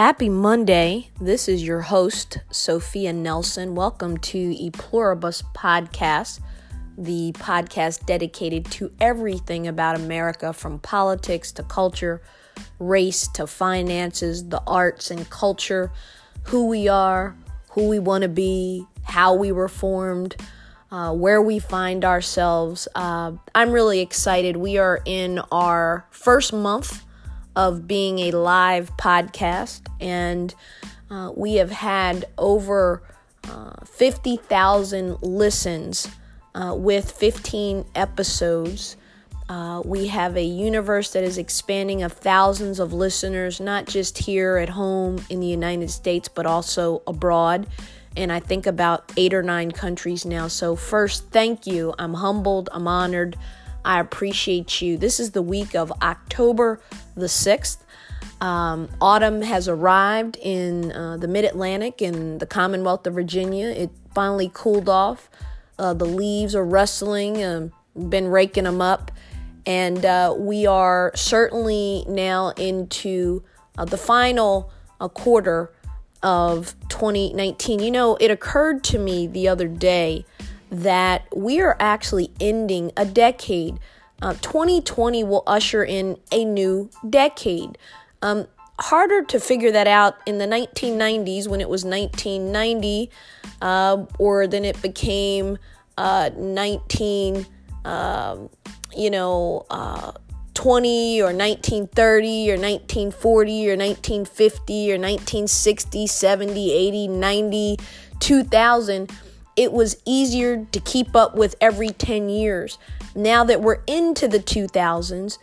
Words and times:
Happy 0.00 0.30
Monday. 0.30 1.10
This 1.20 1.46
is 1.46 1.62
your 1.62 1.82
host, 1.82 2.38
Sophia 2.50 3.12
Nelson. 3.12 3.74
Welcome 3.74 4.16
to 4.16 4.38
E 4.38 4.70
Pluribus 4.70 5.42
Podcast, 5.54 6.40
the 6.96 7.32
podcast 7.32 8.06
dedicated 8.06 8.64
to 8.70 8.90
everything 8.98 9.68
about 9.68 9.96
America 9.96 10.54
from 10.54 10.78
politics 10.78 11.52
to 11.52 11.62
culture, 11.62 12.22
race 12.78 13.28
to 13.34 13.46
finances, 13.46 14.48
the 14.48 14.62
arts 14.66 15.10
and 15.10 15.28
culture, 15.28 15.92
who 16.44 16.66
we 16.66 16.88
are, 16.88 17.36
who 17.72 17.86
we 17.86 17.98
want 17.98 18.22
to 18.22 18.28
be, 18.30 18.86
how 19.02 19.34
we 19.34 19.52
were 19.52 19.68
formed. 19.68 20.34
Uh, 20.90 21.12
where 21.12 21.40
we 21.40 21.60
find 21.60 22.04
ourselves. 22.04 22.88
Uh, 22.96 23.30
I'm 23.54 23.70
really 23.70 24.00
excited. 24.00 24.56
We 24.56 24.78
are 24.78 25.00
in 25.04 25.38
our 25.52 26.04
first 26.10 26.52
month 26.52 27.04
of 27.56 27.86
being 27.86 28.18
a 28.20 28.30
live 28.32 28.96
podcast, 28.96 29.86
and 30.00 30.54
uh, 31.10 31.32
we 31.34 31.54
have 31.54 31.70
had 31.70 32.24
over 32.38 33.02
uh, 33.44 33.84
50,000 33.84 35.22
listens 35.22 36.08
uh, 36.54 36.74
with 36.76 37.10
15 37.10 37.84
episodes. 37.94 38.96
Uh, 39.48 39.82
we 39.84 40.06
have 40.06 40.36
a 40.36 40.44
universe 40.44 41.12
that 41.12 41.24
is 41.24 41.36
expanding 41.36 42.02
of 42.02 42.12
thousands 42.12 42.78
of 42.78 42.92
listeners, 42.92 43.60
not 43.60 43.86
just 43.86 44.18
here 44.18 44.58
at 44.58 44.68
home 44.68 45.24
in 45.28 45.40
the 45.40 45.46
United 45.46 45.90
States, 45.90 46.28
but 46.28 46.46
also 46.46 47.02
abroad. 47.06 47.66
And 48.16 48.32
I 48.32 48.40
think 48.40 48.66
about 48.66 49.12
eight 49.16 49.34
or 49.34 49.42
nine 49.42 49.72
countries 49.72 50.24
now. 50.24 50.48
So, 50.48 50.76
first, 50.76 51.30
thank 51.30 51.66
you. 51.66 51.94
I'm 51.98 52.14
humbled, 52.14 52.68
I'm 52.72 52.86
honored. 52.86 53.36
I 53.84 54.00
appreciate 54.00 54.82
you. 54.82 54.96
This 54.96 55.20
is 55.20 55.30
the 55.30 55.42
week 55.42 55.74
of 55.74 55.92
October 56.02 56.80
the 57.14 57.26
6th. 57.26 57.78
Um, 58.40 58.88
autumn 59.00 59.42
has 59.42 59.68
arrived 59.68 60.38
in 60.40 60.92
uh, 60.92 61.16
the 61.18 61.28
mid 61.28 61.44
Atlantic 61.44 62.00
in 62.00 62.38
the 62.38 62.46
Commonwealth 62.46 63.06
of 63.06 63.14
Virginia. 63.14 63.68
It 63.68 63.90
finally 64.14 64.50
cooled 64.52 64.88
off. 64.88 65.28
Uh, 65.78 65.94
the 65.94 66.06
leaves 66.06 66.54
are 66.54 66.64
rustling, 66.64 67.42
um, 67.44 67.72
been 68.08 68.28
raking 68.28 68.64
them 68.64 68.80
up. 68.80 69.10
And 69.66 70.04
uh, 70.04 70.34
we 70.36 70.66
are 70.66 71.12
certainly 71.14 72.04
now 72.08 72.50
into 72.50 73.42
uh, 73.76 73.84
the 73.84 73.98
final 73.98 74.70
uh, 75.00 75.08
quarter 75.08 75.72
of 76.22 76.74
2019. 76.88 77.80
You 77.80 77.90
know, 77.90 78.16
it 78.16 78.30
occurred 78.30 78.82
to 78.84 78.98
me 78.98 79.26
the 79.26 79.48
other 79.48 79.68
day 79.68 80.24
that 80.70 81.26
we 81.34 81.60
are 81.60 81.76
actually 81.80 82.32
ending 82.40 82.92
a 82.96 83.04
decade. 83.04 83.78
Uh, 84.22 84.34
2020 84.34 85.24
will 85.24 85.42
usher 85.46 85.82
in 85.82 86.18
a 86.30 86.44
new 86.44 86.90
decade. 87.08 87.76
Um, 88.22 88.46
harder 88.78 89.22
to 89.24 89.38
figure 89.38 89.70
that 89.72 89.86
out 89.86 90.16
in 90.26 90.38
the 90.38 90.46
1990s 90.46 91.48
when 91.48 91.60
it 91.60 91.68
was 91.68 91.84
1990, 91.84 93.10
uh, 93.60 94.04
or 94.18 94.46
then 94.46 94.64
it 94.64 94.80
became 94.80 95.58
uh, 95.98 96.30
19, 96.36 97.46
um, 97.84 98.48
you 98.96 99.10
know, 99.10 99.66
uh, 99.70 100.12
20 100.54 101.20
or 101.22 101.32
1930 101.32 102.50
or 102.50 102.54
1940 102.54 103.70
or 103.70 103.76
1950 103.76 104.92
or 104.92 104.98
1960, 104.98 106.06
70, 106.06 106.72
80, 106.72 107.08
90, 107.08 107.76
2000 108.18 109.10
it 109.56 109.72
was 109.72 109.96
easier 110.04 110.66
to 110.72 110.80
keep 110.80 111.14
up 111.14 111.34
with 111.34 111.54
every 111.60 111.90
10 111.90 112.28
years. 112.28 112.78
Now 113.14 113.44
that 113.44 113.60
we're 113.60 113.82
into 113.86 114.28
the 114.28 114.38
2000s 114.38 115.38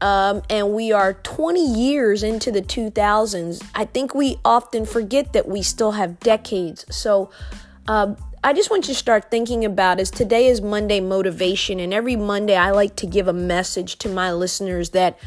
um, 0.00 0.42
and 0.48 0.72
we 0.72 0.92
are 0.92 1.14
20 1.14 1.74
years 1.74 2.22
into 2.22 2.52
the 2.52 2.62
2000s, 2.62 3.64
I 3.74 3.84
think 3.84 4.14
we 4.14 4.38
often 4.44 4.86
forget 4.86 5.32
that 5.32 5.48
we 5.48 5.62
still 5.62 5.92
have 5.92 6.20
decades. 6.20 6.84
So 6.90 7.30
um, 7.88 8.16
I 8.44 8.52
just 8.52 8.70
want 8.70 8.86
you 8.86 8.94
to 8.94 8.98
start 8.98 9.30
thinking 9.30 9.64
about 9.64 9.98
as 9.98 10.10
today 10.10 10.46
is 10.46 10.60
Monday 10.60 11.00
motivation, 11.00 11.80
and 11.80 11.92
every 11.92 12.14
Monday 12.14 12.56
I 12.56 12.70
like 12.70 12.94
to 12.96 13.06
give 13.06 13.26
a 13.26 13.32
message 13.32 13.96
to 13.98 14.08
my 14.08 14.32
listeners 14.32 14.90
that 14.90 15.18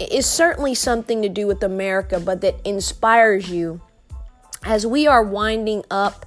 is 0.00 0.24
certainly 0.24 0.74
something 0.74 1.20
to 1.22 1.28
do 1.28 1.46
with 1.46 1.62
America, 1.62 2.18
but 2.18 2.40
that 2.40 2.54
inspires 2.66 3.50
you 3.50 3.80
as 4.64 4.86
we 4.86 5.06
are 5.06 5.22
winding 5.22 5.84
up 5.90 6.26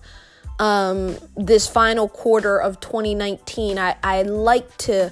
um, 0.60 1.18
this 1.36 1.68
final 1.68 2.08
quarter 2.08 2.58
of 2.60 2.80
2019, 2.80 3.80
I, 3.80 3.96
I 4.04 4.24
like 4.24 4.78
to 4.80 5.12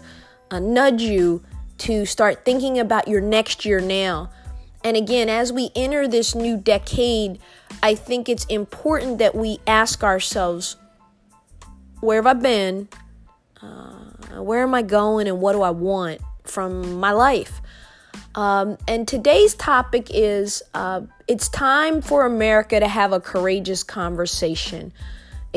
uh, 0.51 0.59
nudge 0.59 1.01
you 1.01 1.43
to 1.79 2.05
start 2.05 2.43
thinking 2.43 2.79
about 2.79 3.07
your 3.07 3.21
next 3.21 3.65
year 3.65 3.79
now. 3.79 4.29
And 4.83 4.95
again, 4.95 5.29
as 5.29 5.51
we 5.51 5.71
enter 5.75 6.07
this 6.07 6.35
new 6.35 6.57
decade, 6.57 7.39
I 7.81 7.95
think 7.95 8.29
it's 8.29 8.45
important 8.45 9.19
that 9.19 9.35
we 9.35 9.59
ask 9.65 10.03
ourselves 10.03 10.75
where 11.99 12.17
have 12.17 12.27
I 12.27 12.33
been? 12.33 12.89
Uh, 13.61 14.41
where 14.41 14.61
am 14.61 14.75
I 14.75 14.83
going? 14.83 15.27
And 15.27 15.41
what 15.41 15.53
do 15.53 15.61
I 15.61 15.71
want 15.71 16.21
from 16.43 16.99
my 16.99 17.11
life? 17.11 17.59
Um, 18.35 18.77
and 18.87 19.07
today's 19.07 19.55
topic 19.55 20.09
is 20.13 20.61
uh, 20.75 21.01
it's 21.27 21.49
time 21.49 22.01
for 22.01 22.25
America 22.25 22.79
to 22.79 22.87
have 22.87 23.13
a 23.13 23.19
courageous 23.19 23.83
conversation. 23.83 24.93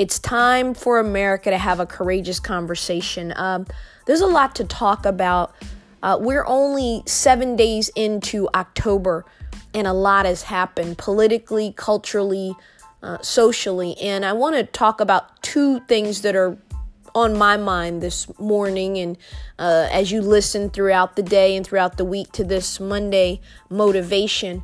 It's 0.01 0.19
time 0.19 0.73
for 0.73 0.99
America 0.99 1.51
to 1.51 1.59
have 1.59 1.79
a 1.79 1.85
courageous 1.85 2.41
conversation. 2.41 3.35
Um, 3.37 3.67
there's 4.07 4.23
a 4.23 4.27
lot 4.27 4.55
to 4.55 4.65
talk 4.65 5.05
about. 5.05 5.55
Uh, 6.03 6.17
we're 6.19 6.47
only 6.47 7.03
seven 7.05 7.55
days 7.55 7.91
into 7.95 8.49
October, 8.55 9.27
and 9.75 9.87
a 9.87 9.93
lot 9.93 10.25
has 10.25 10.45
happened 10.45 10.97
politically, 10.97 11.75
culturally, 11.77 12.57
uh, 13.03 13.19
socially. 13.21 13.95
And 14.01 14.25
I 14.25 14.33
want 14.33 14.57
to 14.57 14.65
talk 14.65 15.03
about 15.03 15.43
two 15.43 15.81
things 15.81 16.23
that 16.23 16.35
are 16.35 16.57
on 17.15 17.37
my 17.37 17.59
mind 17.59 18.03
this 18.03 18.27
morning 18.39 18.97
and 18.97 19.19
uh, 19.59 19.87
as 19.93 20.11
you 20.11 20.23
listen 20.23 20.71
throughout 20.71 21.17
the 21.17 21.23
day 21.23 21.55
and 21.55 21.67
throughout 21.67 21.99
the 21.99 22.07
week 22.07 22.33
to 22.33 22.43
this 22.43 22.81
Monday 22.81 23.43
motivation, 23.69 24.63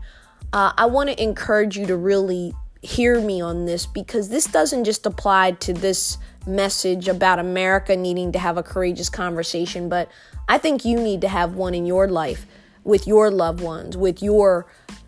uh, 0.55 0.73
I 0.79 0.87
want 0.87 1.11
to 1.11 1.23
encourage 1.23 1.77
you 1.77 1.85
to 1.89 1.97
really 1.99 2.55
hear 2.83 3.21
me 3.21 3.41
on 3.41 3.67
this 3.67 3.87
because 3.87 4.29
this 4.29 4.47
doesn't 4.47 4.85
just 4.85 5.07
apply 5.07 5.53
to 5.53 5.73
this 5.73 6.19
message 6.47 7.09
about 7.09 7.39
America 7.39 7.97
needing 7.97 8.33
to 8.33 8.39
have 8.39 8.57
a 8.57 8.63
courageous 8.63 9.09
conversation, 9.09 9.89
but 9.89 10.11
I 10.49 10.59
think 10.59 10.85
you 10.85 10.99
need 10.99 11.21
to 11.23 11.29
have 11.29 11.55
one 11.55 11.75
in 11.75 11.87
your 11.87 12.07
life 12.07 12.47
with 12.85 13.07
your 13.07 13.31
loved 13.31 13.61
ones, 13.61 13.97
with 13.97 14.23
your 14.23 14.67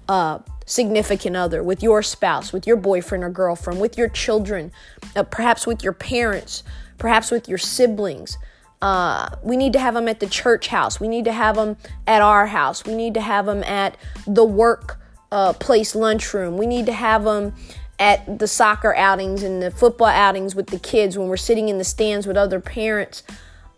uh, 0.09 0.41
significant 0.67 1.37
other, 1.37 1.63
with 1.63 1.83
your 1.83 2.03
spouse, 2.03 2.53
with 2.53 2.67
your 2.67 2.77
boyfriend 2.77 3.23
or 3.23 3.31
girlfriend, 3.31 3.81
with 3.81 3.97
your 3.97 4.09
children, 4.09 4.73
uh, 5.15 5.23
perhaps 5.23 5.67
with 5.67 5.83
your 5.85 5.93
parents, 5.93 6.65
perhaps 6.99 7.31
with 7.31 7.49
your 7.49 7.59
siblings. 7.59 8.37
Uh, 8.83 9.29
we 9.43 9.57
need 9.57 9.73
to 9.73 9.79
have 9.79 9.95
them 9.95 10.09
at 10.09 10.21
the 10.21 10.27
church 10.27 10.69
house. 10.69 11.01
We 11.01 11.09
need 11.09 11.25
to 11.25 11.33
have 11.33 11.57
them 11.57 11.77
at 12.07 12.23
our 12.23 12.47
house. 12.47 12.85
We 12.85 12.95
need 12.95 13.15
to 13.15 13.21
have 13.21 13.47
them 13.47 13.63
at 13.65 13.97
the 14.27 14.45
work 14.45 14.99
uh, 15.31 15.53
place 15.55 15.95
lunchroom. 15.95 16.57
We 16.57 16.67
need 16.67 16.87
to 16.87 16.93
have 16.93 17.25
them 17.25 17.55
at 17.99 18.39
the 18.39 18.47
soccer 18.47 18.95
outings 18.95 19.43
and 19.43 19.61
the 19.61 19.71
football 19.71 20.09
outings 20.09 20.55
with 20.55 20.69
the 20.69 20.79
kids 20.79 21.19
when 21.19 21.29
we're 21.29 21.37
sitting 21.37 21.69
in 21.69 21.79
the 21.79 21.85
stands 21.85 22.27
with 22.27 22.37
other 22.37 22.61
parents. 22.61 23.23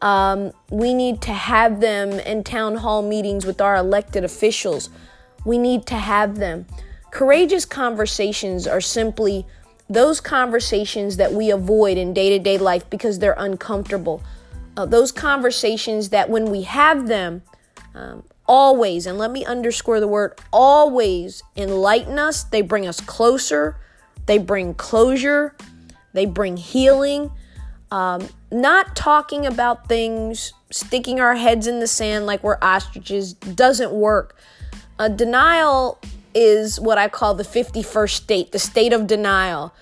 Um, 0.02 0.52
we 0.70 0.94
need 0.94 1.20
to 1.22 1.32
have 1.32 1.80
them 1.80 2.12
in 2.12 2.44
town 2.44 2.76
hall 2.76 3.02
meetings 3.02 3.44
with 3.44 3.60
our 3.60 3.76
elected 3.76 4.24
officials. 4.24 4.90
We 5.44 5.58
need 5.58 5.86
to 5.86 5.96
have 5.96 6.36
them. 6.36 6.66
Courageous 7.10 7.64
conversations 7.64 8.66
are 8.66 8.80
simply 8.80 9.46
those 9.88 10.20
conversations 10.20 11.16
that 11.16 11.32
we 11.32 11.50
avoid 11.50 11.98
in 11.98 12.14
day 12.14 12.30
to 12.30 12.38
day 12.38 12.56
life 12.56 12.88
because 12.88 13.18
they're 13.18 13.34
uncomfortable. 13.36 14.22
Uh, 14.76 14.86
those 14.86 15.10
conversations 15.10 16.10
that 16.10 16.30
when 16.30 16.50
we 16.50 16.62
have 16.62 17.08
them, 17.08 17.42
um, 17.94 18.22
always, 18.50 19.06
and 19.06 19.16
let 19.16 19.30
me 19.30 19.44
underscore 19.44 20.00
the 20.00 20.08
word 20.08 20.36
always, 20.52 21.44
enlighten 21.56 22.18
us. 22.18 22.42
They 22.42 22.62
bring 22.62 22.84
us 22.84 23.00
closer, 23.00 23.76
they 24.26 24.38
bring 24.38 24.74
closure, 24.74 25.54
they 26.12 26.26
bring 26.26 26.56
healing. 26.56 27.30
Um, 27.92 28.28
not 28.50 28.96
talking 28.96 29.46
about 29.46 29.88
things, 29.88 30.52
sticking 30.70 31.20
our 31.20 31.36
heads 31.36 31.68
in 31.68 31.78
the 31.78 31.86
sand 31.86 32.26
like 32.26 32.42
we're 32.42 32.58
ostriches 32.60 33.34
doesn't 33.34 33.92
work. 33.92 34.36
Uh, 34.98 35.08
denial 35.08 36.00
is 36.34 36.80
what 36.80 36.98
I 36.98 37.08
call 37.08 37.34
the 37.34 37.44
51st 37.44 38.10
state, 38.10 38.52
the 38.52 38.58
state 38.58 38.92
of 38.92 39.06
denial. 39.06 39.72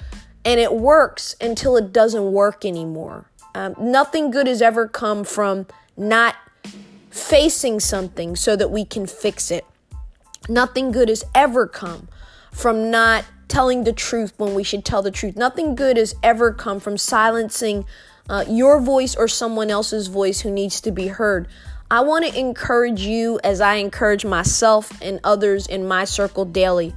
And 0.45 0.61
it 0.61 0.75
works 0.75 1.37
until 1.41 1.77
it 1.77 1.91
doesn't 1.93 2.33
work 2.33 2.67
anymore. 2.67 3.31
Um, 3.55 3.75
nothing 3.79 4.31
good 4.31 4.47
has 4.47 4.61
ever 4.61 4.87
come 4.87 5.25
from 5.25 5.67
not 5.97 6.37
facing 7.19 7.81
something 7.81 8.37
so 8.37 8.57
that 8.57 8.71
we 8.71 8.85
can 8.85 9.07
fix 9.07 9.51
it. 9.51 9.67
Nothing 10.49 10.93
good 10.93 11.09
has 11.09 11.25
ever 11.35 11.67
come 11.67 12.09
from 12.53 12.91
not 12.91 13.25
telling 13.49 13.85
the 13.85 13.93
truth 13.93 14.33
when 14.37 14.55
we 14.55 14.63
should 14.63 14.85
tell 14.85 15.03
the 15.03 15.11
truth. 15.11 15.37
Nothing 15.37 15.75
good 15.75 15.97
has 15.97 16.15
ever 16.23 16.53
come 16.53 16.81
from 16.81 16.97
silencing 16.97 17.85
uh, 18.29 18.45
your 18.49 18.81
voice 18.81 19.17
or 19.17 19.27
someone 19.27 19.71
else's 19.71 20.07
voice 20.09 20.41
who 20.41 20.51
needs 20.51 20.81
to 20.83 20.91
be 20.91 21.09
heard. 21.09 21.49
I 21.91 22.01
want 22.01 22.27
to 22.27 22.39
encourage 22.39 23.01
you, 23.01 23.41
as 23.43 23.63
I 23.63 23.77
encourage 23.77 24.25
myself 24.25 24.93
and 25.01 25.21
others 25.25 25.67
in 25.67 25.89
my 25.89 26.05
circle 26.05 26.45
daily, 26.45 26.95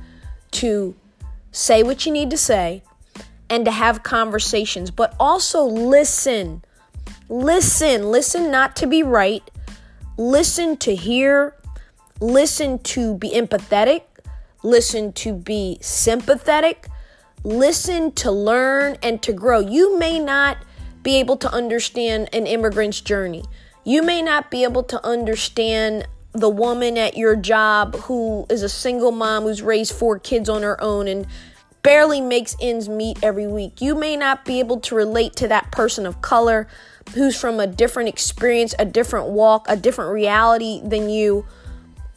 to 0.51 0.95
say 1.53 1.81
what 1.83 2.05
you 2.05 2.11
need 2.11 2.29
to 2.31 2.37
say 2.37 2.83
and 3.49 3.63
to 3.65 3.71
have 3.71 4.03
conversations, 4.03 4.91
but 4.91 5.15
also 5.19 5.63
listen. 5.63 6.63
Listen, 7.29 8.11
listen 8.11 8.51
not 8.51 8.75
to 8.77 8.87
be 8.87 9.03
right. 9.03 9.49
Listen 10.21 10.77
to 10.77 10.93
hear. 10.93 11.55
Listen 12.19 12.77
to 12.77 13.15
be 13.15 13.31
empathetic. 13.31 14.03
Listen 14.61 15.13
to 15.13 15.33
be 15.33 15.79
sympathetic. 15.81 16.87
Listen 17.43 18.11
to 18.11 18.29
learn 18.29 18.97
and 19.01 19.19
to 19.23 19.33
grow. 19.33 19.59
You 19.59 19.97
may 19.97 20.19
not 20.19 20.59
be 21.01 21.17
able 21.17 21.37
to 21.37 21.51
understand 21.51 22.29
an 22.33 22.45
immigrant's 22.45 23.01
journey. 23.01 23.43
You 23.83 24.03
may 24.03 24.21
not 24.21 24.51
be 24.51 24.63
able 24.63 24.83
to 24.83 25.03
understand 25.03 26.07
the 26.33 26.49
woman 26.49 26.99
at 26.99 27.17
your 27.17 27.35
job 27.35 27.95
who 28.01 28.45
is 28.47 28.61
a 28.61 28.69
single 28.69 29.11
mom 29.11 29.41
who's 29.41 29.63
raised 29.63 29.91
four 29.91 30.19
kids 30.19 30.49
on 30.49 30.61
her 30.61 30.79
own 30.83 31.07
and 31.07 31.25
barely 31.81 32.21
makes 32.21 32.55
ends 32.61 32.87
meet 32.87 33.17
every 33.23 33.47
week. 33.47 33.81
You 33.81 33.95
may 33.95 34.15
not 34.15 34.45
be 34.45 34.59
able 34.59 34.81
to 34.81 34.93
relate 34.93 35.35
to 35.37 35.47
that 35.47 35.71
person 35.71 36.05
of 36.05 36.21
color 36.21 36.67
who's 37.13 37.39
from 37.39 37.59
a 37.59 37.67
different 37.67 38.09
experience, 38.09 38.73
a 38.79 38.85
different 38.85 39.27
walk, 39.27 39.65
a 39.67 39.75
different 39.75 40.11
reality 40.11 40.81
than 40.83 41.09
you, 41.09 41.45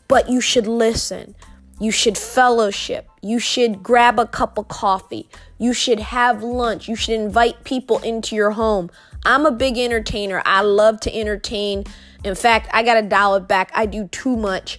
but 0.08 0.28
you 0.28 0.40
should 0.40 0.66
listen. 0.66 1.34
You 1.80 1.90
should 1.90 2.16
fellowship. 2.16 3.08
You 3.20 3.38
should 3.38 3.82
grab 3.82 4.18
a 4.18 4.26
cup 4.26 4.58
of 4.58 4.68
coffee. 4.68 5.28
You 5.58 5.72
should 5.72 5.98
have 5.98 6.42
lunch. 6.42 6.88
You 6.88 6.94
should 6.94 7.14
invite 7.14 7.64
people 7.64 7.98
into 7.98 8.36
your 8.36 8.52
home. 8.52 8.90
I'm 9.24 9.44
a 9.44 9.50
big 9.50 9.76
entertainer. 9.76 10.42
I 10.46 10.60
love 10.62 11.00
to 11.00 11.14
entertain. 11.14 11.84
In 12.22 12.34
fact, 12.34 12.68
I 12.72 12.82
got 12.82 12.94
to 12.94 13.02
dial 13.02 13.34
it 13.36 13.48
back. 13.48 13.72
I 13.74 13.86
do 13.86 14.06
too 14.08 14.36
much. 14.36 14.78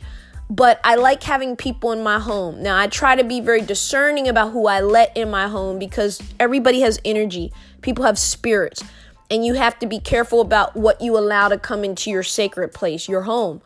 But 0.50 0.80
I 0.84 0.96
like 0.96 1.24
having 1.24 1.56
people 1.56 1.92
in 1.92 2.04
my 2.04 2.20
home. 2.20 2.62
Now, 2.62 2.78
I 2.78 2.88
try 2.88 3.16
to 3.16 3.24
be 3.24 3.42
very 3.42 3.62
discerning 3.62 4.28
about 4.28 4.52
who 4.52 4.68
I 4.68 4.80
let 4.80 5.16
in 5.18 5.32
my 5.32 5.48
home 5.48 5.80
because 5.80 6.22
everybody 6.40 6.82
has 6.82 7.00
energy. 7.04 7.52
People 7.82 8.06
have 8.06 8.20
spirits. 8.20 8.84
And 9.30 9.46
you 9.46 9.56
have 9.56 9.80
to 9.80 9.88
be 9.88 10.00
careful 10.00 10.42
about 10.42 10.76
what 10.76 11.02
you 11.02 11.18
allow 11.18 11.48
to 11.48 11.58
come 11.58 11.84
into 11.84 12.10
your 12.10 12.24
sacred 12.24 12.74
place, 12.74 13.10
your 13.10 13.24
home. 13.24 13.62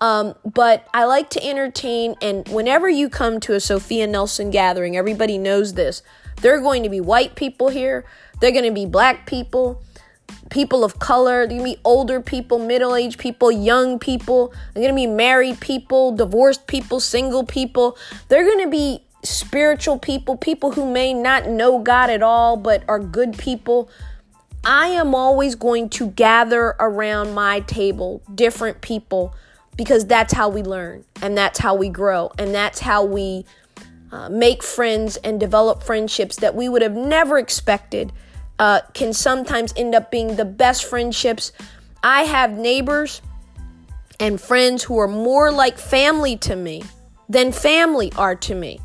Um, 0.00 0.34
but 0.44 0.86
I 0.94 1.04
like 1.04 1.30
to 1.30 1.44
entertain, 1.44 2.14
and 2.22 2.46
whenever 2.48 2.88
you 2.88 3.08
come 3.08 3.40
to 3.40 3.54
a 3.54 3.60
Sophia 3.60 4.06
Nelson 4.06 4.50
gathering, 4.50 4.96
everybody 4.96 5.38
knows 5.38 5.74
this. 5.74 6.02
There 6.40 6.56
are 6.56 6.60
going 6.60 6.84
to 6.84 6.88
be 6.88 7.00
white 7.00 7.34
people 7.34 7.68
here, 7.68 8.04
they're 8.40 8.52
going 8.52 8.64
to 8.64 8.70
be 8.70 8.86
black 8.86 9.26
people, 9.26 9.82
people 10.50 10.84
of 10.84 11.00
color, 11.00 11.46
they're 11.46 11.58
going 11.58 11.72
to 11.72 11.76
be 11.76 11.80
older 11.84 12.20
people, 12.20 12.60
middle 12.60 12.94
aged 12.94 13.18
people, 13.18 13.50
young 13.50 13.98
people, 13.98 14.52
they're 14.72 14.82
going 14.82 14.94
to 14.94 15.00
be 15.00 15.06
married 15.06 15.58
people, 15.60 16.12
divorced 16.12 16.68
people, 16.68 17.00
single 17.00 17.44
people. 17.44 17.98
They're 18.28 18.44
going 18.44 18.64
to 18.64 18.70
be 18.70 19.02
spiritual 19.24 19.98
people, 19.98 20.36
people 20.36 20.72
who 20.72 20.90
may 20.90 21.12
not 21.12 21.48
know 21.48 21.80
God 21.80 22.08
at 22.08 22.22
all, 22.22 22.56
but 22.56 22.84
are 22.88 23.00
good 23.00 23.36
people. 23.36 23.90
I 24.64 24.88
am 24.88 25.14
always 25.14 25.54
going 25.54 25.88
to 25.90 26.08
gather 26.08 26.74
around 26.80 27.34
my 27.34 27.60
table 27.60 28.22
different 28.34 28.80
people 28.80 29.34
because 29.76 30.06
that's 30.06 30.32
how 30.32 30.48
we 30.48 30.62
learn 30.62 31.04
and 31.22 31.36
that's 31.36 31.58
how 31.58 31.74
we 31.74 31.88
grow 31.88 32.32
and 32.38 32.54
that's 32.54 32.80
how 32.80 33.04
we 33.04 33.46
uh, 34.10 34.28
make 34.28 34.62
friends 34.62 35.16
and 35.18 35.38
develop 35.38 35.82
friendships 35.82 36.36
that 36.36 36.54
we 36.54 36.68
would 36.68 36.82
have 36.82 36.94
never 36.94 37.38
expected 37.38 38.12
uh, 38.58 38.80
can 38.92 39.12
sometimes 39.12 39.72
end 39.76 39.94
up 39.94 40.10
being 40.10 40.36
the 40.36 40.44
best 40.44 40.84
friendships. 40.84 41.52
I 42.02 42.22
have 42.22 42.52
neighbors 42.52 43.22
and 44.18 44.40
friends 44.40 44.82
who 44.82 44.98
are 44.98 45.08
more 45.08 45.52
like 45.52 45.78
family 45.78 46.36
to 46.38 46.56
me 46.56 46.82
than 47.28 47.52
family 47.52 48.12
are 48.16 48.34
to 48.34 48.54
me. 48.54 48.80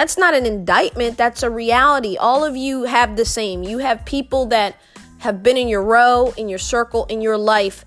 That's 0.00 0.16
not 0.16 0.32
an 0.32 0.46
indictment, 0.46 1.18
that's 1.18 1.42
a 1.42 1.50
reality. 1.50 2.16
All 2.16 2.42
of 2.42 2.56
you 2.56 2.84
have 2.84 3.16
the 3.16 3.26
same. 3.26 3.62
You 3.62 3.76
have 3.80 4.02
people 4.06 4.46
that 4.46 4.80
have 5.18 5.42
been 5.42 5.58
in 5.58 5.68
your 5.68 5.82
row, 5.82 6.32
in 6.38 6.48
your 6.48 6.58
circle, 6.58 7.04
in 7.10 7.20
your 7.20 7.36
life 7.36 7.84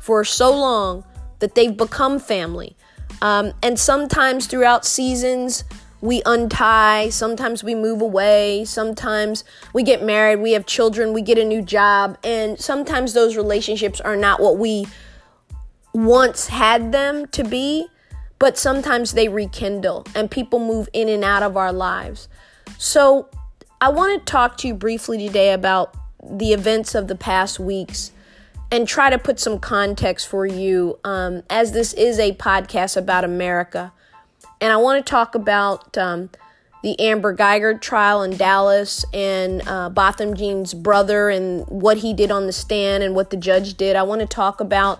for 0.00 0.24
so 0.24 0.52
long 0.52 1.04
that 1.38 1.54
they've 1.54 1.76
become 1.76 2.18
family. 2.18 2.76
Um, 3.20 3.52
and 3.62 3.78
sometimes 3.78 4.48
throughout 4.48 4.84
seasons, 4.84 5.62
we 6.00 6.20
untie, 6.26 7.10
sometimes 7.10 7.62
we 7.62 7.76
move 7.76 8.00
away, 8.02 8.64
sometimes 8.64 9.44
we 9.72 9.84
get 9.84 10.02
married, 10.02 10.40
we 10.40 10.54
have 10.54 10.66
children, 10.66 11.12
we 11.12 11.22
get 11.22 11.38
a 11.38 11.44
new 11.44 11.62
job, 11.62 12.18
and 12.24 12.58
sometimes 12.58 13.12
those 13.12 13.36
relationships 13.36 14.00
are 14.00 14.16
not 14.16 14.40
what 14.40 14.58
we 14.58 14.88
once 15.94 16.48
had 16.48 16.90
them 16.90 17.28
to 17.28 17.44
be, 17.44 17.86
but 18.42 18.58
sometimes 18.58 19.12
they 19.12 19.28
rekindle 19.28 20.04
and 20.16 20.28
people 20.28 20.58
move 20.58 20.88
in 20.92 21.08
and 21.08 21.22
out 21.22 21.44
of 21.44 21.56
our 21.56 21.72
lives. 21.72 22.28
So, 22.76 23.28
I 23.80 23.88
want 23.90 24.18
to 24.18 24.32
talk 24.32 24.56
to 24.58 24.66
you 24.66 24.74
briefly 24.74 25.24
today 25.24 25.52
about 25.52 25.94
the 26.20 26.52
events 26.52 26.96
of 26.96 27.06
the 27.06 27.14
past 27.14 27.60
weeks 27.60 28.10
and 28.72 28.88
try 28.88 29.10
to 29.10 29.18
put 29.18 29.38
some 29.38 29.60
context 29.60 30.26
for 30.26 30.44
you 30.44 30.98
um, 31.04 31.44
as 31.48 31.70
this 31.70 31.92
is 31.92 32.18
a 32.18 32.32
podcast 32.32 32.96
about 32.96 33.22
America. 33.22 33.92
And 34.60 34.72
I 34.72 34.76
want 34.76 35.06
to 35.06 35.08
talk 35.08 35.36
about 35.36 35.96
um, 35.96 36.28
the 36.82 36.98
Amber 36.98 37.36
Guyger 37.36 37.80
trial 37.80 38.24
in 38.24 38.36
Dallas 38.36 39.04
and 39.14 39.62
uh, 39.68 39.88
Botham 39.88 40.34
Jean's 40.34 40.74
brother 40.74 41.28
and 41.28 41.64
what 41.68 41.98
he 41.98 42.12
did 42.12 42.32
on 42.32 42.46
the 42.46 42.52
stand 42.52 43.04
and 43.04 43.14
what 43.14 43.30
the 43.30 43.36
judge 43.36 43.74
did. 43.74 43.94
I 43.94 44.02
want 44.02 44.20
to 44.20 44.26
talk 44.26 44.60
about 44.60 44.98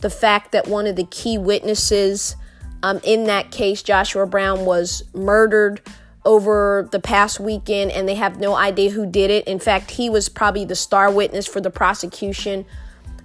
the 0.00 0.10
fact 0.10 0.52
that 0.52 0.66
one 0.68 0.86
of 0.86 0.96
the 0.96 1.04
key 1.04 1.38
witnesses 1.38 2.36
um, 2.82 3.00
in 3.04 3.24
that 3.24 3.50
case, 3.50 3.82
Joshua 3.82 4.26
Brown, 4.26 4.64
was 4.64 5.04
murdered 5.14 5.80
over 6.24 6.88
the 6.92 7.00
past 7.00 7.40
weekend 7.40 7.90
and 7.90 8.08
they 8.08 8.14
have 8.14 8.38
no 8.38 8.54
idea 8.54 8.90
who 8.90 9.06
did 9.06 9.30
it. 9.30 9.46
In 9.46 9.58
fact, 9.58 9.92
he 9.92 10.08
was 10.08 10.28
probably 10.28 10.64
the 10.64 10.74
star 10.74 11.10
witness 11.10 11.46
for 11.46 11.60
the 11.60 11.70
prosecution. 11.70 12.64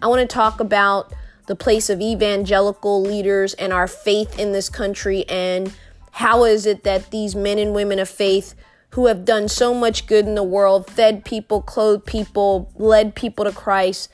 I 0.02 0.08
want 0.08 0.28
to 0.28 0.34
talk 0.34 0.60
about 0.60 1.14
the 1.46 1.56
place 1.56 1.90
of 1.90 2.02
evangelical 2.02 3.02
leaders 3.02 3.54
and 3.56 3.72
our 3.72 3.88
faith 3.88 4.38
in 4.40 4.52
this 4.52 4.70
country 4.70 5.26
and 5.30 5.74
how 6.12 6.44
is 6.44 6.66
it 6.66 6.84
that 6.84 7.12
these 7.12 7.36
men 7.36 7.60
and 7.60 7.74
women 7.74 8.00
of 8.00 8.10
faith 8.10 8.56
who 8.92 9.06
have 9.06 9.26
done 9.26 9.48
so 9.48 9.74
much 9.74 10.08
good 10.08 10.26
in 10.26 10.36
the 10.36 10.44
world, 10.44 10.90
fed 10.90 11.24
people, 11.24 11.62
clothed 11.62 12.06
people, 12.06 12.72
led 12.76 13.14
people 13.14 13.46
to 13.46 13.52
Christ, 13.52 14.10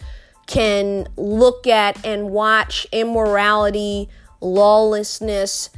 can 0.46 1.07
look 1.16 1.68
at 1.68 2.06
and 2.06 2.30
watch 2.30 2.86
immorality, 2.92 4.10
lawlessness, 4.44 5.70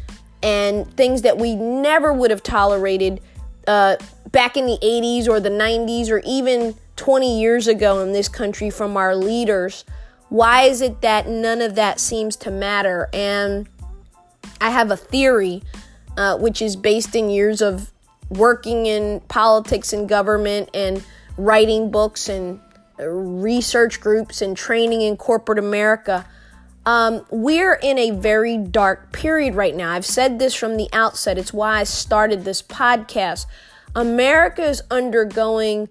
and 0.44 0.92
things 0.96 1.22
that 1.22 1.38
we 1.38 1.56
never 1.56 2.12
would 2.12 2.32
have 2.32 2.44
tolerated 2.44 3.22
uh, 3.68 3.96
back 4.32 4.58
in 4.58 4.66
the 4.66 4.78
80s 4.84 5.28
or 5.28 5.40
the 5.40 5.50
90s 5.50 6.10
or 6.10 6.22
even 6.26 6.76
20 6.98 7.40
years 7.40 7.68
ago 7.68 8.02
in 8.02 8.12
this 8.12 8.28
country 8.28 8.70
from 8.70 8.98
our 8.98 9.16
leaders. 9.16 9.86
Why 10.30 10.64
is 10.64 10.82
it 10.82 11.02
that 11.02 11.28
none 11.28 11.62
of 11.62 11.76
that 11.76 12.00
seems 12.00 12.36
to 12.38 12.52
matter? 12.52 13.10
And 13.14 13.68
I 14.60 14.72
have 14.72 14.92
a 14.92 14.98
theory, 14.98 15.64
uh, 16.18 16.38
which 16.38 16.62
is 16.62 16.76
based 16.76 17.16
in 17.16 17.30
years 17.30 17.62
of 17.62 17.92
working 18.30 18.86
in 18.86 19.22
politics 19.22 19.94
and 19.94 20.10
government 20.10 20.70
and 20.74 21.04
writing 21.38 21.92
books 21.92 22.30
and 22.30 22.60
research 22.98 24.00
groups 24.00 24.42
and 24.42 24.56
training 24.56 25.02
in 25.02 25.18
corporate 25.18 25.60
America. 25.60 26.26
Um, 26.86 27.26
we're 27.32 27.74
in 27.74 27.98
a 27.98 28.12
very 28.12 28.58
dark 28.58 29.12
period 29.12 29.56
right 29.56 29.76
now. 29.76 29.92
I've 29.92 30.06
said 30.06 30.38
this 30.38 30.54
from 30.54 30.78
the 30.78 30.88
outset. 30.94 31.38
It's 31.38 31.52
why 31.52 31.80
I 31.80 31.84
started 31.84 32.46
this 32.46 32.62
podcast. 32.62 33.48
America 33.96 34.64
is 34.64 34.84
undergoing 34.92 35.90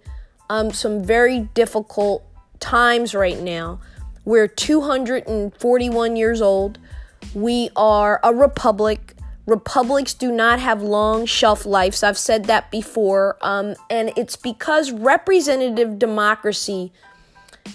um, 0.48 0.70
some 0.72 1.02
very 1.02 1.40
difficult 1.54 2.24
times 2.60 3.14
right 3.14 3.40
now. 3.40 3.80
We're 4.24 4.46
241 4.46 6.16
years 6.16 6.40
old. 6.40 6.78
We 7.34 7.70
are 7.74 8.20
a 8.22 8.32
republic. 8.32 9.14
Republics 9.46 10.14
do 10.14 10.30
not 10.30 10.60
have 10.60 10.80
long 10.80 11.26
shelf 11.26 11.66
lives. 11.66 12.02
I've 12.02 12.16
said 12.16 12.44
that 12.44 12.70
before. 12.70 13.36
Um, 13.42 13.74
and 13.90 14.12
it's 14.16 14.36
because 14.36 14.92
representative 14.92 15.98
democracy 15.98 16.92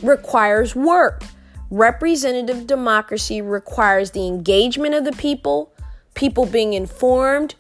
requires 0.02 0.76
work. 0.76 1.24
Representative 1.72 2.66
democracy 2.66 3.42
requires 3.42 4.12
the 4.12 4.26
engagement 4.26 4.96
of 4.96 5.06
the 5.06 5.12
people, 5.12 5.72
people 6.16 6.46
being 6.46 6.74
informed, 6.74 7.56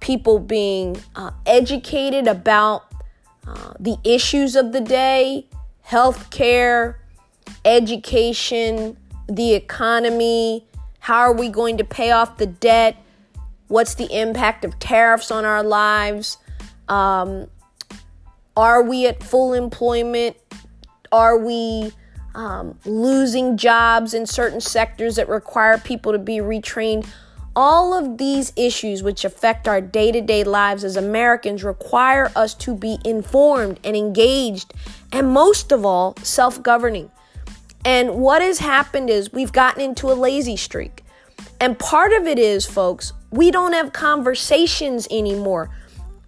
people 0.00 0.38
being 0.38 0.96
uh, 1.14 1.30
educated 1.44 2.26
about 2.26 2.84
uh, 3.46 3.74
the 3.78 3.98
issues 4.02 4.56
of 4.56 4.72
the 4.72 4.80
day, 4.80 5.46
health 5.82 6.30
care, 6.30 7.00
education, 7.64 8.96
the 9.28 9.54
economy, 9.54 10.66
how 10.98 11.20
are 11.20 11.34
we 11.34 11.48
going 11.48 11.76
to 11.76 11.84
pay 11.84 12.10
off 12.10 12.38
the 12.38 12.46
debt, 12.46 12.96
what's 13.68 13.94
the 13.94 14.10
impact 14.12 14.64
of 14.64 14.78
tariffs 14.78 15.30
on 15.30 15.44
our 15.44 15.62
lives, 15.62 16.38
um, 16.88 17.46
are 18.56 18.82
we 18.82 19.06
at 19.06 19.22
full 19.22 19.52
employment, 19.52 20.36
are 21.12 21.38
we 21.38 21.92
um, 22.34 22.78
losing 22.84 23.56
jobs 23.56 24.14
in 24.14 24.26
certain 24.26 24.60
sectors 24.60 25.16
that 25.16 25.28
require 25.28 25.78
people 25.78 26.12
to 26.12 26.18
be 26.18 26.38
retrained. 26.38 27.06
All 27.56 27.92
of 27.92 28.18
these 28.18 28.52
issues, 28.56 29.02
which 29.02 29.24
affect 29.24 29.66
our 29.66 29.80
day 29.80 30.12
to 30.12 30.20
day 30.20 30.44
lives 30.44 30.84
as 30.84 30.96
Americans, 30.96 31.64
require 31.64 32.30
us 32.36 32.54
to 32.54 32.74
be 32.74 32.98
informed 33.04 33.80
and 33.82 33.96
engaged, 33.96 34.72
and 35.12 35.32
most 35.32 35.72
of 35.72 35.84
all, 35.84 36.14
self 36.22 36.62
governing. 36.62 37.10
And 37.84 38.16
what 38.16 38.42
has 38.42 38.58
happened 38.58 39.10
is 39.10 39.32
we've 39.32 39.52
gotten 39.52 39.82
into 39.82 40.10
a 40.10 40.14
lazy 40.14 40.56
streak. 40.56 41.02
And 41.60 41.78
part 41.78 42.12
of 42.12 42.26
it 42.26 42.38
is, 42.38 42.66
folks, 42.66 43.12
we 43.30 43.50
don't 43.50 43.72
have 43.72 43.92
conversations 43.92 45.08
anymore. 45.10 45.70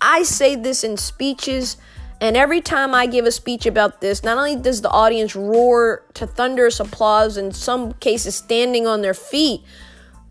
I 0.00 0.25
say 0.25 0.56
this 0.56 0.82
in 0.82 0.97
speeches, 0.97 1.76
and 2.22 2.36
every 2.36 2.60
time 2.60 2.94
I 2.94 3.06
give 3.06 3.26
a 3.26 3.32
speech 3.32 3.66
about 3.66 4.00
this, 4.00 4.22
not 4.22 4.38
only 4.38 4.54
does 4.54 4.80
the 4.80 4.88
audience 4.90 5.34
roar 5.34 6.04
to 6.14 6.24
thunderous 6.24 6.78
applause, 6.78 7.36
in 7.36 7.50
some 7.50 7.94
cases 7.94 8.36
standing 8.36 8.86
on 8.86 9.02
their 9.02 9.12
feet, 9.12 9.62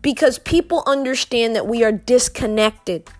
because 0.00 0.38
people 0.38 0.82
understand 0.86 1.54
that 1.54 1.66
we 1.66 1.84
are 1.84 1.92
disconnected. 1.92 3.10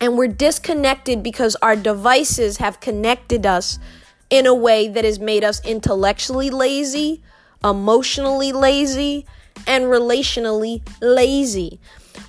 And 0.00 0.16
we're 0.16 0.28
disconnected 0.28 1.24
because 1.24 1.56
our 1.56 1.74
devices 1.74 2.58
have 2.58 2.78
connected 2.78 3.44
us 3.44 3.80
in 4.30 4.46
a 4.46 4.54
way 4.54 4.86
that 4.86 5.04
has 5.04 5.18
made 5.18 5.42
us 5.42 5.60
intellectually 5.66 6.50
lazy, 6.50 7.20
emotionally 7.64 8.52
lazy, 8.52 9.26
and 9.66 9.86
relationally 9.86 10.88
lazy. 11.02 11.80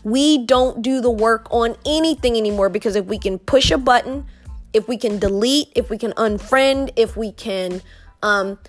We 0.04 0.40
don't 0.40 0.82
do 0.82 1.00
the 1.00 1.12
work 1.12 1.48
on 1.52 1.76
anything 1.86 2.38
anymore 2.38 2.70
because 2.70 2.96
if 2.96 3.06
we 3.06 3.20
can 3.20 3.38
push 3.38 3.70
a 3.70 3.78
button, 3.78 4.26
if 4.74 4.88
we 4.88 4.98
can 4.98 5.20
delete, 5.20 5.70
if 5.76 5.90
we 5.90 5.98
can 5.98 6.12
unfriend, 6.14 6.92
if 6.96 7.18
we 7.18 7.32
can 7.32 7.82
um, 8.22 8.60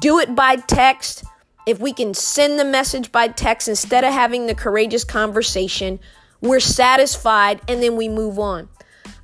do 0.00 0.18
it 0.18 0.34
by 0.34 0.56
text, 0.56 1.24
if 1.66 1.78
we 1.78 1.92
can 1.92 2.14
send 2.14 2.58
the 2.58 2.64
message 2.64 3.12
by 3.12 3.28
text 3.28 3.68
instead 3.68 4.04
of 4.04 4.12
having 4.12 4.46
the 4.46 4.54
courageous 4.54 5.04
conversation, 5.04 6.00
we're 6.40 6.60
satisfied 6.60 7.60
and 7.68 7.82
then 7.82 7.96
we 7.96 8.08
move 8.08 8.38
on. 8.38 8.68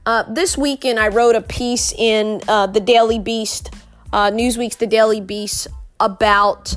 Uh, 0.04 0.22
this 0.32 0.56
weekend, 0.56 1.00
I 1.00 1.08
wrote 1.08 1.34
a 1.34 1.40
piece 1.40 1.92
in 1.92 2.40
uh, 2.46 2.66
the 2.66 2.80
Daily 2.80 3.18
Beast, 3.18 3.74
uh, 4.12 4.30
Newsweek's 4.30 4.76
The 4.76 4.86
Daily 4.86 5.20
Beast, 5.20 5.66
about 5.98 6.76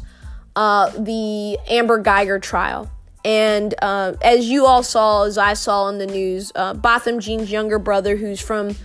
uh, 0.56 0.90
the 0.98 1.60
Amber 1.70 2.02
Guyger 2.02 2.42
trial. 2.42 2.90
And 3.24 3.76
uh, 3.82 4.14
as 4.24 4.50
you 4.50 4.66
all 4.66 4.82
saw, 4.82 5.26
as 5.26 5.38
I 5.38 5.54
saw 5.54 5.84
on 5.84 5.98
the 6.00 6.08
news, 6.08 6.52
uh, 6.56 6.74
Botham 6.74 7.20
Jean's 7.20 7.52
younger 7.52 7.78
brother, 7.78 8.16
who's 8.16 8.40
from 8.40 8.76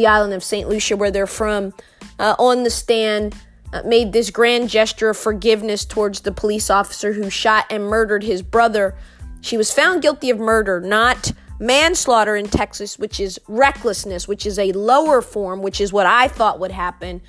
the 0.00 0.06
island 0.06 0.32
of 0.32 0.42
St. 0.42 0.68
Lucia, 0.68 0.96
where 0.96 1.10
they're 1.10 1.26
from, 1.26 1.74
on 2.18 2.62
the 2.64 2.70
stand 2.70 3.34
uh, 3.72 3.82
made 3.84 4.12
this 4.12 4.30
grand 4.30 4.68
gesture 4.68 5.10
of 5.10 5.16
forgiveness 5.16 5.84
towards 5.84 6.20
the 6.20 6.32
police 6.32 6.70
officer 6.70 7.12
who 7.12 7.30
shot 7.30 7.66
and 7.70 7.84
murdered 7.84 8.24
his 8.24 8.42
brother. 8.42 8.96
She 9.42 9.56
was 9.56 9.72
found 9.72 10.02
guilty 10.02 10.30
of 10.30 10.38
murder, 10.38 10.80
not 10.80 11.30
manslaughter 11.60 12.34
in 12.34 12.48
Texas, 12.48 12.98
which 12.98 13.20
is 13.20 13.38
recklessness, 13.46 14.26
which 14.26 14.44
is 14.44 14.58
a 14.58 14.72
lower 14.72 15.22
form, 15.22 15.62
which 15.62 15.80
is 15.80 15.92
what 15.92 16.06
I 16.06 16.26
thought 16.26 16.58
would 16.58 16.72
happen. 16.72 17.20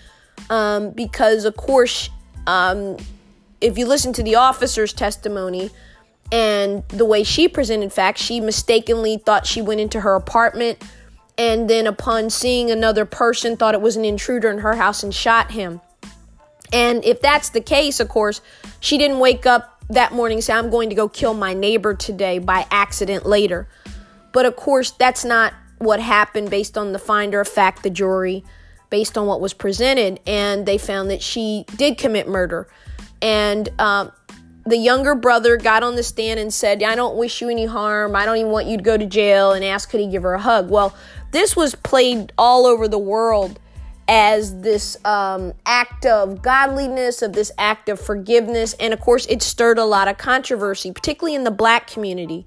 Um, 0.50 0.92
because, 0.92 1.46
of 1.46 1.56
course, 1.56 2.10
um, 2.48 2.98
if 3.60 3.78
you 3.78 3.86
listen 3.86 4.12
to 4.14 4.24
the 4.24 4.36
officer's 4.36 4.94
testimony 4.94 5.70
and 6.32 6.84
the 6.90 7.06
way 7.06 7.24
she 7.24 7.48
presented 7.48 7.94
facts, 7.94 8.22
she 8.22 8.40
mistakenly 8.40 9.18
thought 9.18 9.46
she 9.46 9.62
went 9.62 9.80
into 9.80 10.02
her 10.02 10.16
apartment 10.16 10.82
and 11.42 11.68
then, 11.68 11.88
upon 11.88 12.30
seeing 12.30 12.70
another 12.70 13.04
person, 13.04 13.58
thought 13.58 13.74
it 13.74 13.82
was 13.82 13.96
an 13.96 14.06
intruder 14.06 14.52
in 14.52 14.60
her 14.60 14.76
house 14.76 15.02
and 15.02 15.12
shot 15.12 15.50
him. 15.50 15.82
And 16.72 17.04
if 17.04 17.20
that's 17.20 17.50
the 17.50 17.62
case, 17.62 18.00
of 18.00 18.10
course, 18.10 18.42
she 18.80 19.00
didn't 19.00 19.18
wake 19.18 19.48
up 19.48 19.84
that 19.90 20.14
morning 20.14 20.38
and 20.38 20.44
say, 20.44 20.54
I'm 20.54 20.70
going 20.70 20.90
to 20.90 20.96
go 20.96 21.10
kill 21.10 21.34
my 21.34 21.56
neighbor 21.56 21.96
today 21.96 22.38
by 22.38 22.68
accident 22.70 23.26
later. 23.26 23.68
But 24.34 24.46
of 24.46 24.56
course, 24.56 24.92
that's 24.92 25.26
not 25.26 25.56
what 25.80 26.00
happened 26.00 26.52
based 26.52 26.78
on 26.78 26.94
the 26.94 27.00
finder 27.00 27.42
of 27.42 27.48
fact, 27.48 27.82
the 27.82 27.90
jury, 27.90 28.44
based 28.92 29.18
on 29.18 29.26
what 29.26 29.42
was 29.42 29.56
presented. 29.56 30.20
And 30.28 30.68
they 30.68 30.78
found 30.78 31.10
that 31.10 31.24
she 31.24 31.66
did 31.76 31.98
commit 31.98 32.28
murder. 32.28 32.68
And 33.20 33.68
um, 33.80 34.12
the 34.66 34.78
younger 34.78 35.16
brother 35.16 35.58
got 35.58 35.84
on 35.84 35.96
the 35.96 36.04
stand 36.04 36.40
and 36.40 36.54
said, 36.54 36.84
I 36.84 36.96
don't 36.96 37.18
wish 37.18 37.42
you 37.42 37.50
any 37.50 37.66
harm. 37.66 38.16
I 38.16 38.26
don't 38.26 38.38
even 38.38 38.52
want 38.52 38.68
you 38.68 38.78
to 38.78 38.84
go 38.84 38.98
to 38.98 39.06
jail. 39.06 39.54
And 39.54 39.66
asked, 39.66 39.90
could 39.90 40.00
he 40.00 40.08
give 40.08 40.24
her 40.24 40.34
a 40.34 40.42
hug? 40.42 40.70
Well, 40.70 40.96
this 41.32 41.56
was 41.56 41.76
played 41.76 42.32
all 42.38 42.66
over 42.66 42.88
the 42.88 43.00
world 43.00 43.60
as 44.08 44.62
this 44.62 44.98
um, 45.06 45.54
act 45.66 46.06
of 46.06 46.42
godliness, 46.42 47.22
of 47.22 47.34
this 47.34 47.52
act 47.58 47.88
of 47.90 48.00
forgiveness. 48.00 48.74
And 48.74 48.94
of 48.94 49.00
course, 49.00 49.26
it 49.28 49.42
stirred 49.42 49.78
a 49.78 49.86
lot 49.86 50.08
of 50.08 50.18
controversy, 50.18 50.92
particularly 50.92 51.36
in 51.36 51.44
the 51.44 51.52
black 51.52 51.88
community, 51.88 52.46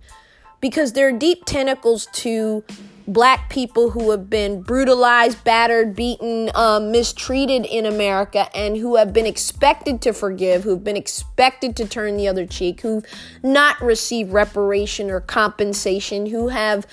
because 0.61 0.93
there 0.93 1.09
are 1.09 1.13
deep 1.13 1.45
tentacles 1.47 2.07
to 2.13 2.63
black 3.07 3.51
people 3.51 3.91
who 3.91 4.11
have 4.11 4.31
been 4.31 4.63
brutalized, 4.63 5.43
battered, 5.45 5.95
beaten, 5.95 6.51
um, 6.55 6.91
mistreated 6.91 7.67
in 7.67 7.87
America, 7.87 8.49
and 8.57 8.77
who 8.77 8.97
have 8.97 9.13
been 9.13 9.27
expected 9.27 10.01
to 10.03 10.13
forgive, 10.13 10.65
who've 10.65 10.85
been 10.85 10.97
expected 10.97 11.77
to 11.77 11.87
turn 11.87 12.17
the 12.17 12.29
other 12.29 12.47
cheek, 12.47 12.81
who've 12.81 13.05
not 13.43 13.81
received 13.81 14.33
reparation 14.33 15.11
or 15.11 15.21
compensation, 15.21 16.27
who 16.27 16.49
have 16.49 16.87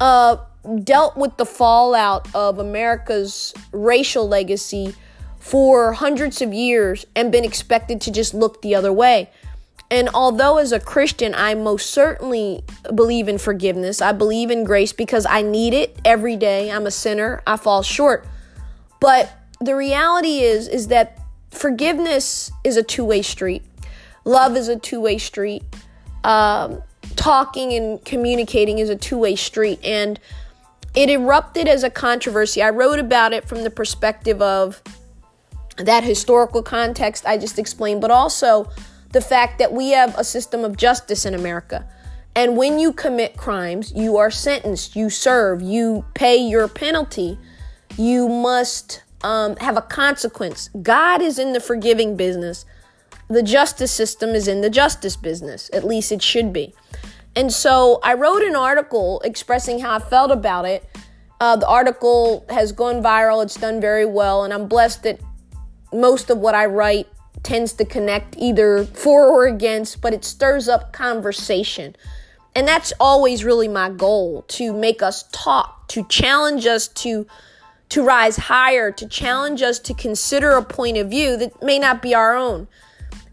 uh, 0.00 0.36
dealt 0.82 1.16
with 1.16 1.36
the 1.36 1.46
fallout 1.46 2.32
of 2.34 2.58
America's 2.58 3.54
racial 3.72 4.28
legacy 4.28 4.94
for 5.38 5.92
hundreds 5.92 6.40
of 6.40 6.54
years 6.54 7.04
and 7.14 7.30
been 7.30 7.44
expected 7.44 8.00
to 8.00 8.10
just 8.10 8.32
look 8.32 8.62
the 8.62 8.74
other 8.74 8.92
way. 8.92 9.30
And 9.90 10.08
although 10.14 10.58
as 10.58 10.72
a 10.72 10.80
Christian, 10.80 11.34
I 11.34 11.54
most 11.54 11.90
certainly 11.90 12.64
believe 12.94 13.28
in 13.28 13.38
forgiveness, 13.38 14.00
I 14.00 14.12
believe 14.12 14.50
in 14.50 14.64
grace 14.64 14.92
because 14.92 15.26
I 15.28 15.42
need 15.42 15.74
it 15.74 15.98
every 16.04 16.36
day. 16.36 16.70
I'm 16.70 16.86
a 16.86 16.90
sinner, 16.90 17.42
I 17.46 17.56
fall 17.56 17.82
short. 17.82 18.26
But 19.00 19.30
the 19.60 19.76
reality 19.76 20.40
is 20.40 20.68
is 20.68 20.88
that 20.88 21.20
forgiveness 21.50 22.50
is 22.64 22.76
a 22.76 22.82
two-way 22.82 23.22
street. 23.22 23.62
Love 24.24 24.56
is 24.56 24.68
a 24.68 24.76
two-way 24.76 25.18
street. 25.18 25.62
Um, 26.24 26.82
talking 27.16 27.72
and 27.74 28.04
communicating 28.04 28.78
is 28.78 28.88
a 28.88 28.96
two-way 28.96 29.36
street 29.36 29.78
and 29.84 30.18
it 30.94 31.10
erupted 31.10 31.68
as 31.68 31.82
a 31.82 31.90
controversy. 31.90 32.62
I 32.62 32.70
wrote 32.70 32.98
about 32.98 33.32
it 33.32 33.44
from 33.46 33.62
the 33.62 33.70
perspective 33.70 34.40
of 34.40 34.82
that 35.76 36.04
historical 36.04 36.62
context 36.62 37.26
I 37.26 37.36
just 37.36 37.58
explained, 37.58 38.00
but 38.00 38.10
also 38.10 38.70
the 39.14 39.20
fact 39.20 39.58
that 39.60 39.72
we 39.72 39.90
have 39.90 40.18
a 40.18 40.24
system 40.24 40.64
of 40.64 40.76
justice 40.76 41.24
in 41.24 41.34
America. 41.34 41.88
And 42.36 42.56
when 42.56 42.78
you 42.80 42.92
commit 42.92 43.36
crimes, 43.36 43.92
you 43.94 44.16
are 44.16 44.30
sentenced, 44.30 44.96
you 44.96 45.08
serve, 45.08 45.62
you 45.62 46.04
pay 46.14 46.36
your 46.36 46.66
penalty, 46.66 47.38
you 47.96 48.28
must 48.28 49.04
um, 49.22 49.54
have 49.56 49.76
a 49.76 49.82
consequence. 49.82 50.68
God 50.82 51.22
is 51.22 51.38
in 51.38 51.52
the 51.52 51.60
forgiving 51.60 52.16
business. 52.16 52.66
The 53.28 53.42
justice 53.42 53.92
system 53.92 54.30
is 54.30 54.48
in 54.48 54.62
the 54.62 54.68
justice 54.68 55.16
business. 55.16 55.70
At 55.72 55.84
least 55.84 56.10
it 56.10 56.20
should 56.20 56.52
be. 56.52 56.74
And 57.36 57.52
so 57.52 58.00
I 58.02 58.14
wrote 58.14 58.42
an 58.42 58.56
article 58.56 59.20
expressing 59.24 59.78
how 59.78 59.94
I 59.94 59.98
felt 60.00 60.32
about 60.32 60.64
it. 60.64 60.84
Uh, 61.40 61.54
the 61.56 61.68
article 61.68 62.44
has 62.48 62.72
gone 62.72 63.02
viral, 63.02 63.44
it's 63.44 63.56
done 63.56 63.80
very 63.80 64.06
well, 64.06 64.44
and 64.44 64.52
I'm 64.52 64.66
blessed 64.66 65.04
that 65.04 65.20
most 65.92 66.30
of 66.30 66.38
what 66.38 66.54
I 66.54 66.66
write 66.66 67.06
tends 67.44 67.72
to 67.74 67.84
connect 67.84 68.36
either 68.38 68.84
for 68.84 69.26
or 69.26 69.46
against, 69.46 70.00
but 70.00 70.12
it 70.12 70.24
stirs 70.24 70.68
up 70.68 70.92
conversation. 70.92 71.94
And 72.56 72.66
that's 72.66 72.92
always 72.98 73.44
really 73.44 73.68
my 73.68 73.90
goal 73.90 74.42
to 74.48 74.72
make 74.72 75.02
us 75.02 75.24
talk, 75.32 75.88
to 75.88 76.04
challenge 76.04 76.66
us 76.66 76.88
to 76.88 77.26
to 77.90 78.02
rise 78.02 78.36
higher, 78.36 78.90
to 78.90 79.06
challenge 79.06 79.62
us 79.62 79.78
to 79.78 79.94
consider 79.94 80.52
a 80.52 80.64
point 80.64 80.96
of 80.96 81.10
view 81.10 81.36
that 81.36 81.62
may 81.62 81.78
not 81.78 82.02
be 82.02 82.14
our 82.14 82.34
own. 82.34 82.66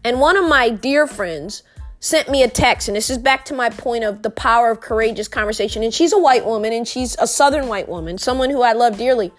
And 0.04 0.20
one 0.20 0.36
of 0.36 0.48
my 0.48 0.68
dear 0.70 1.06
friends 1.06 1.62
sent 1.98 2.28
me 2.28 2.42
a 2.42 2.48
text, 2.48 2.86
and 2.86 2.96
this 2.96 3.10
is 3.10 3.18
back 3.18 3.44
to 3.46 3.54
my 3.54 3.70
point 3.70 4.04
of 4.04 4.22
the 4.22 4.30
power 4.30 4.70
of 4.70 4.80
courageous 4.80 5.26
conversation. 5.26 5.82
And 5.82 5.92
she's 5.92 6.12
a 6.12 6.18
white 6.18 6.44
woman, 6.44 6.72
and 6.72 6.86
she's 6.86 7.16
a 7.18 7.26
southern 7.26 7.66
white 7.66 7.88
woman, 7.88 8.18
someone 8.18 8.50
who 8.50 8.62
I 8.62 8.72
love 8.72 8.98
dearly. 8.98 9.32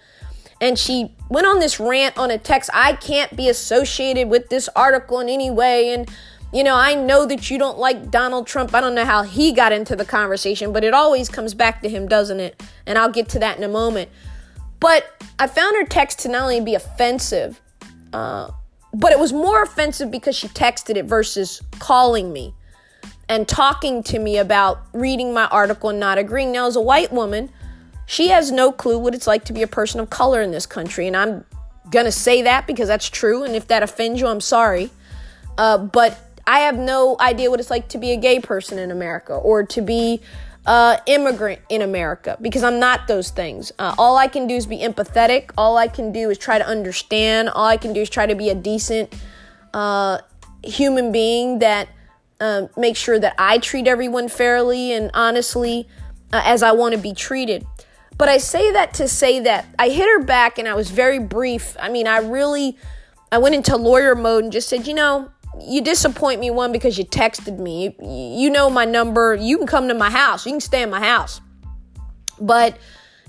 And 0.60 0.78
she 0.78 1.14
went 1.28 1.46
on 1.46 1.58
this 1.58 1.78
rant 1.80 2.16
on 2.16 2.30
a 2.30 2.38
text. 2.38 2.70
I 2.72 2.94
can't 2.94 3.34
be 3.36 3.48
associated 3.48 4.28
with 4.28 4.48
this 4.48 4.68
article 4.76 5.20
in 5.20 5.28
any 5.28 5.50
way. 5.50 5.92
And, 5.92 6.08
you 6.52 6.62
know, 6.62 6.76
I 6.76 6.94
know 6.94 7.26
that 7.26 7.50
you 7.50 7.58
don't 7.58 7.78
like 7.78 8.10
Donald 8.10 8.46
Trump. 8.46 8.74
I 8.74 8.80
don't 8.80 8.94
know 8.94 9.04
how 9.04 9.22
he 9.22 9.52
got 9.52 9.72
into 9.72 9.96
the 9.96 10.04
conversation, 10.04 10.72
but 10.72 10.84
it 10.84 10.94
always 10.94 11.28
comes 11.28 11.54
back 11.54 11.82
to 11.82 11.88
him, 11.88 12.08
doesn't 12.08 12.40
it? 12.40 12.62
And 12.86 12.98
I'll 12.98 13.12
get 13.12 13.28
to 13.30 13.38
that 13.40 13.58
in 13.58 13.64
a 13.64 13.68
moment. 13.68 14.10
But 14.80 15.06
I 15.38 15.46
found 15.46 15.76
her 15.76 15.84
text 15.84 16.20
to 16.20 16.28
not 16.28 16.42
only 16.42 16.60
be 16.60 16.74
offensive, 16.74 17.60
uh, 18.12 18.50
but 18.92 19.12
it 19.12 19.18
was 19.18 19.32
more 19.32 19.62
offensive 19.62 20.10
because 20.10 20.36
she 20.36 20.48
texted 20.48 20.96
it 20.96 21.06
versus 21.06 21.60
calling 21.78 22.32
me 22.32 22.54
and 23.28 23.48
talking 23.48 24.02
to 24.04 24.18
me 24.18 24.38
about 24.38 24.86
reading 24.92 25.32
my 25.32 25.46
article 25.46 25.90
and 25.90 25.98
not 25.98 26.18
agreeing. 26.18 26.52
Now, 26.52 26.66
as 26.66 26.76
a 26.76 26.80
white 26.80 27.12
woman, 27.12 27.50
she 28.06 28.28
has 28.28 28.50
no 28.50 28.72
clue 28.72 28.98
what 28.98 29.14
it's 29.14 29.26
like 29.26 29.44
to 29.44 29.52
be 29.52 29.62
a 29.62 29.66
person 29.66 30.00
of 30.00 30.10
color 30.10 30.42
in 30.42 30.50
this 30.50 30.66
country. 30.66 31.06
And 31.06 31.16
I'm 31.16 31.44
going 31.90 32.04
to 32.04 32.12
say 32.12 32.42
that 32.42 32.66
because 32.66 32.88
that's 32.88 33.08
true. 33.08 33.44
And 33.44 33.54
if 33.54 33.68
that 33.68 33.82
offends 33.82 34.20
you, 34.20 34.26
I'm 34.26 34.40
sorry. 34.40 34.90
Uh, 35.56 35.78
but 35.78 36.18
I 36.46 36.60
have 36.60 36.78
no 36.78 37.16
idea 37.20 37.50
what 37.50 37.60
it's 37.60 37.70
like 37.70 37.88
to 37.88 37.98
be 37.98 38.12
a 38.12 38.16
gay 38.16 38.40
person 38.40 38.78
in 38.78 38.90
America 38.90 39.34
or 39.34 39.64
to 39.64 39.80
be 39.80 40.20
uh, 40.66 40.96
immigrant 41.06 41.60
in 41.68 41.82
America 41.82 42.38
because 42.40 42.62
I'm 42.62 42.78
not 42.78 43.06
those 43.06 43.30
things. 43.30 43.72
Uh, 43.78 43.94
all 43.98 44.16
I 44.16 44.28
can 44.28 44.46
do 44.46 44.54
is 44.54 44.66
be 44.66 44.78
empathetic. 44.78 45.50
All 45.56 45.76
I 45.76 45.88
can 45.88 46.12
do 46.12 46.30
is 46.30 46.38
try 46.38 46.58
to 46.58 46.66
understand. 46.66 47.50
All 47.50 47.66
I 47.66 47.76
can 47.76 47.92
do 47.92 48.00
is 48.00 48.10
try 48.10 48.26
to 48.26 48.34
be 48.34 48.48
a 48.50 48.54
decent 48.54 49.14
uh, 49.72 50.18
human 50.62 51.12
being 51.12 51.58
that 51.58 51.88
uh, 52.40 52.66
makes 52.76 52.98
sure 52.98 53.18
that 53.18 53.34
I 53.38 53.58
treat 53.58 53.86
everyone 53.86 54.28
fairly 54.28 54.92
and 54.92 55.10
honestly 55.14 55.88
uh, 56.32 56.42
as 56.44 56.62
I 56.62 56.72
want 56.72 56.94
to 56.94 57.00
be 57.00 57.12
treated. 57.12 57.66
But 58.16 58.28
I 58.28 58.38
say 58.38 58.72
that 58.72 58.94
to 58.94 59.08
say 59.08 59.40
that 59.40 59.66
I 59.78 59.88
hit 59.88 60.06
her 60.06 60.22
back 60.22 60.58
and 60.58 60.68
I 60.68 60.74
was 60.74 60.90
very 60.90 61.18
brief. 61.18 61.76
I 61.80 61.88
mean, 61.88 62.06
I 62.06 62.18
really 62.18 62.76
I 63.32 63.38
went 63.38 63.54
into 63.54 63.76
lawyer 63.76 64.14
mode 64.14 64.44
and 64.44 64.52
just 64.52 64.68
said, 64.68 64.86
you 64.86 64.94
know, 64.94 65.30
you 65.60 65.80
disappoint 65.80 66.40
me 66.40 66.50
one 66.50 66.72
because 66.72 66.98
you 66.98 67.04
texted 67.04 67.58
me. 67.58 67.96
You, 68.00 68.44
you 68.44 68.50
know 68.50 68.70
my 68.70 68.84
number. 68.84 69.34
You 69.34 69.58
can 69.58 69.66
come 69.66 69.88
to 69.88 69.94
my 69.94 70.10
house. 70.10 70.46
You 70.46 70.52
can 70.52 70.60
stay 70.60 70.82
in 70.82 70.90
my 70.90 71.00
house. 71.00 71.40
But 72.40 72.78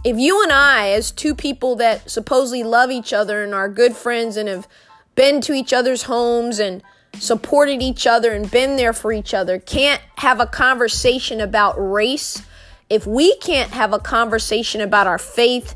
if 0.03 0.17
you 0.17 0.43
and 0.43 0.51
I, 0.51 0.89
as 0.89 1.11
two 1.11 1.33
people 1.33 1.75
that 1.77 2.09
supposedly 2.09 2.63
love 2.63 2.91
each 2.91 3.13
other 3.13 3.43
and 3.43 3.53
are 3.53 3.69
good 3.69 3.95
friends 3.95 4.37
and 4.37 4.47
have 4.47 4.67
been 5.15 5.41
to 5.41 5.53
each 5.53 5.73
other's 5.73 6.03
homes 6.03 6.59
and 6.59 6.83
supported 7.19 7.81
each 7.81 8.05
other 8.05 8.31
and 8.31 8.49
been 8.49 8.75
there 8.75 8.93
for 8.93 9.11
each 9.11 9.33
other, 9.33 9.57
can't 9.57 10.01
have 10.17 10.39
a 10.39 10.45
conversation 10.45 11.41
about 11.41 11.75
race, 11.77 12.43
if 12.89 13.07
we 13.07 13.35
can't 13.37 13.71
have 13.71 13.93
a 13.93 13.99
conversation 13.99 14.81
about 14.81 15.07
our 15.07 15.17
faith, 15.17 15.75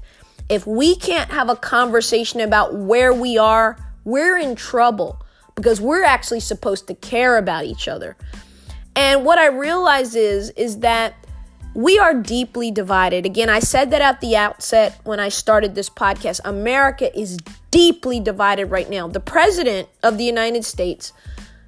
if 0.49 0.65
we 0.65 0.95
can't 0.95 1.29
have 1.31 1.49
a 1.49 1.55
conversation 1.55 2.39
about 2.39 2.75
where 2.75 3.13
we 3.13 3.37
are, 3.37 3.77
we're 4.03 4.37
in 4.37 4.55
trouble 4.55 5.21
because 5.55 5.81
we're 5.81 6.03
actually 6.03 6.39
supposed 6.39 6.87
to 6.87 6.95
care 6.95 7.37
about 7.37 7.65
each 7.65 7.87
other. 7.87 8.15
And 8.95 9.25
what 9.25 9.39
I 9.39 9.47
realize 9.47 10.15
is 10.15 10.49
is 10.51 10.79
that 10.79 11.13
we 11.75 11.99
are 11.99 12.13
deeply 12.13 12.71
divided. 12.71 13.25
Again, 13.25 13.49
I 13.49 13.59
said 13.59 13.91
that 13.91 14.01
at 14.01 14.21
the 14.21 14.35
outset 14.35 14.99
when 15.03 15.19
I 15.19 15.29
started 15.29 15.75
this 15.75 15.89
podcast. 15.89 16.41
America 16.43 17.15
is 17.17 17.37
deeply 17.69 18.19
divided 18.19 18.65
right 18.65 18.89
now. 18.89 19.07
The 19.07 19.19
president 19.19 19.87
of 20.01 20.17
the 20.17 20.23
United 20.23 20.65
States 20.65 21.13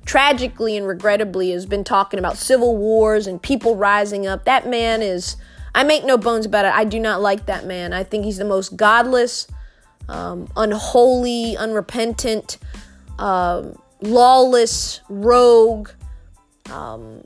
tragically 0.05 0.77
and 0.77 0.87
regrettably 0.87 1.51
has 1.51 1.65
been 1.65 1.83
talking 1.83 2.19
about 2.19 2.37
civil 2.37 2.77
wars 2.77 3.27
and 3.27 3.41
people 3.41 3.75
rising 3.75 4.27
up. 4.27 4.45
That 4.45 4.67
man 4.67 5.01
is 5.01 5.37
I 5.73 5.83
make 5.83 6.03
no 6.03 6.17
bones 6.17 6.45
about 6.45 6.65
it. 6.65 6.73
I 6.73 6.83
do 6.83 6.99
not 6.99 7.21
like 7.21 7.45
that 7.45 7.65
man. 7.65 7.93
I 7.93 8.03
think 8.03 8.25
he's 8.25 8.37
the 8.37 8.45
most 8.45 8.75
godless, 8.75 9.47
um, 10.09 10.51
unholy, 10.57 11.55
unrepentant, 11.55 12.57
um, 13.19 13.79
lawless, 14.01 15.01
rogue, 15.07 15.89
um, 16.69 17.23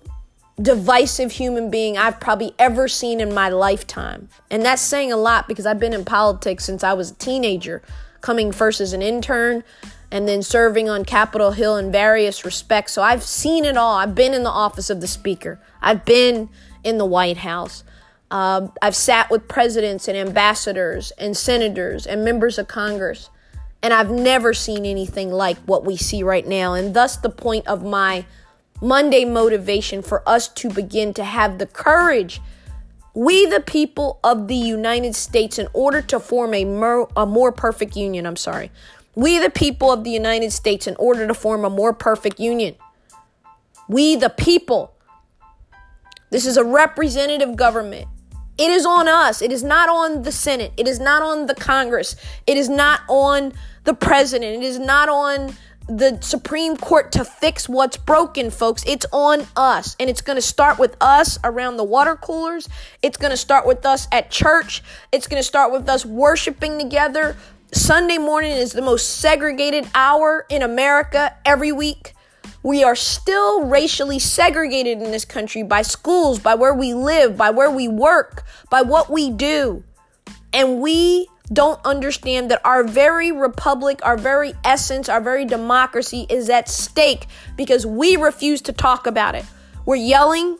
divisive 0.61 1.31
human 1.31 1.69
being 1.69 1.97
I've 1.97 2.19
probably 2.19 2.53
ever 2.59 2.87
seen 2.87 3.19
in 3.19 3.33
my 3.33 3.49
lifetime. 3.49 4.29
And 4.51 4.63
that's 4.63 4.81
saying 4.81 5.11
a 5.11 5.17
lot 5.17 5.47
because 5.47 5.65
I've 5.65 5.79
been 5.79 5.93
in 5.93 6.05
politics 6.05 6.65
since 6.65 6.83
I 6.83 6.93
was 6.93 7.11
a 7.11 7.15
teenager, 7.15 7.81
coming 8.21 8.51
first 8.51 8.79
as 8.79 8.93
an 8.93 9.01
intern 9.01 9.63
and 10.11 10.27
then 10.27 10.41
serving 10.41 10.89
on 10.89 11.05
Capitol 11.05 11.51
Hill 11.51 11.77
in 11.77 11.91
various 11.91 12.45
respects. 12.45 12.93
So 12.93 13.01
I've 13.01 13.23
seen 13.23 13.65
it 13.65 13.77
all. 13.77 13.95
I've 13.95 14.15
been 14.15 14.33
in 14.33 14.43
the 14.43 14.49
office 14.49 14.89
of 14.89 15.01
the 15.01 15.07
Speaker, 15.07 15.59
I've 15.81 16.05
been 16.05 16.49
in 16.83 16.97
the 16.97 17.05
White 17.05 17.37
House. 17.37 17.83
Uh, 18.31 18.67
I've 18.81 18.95
sat 18.95 19.29
with 19.29 19.47
presidents 19.47 20.07
and 20.07 20.17
ambassadors 20.17 21.11
and 21.11 21.37
senators 21.37 22.07
and 22.07 22.25
members 22.25 22.57
of 22.57 22.67
Congress. 22.67 23.29
And 23.83 23.93
I've 23.93 24.09
never 24.09 24.51
seen 24.53 24.83
anything 24.83 25.31
like 25.31 25.57
what 25.59 25.85
we 25.85 25.95
see 25.95 26.23
right 26.23 26.45
now. 26.47 26.73
And 26.73 26.95
thus, 26.95 27.17
the 27.17 27.29
point 27.29 27.67
of 27.67 27.83
my 27.83 28.25
Monday 28.81 29.25
motivation 29.25 30.01
for 30.01 30.27
us 30.27 30.47
to 30.49 30.69
begin 30.69 31.13
to 31.13 31.23
have 31.23 31.59
the 31.59 31.67
courage, 31.67 32.41
we 33.13 33.45
the 33.45 33.61
people 33.61 34.19
of 34.23 34.47
the 34.47 34.55
United 34.55 35.15
States, 35.15 35.59
in 35.59 35.67
order 35.71 36.01
to 36.01 36.19
form 36.19 36.55
a 36.55 36.65
more, 36.65 37.07
a 37.15 37.27
more 37.27 37.51
perfect 37.51 37.95
union. 37.95 38.25
I'm 38.25 38.35
sorry. 38.35 38.71
We 39.15 39.39
the 39.39 39.49
people 39.49 39.91
of 39.91 40.03
the 40.03 40.11
United 40.11 40.51
States, 40.51 40.87
in 40.87 40.95
order 40.97 41.25
to 41.25 41.33
form 41.33 41.65
a 41.65 41.69
more 41.69 41.93
perfect 41.93 42.39
union. 42.39 42.75
We 43.87 44.15
the 44.15 44.29
people. 44.29 44.93
This 46.31 46.45
is 46.45 46.57
a 46.57 46.63
representative 46.63 47.55
government. 47.55 48.07
It 48.57 48.71
is 48.71 48.85
on 48.85 49.07
us. 49.07 49.41
It 49.41 49.51
is 49.51 49.63
not 49.63 49.89
on 49.89 50.23
the 50.23 50.31
Senate. 50.31 50.73
It 50.77 50.87
is 50.87 50.99
not 50.99 51.21
on 51.21 51.45
the 51.45 51.55
Congress. 51.55 52.15
It 52.47 52.57
is 52.57 52.69
not 52.69 53.01
on 53.09 53.53
the 53.83 53.93
president. 53.93 54.63
It 54.63 54.63
is 54.63 54.79
not 54.79 55.09
on 55.09 55.55
the 55.87 56.17
Supreme 56.21 56.75
Court 56.77 57.11
to 57.11 57.23
fix 57.23 57.69
what's 57.69 57.97
broken, 57.97 58.49
folks. 58.49 58.83
It's 58.87 59.05
on 59.11 59.45
us. 59.55 59.95
And 59.99 60.09
it's 60.09 60.21
going 60.21 60.37
to 60.37 60.41
start 60.41 60.79
with 60.79 60.97
us 60.99 61.37
around 61.43 61.77
the 61.77 61.83
water 61.83 62.15
coolers. 62.15 62.67
It's 63.03 63.17
going 63.17 63.31
to 63.31 63.37
start 63.37 63.67
with 63.67 63.85
us 63.85 64.07
at 64.11 64.31
church. 64.31 64.81
It's 65.11 65.27
going 65.27 65.39
to 65.39 65.47
start 65.47 65.71
with 65.71 65.87
us 65.87 66.05
worshiping 66.05 66.79
together. 66.79 67.37
Sunday 67.71 68.17
morning 68.17 68.51
is 68.51 68.73
the 68.73 68.81
most 68.81 69.17
segregated 69.17 69.87
hour 69.95 70.45
in 70.49 70.61
America 70.61 71.35
every 71.45 71.71
week. 71.71 72.13
We 72.63 72.83
are 72.83 72.95
still 72.95 73.65
racially 73.65 74.19
segregated 74.19 75.01
in 75.01 75.11
this 75.11 75.25
country 75.25 75.63
by 75.63 75.81
schools, 75.81 76.39
by 76.39 76.55
where 76.55 76.73
we 76.73 76.93
live, 76.93 77.37
by 77.37 77.49
where 77.49 77.69
we 77.69 77.87
work, 77.87 78.43
by 78.69 78.81
what 78.81 79.09
we 79.09 79.29
do. 79.29 79.83
And 80.53 80.79
we 80.79 81.27
don't 81.51 81.79
understand 81.85 82.49
that 82.51 82.61
our 82.65 82.83
very 82.83 83.31
republic, 83.31 83.99
our 84.03 84.17
very 84.17 84.53
essence, 84.63 85.09
our 85.09 85.21
very 85.21 85.45
democracy 85.45 86.25
is 86.29 86.49
at 86.49 86.69
stake 86.69 87.27
because 87.55 87.85
we 87.85 88.15
refuse 88.15 88.61
to 88.63 88.73
talk 88.73 89.05
about 89.05 89.35
it. 89.35 89.45
We're 89.85 89.97
yelling, 89.97 90.57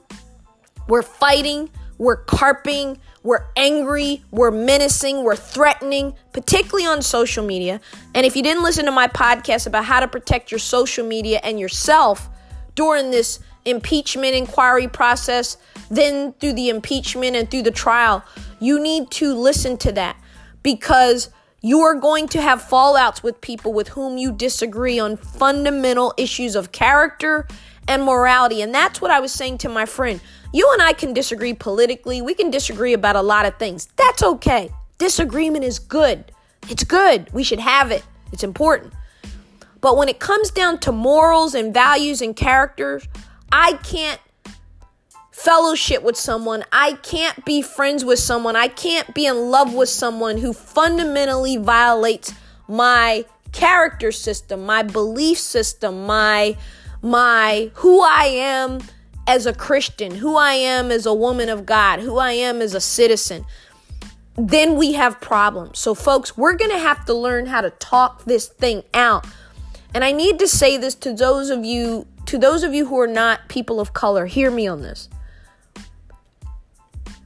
we're 0.88 1.02
fighting, 1.02 1.70
we're 1.98 2.18
carping, 2.18 3.00
we're 3.26 3.44
angry, 3.56 4.24
we're 4.30 4.52
menacing, 4.52 5.24
we're 5.24 5.36
threatening, 5.36 6.14
particularly 6.32 6.86
on 6.86 7.02
social 7.02 7.44
media. 7.44 7.82
And 8.14 8.24
if 8.24 8.36
you 8.36 8.44
didn't 8.44 8.62
listen 8.62 8.86
to 8.86 8.92
my 8.92 9.08
podcast 9.08 9.66
about 9.66 9.84
how 9.84 10.00
to 10.00 10.08
protect 10.08 10.52
your 10.52 10.60
social 10.60 11.06
media 11.06 11.40
and 11.44 11.60
yourself 11.60 12.30
during 12.76 13.10
this 13.10 13.40
impeachment 13.66 14.36
inquiry 14.36 14.88
process, 14.88 15.58
then 15.90 16.34
through 16.34 16.54
the 16.54 16.70
impeachment 16.70 17.36
and 17.36 17.50
through 17.50 17.64
the 17.64 17.72
trial, 17.72 18.24
you 18.60 18.80
need 18.80 19.10
to 19.10 19.34
listen 19.34 19.76
to 19.78 19.92
that 19.94 20.18
because 20.62 21.32
you 21.62 21.80
are 21.80 21.96
going 21.96 22.28
to 22.28 22.40
have 22.40 22.62
fallouts 22.62 23.24
with 23.24 23.42
people 23.42 23.74
with 23.74 23.88
whom 23.88 24.20
you 24.20 24.32
disagree 24.32 25.00
on 25.00 25.18
fundamental 25.18 26.14
issues 26.16 26.56
of 26.56 26.72
character 26.72 27.48
and 27.88 28.04
morality. 28.04 28.62
And 28.62 28.72
that's 28.72 29.02
what 29.02 29.10
I 29.10 29.20
was 29.20 29.32
saying 29.32 29.58
to 29.60 29.70
my 29.70 29.86
friend. 29.88 30.22
You 30.56 30.70
and 30.72 30.82
I 30.82 30.94
can 30.94 31.12
disagree 31.12 31.54
politically, 31.54 32.22
we 32.22 32.34
can 32.34 32.50
disagree 32.50 32.94
about 32.94 33.18
a 33.18 33.22
lot 33.22 33.46
of 33.46 33.58
things. 33.58 33.90
That's 33.98 34.24
okay. 34.24 34.70
Disagreement 34.98 35.66
is 35.66 35.80
good. 35.80 36.32
It's 36.70 36.86
good. 36.86 37.28
We 37.34 37.44
should 37.44 37.60
have 37.60 37.92
it, 37.92 38.04
it's 38.32 38.42
important. 38.42 38.94
But 39.82 39.98
when 39.98 40.08
it 40.08 40.22
comes 40.22 40.52
down 40.52 40.80
to 40.80 40.94
morals 40.94 41.56
and 41.56 41.74
values 41.74 42.22
and 42.22 42.34
characters, 42.34 43.06
I 43.52 43.74
can't 43.84 44.22
fellowship 45.30 46.04
with 46.04 46.16
someone. 46.16 46.64
I 46.72 46.94
can't 46.94 47.44
be 47.44 47.62
friends 47.62 48.06
with 48.06 48.20
someone. 48.20 48.56
I 48.56 48.70
can't 48.70 49.14
be 49.14 49.26
in 49.26 49.52
love 49.52 49.74
with 49.74 49.90
someone 49.90 50.38
who 50.38 50.54
fundamentally 50.54 51.58
violates 51.58 52.34
my 52.70 53.26
character 53.52 54.14
system, 54.14 54.66
my 54.66 54.84
belief 54.84 55.38
system, 55.38 56.06
my 56.06 56.56
my 57.02 57.72
who 57.74 58.02
I 58.02 58.28
am 58.28 58.80
as 59.28 59.46
a 59.46 59.54
Christian, 59.54 60.16
who 60.16 60.36
I 60.36 60.54
am 60.54 60.92
as 60.92 61.06
a 61.06 61.14
woman 61.14 61.50
of 61.50 61.66
God, 61.66 62.00
who 62.00 62.18
I 62.18 62.32
am 62.34 62.62
as 62.62 62.74
a 62.74 62.82
citizen. 62.82 63.46
Then 64.36 64.76
we 64.76 64.94
have 64.94 65.22
problems. 65.22 65.80
So 65.80 65.96
folks, 65.96 66.38
we're 66.38 66.56
going 66.56 66.72
to 66.72 66.80
have 66.80 67.06
to 67.06 67.14
learn 67.14 67.46
how 67.46 67.62
to 67.62 67.70
talk 67.72 68.26
this 68.26 68.48
thing 68.48 68.84
out. 68.94 69.26
And 69.94 70.04
I 70.04 70.12
need 70.12 70.40
to 70.40 70.48
say 70.48 70.78
this 70.78 70.94
to 70.96 71.14
those 71.14 71.50
of 71.50 71.64
you 71.64 72.06
to 72.26 72.38
those 72.40 72.64
of 72.64 72.74
you 72.74 72.88
who 72.88 73.00
are 73.00 73.08
not 73.08 73.48
people 73.50 73.80
of 73.80 73.94
color, 73.94 74.26
hear 74.26 74.50
me 74.50 74.68
on 74.68 74.82
this. 74.82 75.10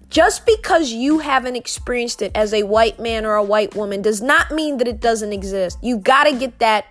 Just 0.10 0.46
because 0.46 0.92
you 0.92 1.20
haven't 1.20 1.56
experienced 1.56 2.22
it 2.22 2.32
as 2.36 2.54
a 2.54 2.64
white 2.64 3.00
man 3.00 3.26
or 3.26 3.36
a 3.36 3.44
white 3.44 3.76
woman 3.76 4.02
does 4.02 4.22
not 4.22 4.52
mean 4.52 4.78
that 4.78 4.88
it 4.88 5.00
doesn't 5.00 5.32
exist. 5.32 5.78
You've 5.82 6.04
got 6.04 6.26
to 6.26 6.38
get 6.38 6.60
that 6.60 6.86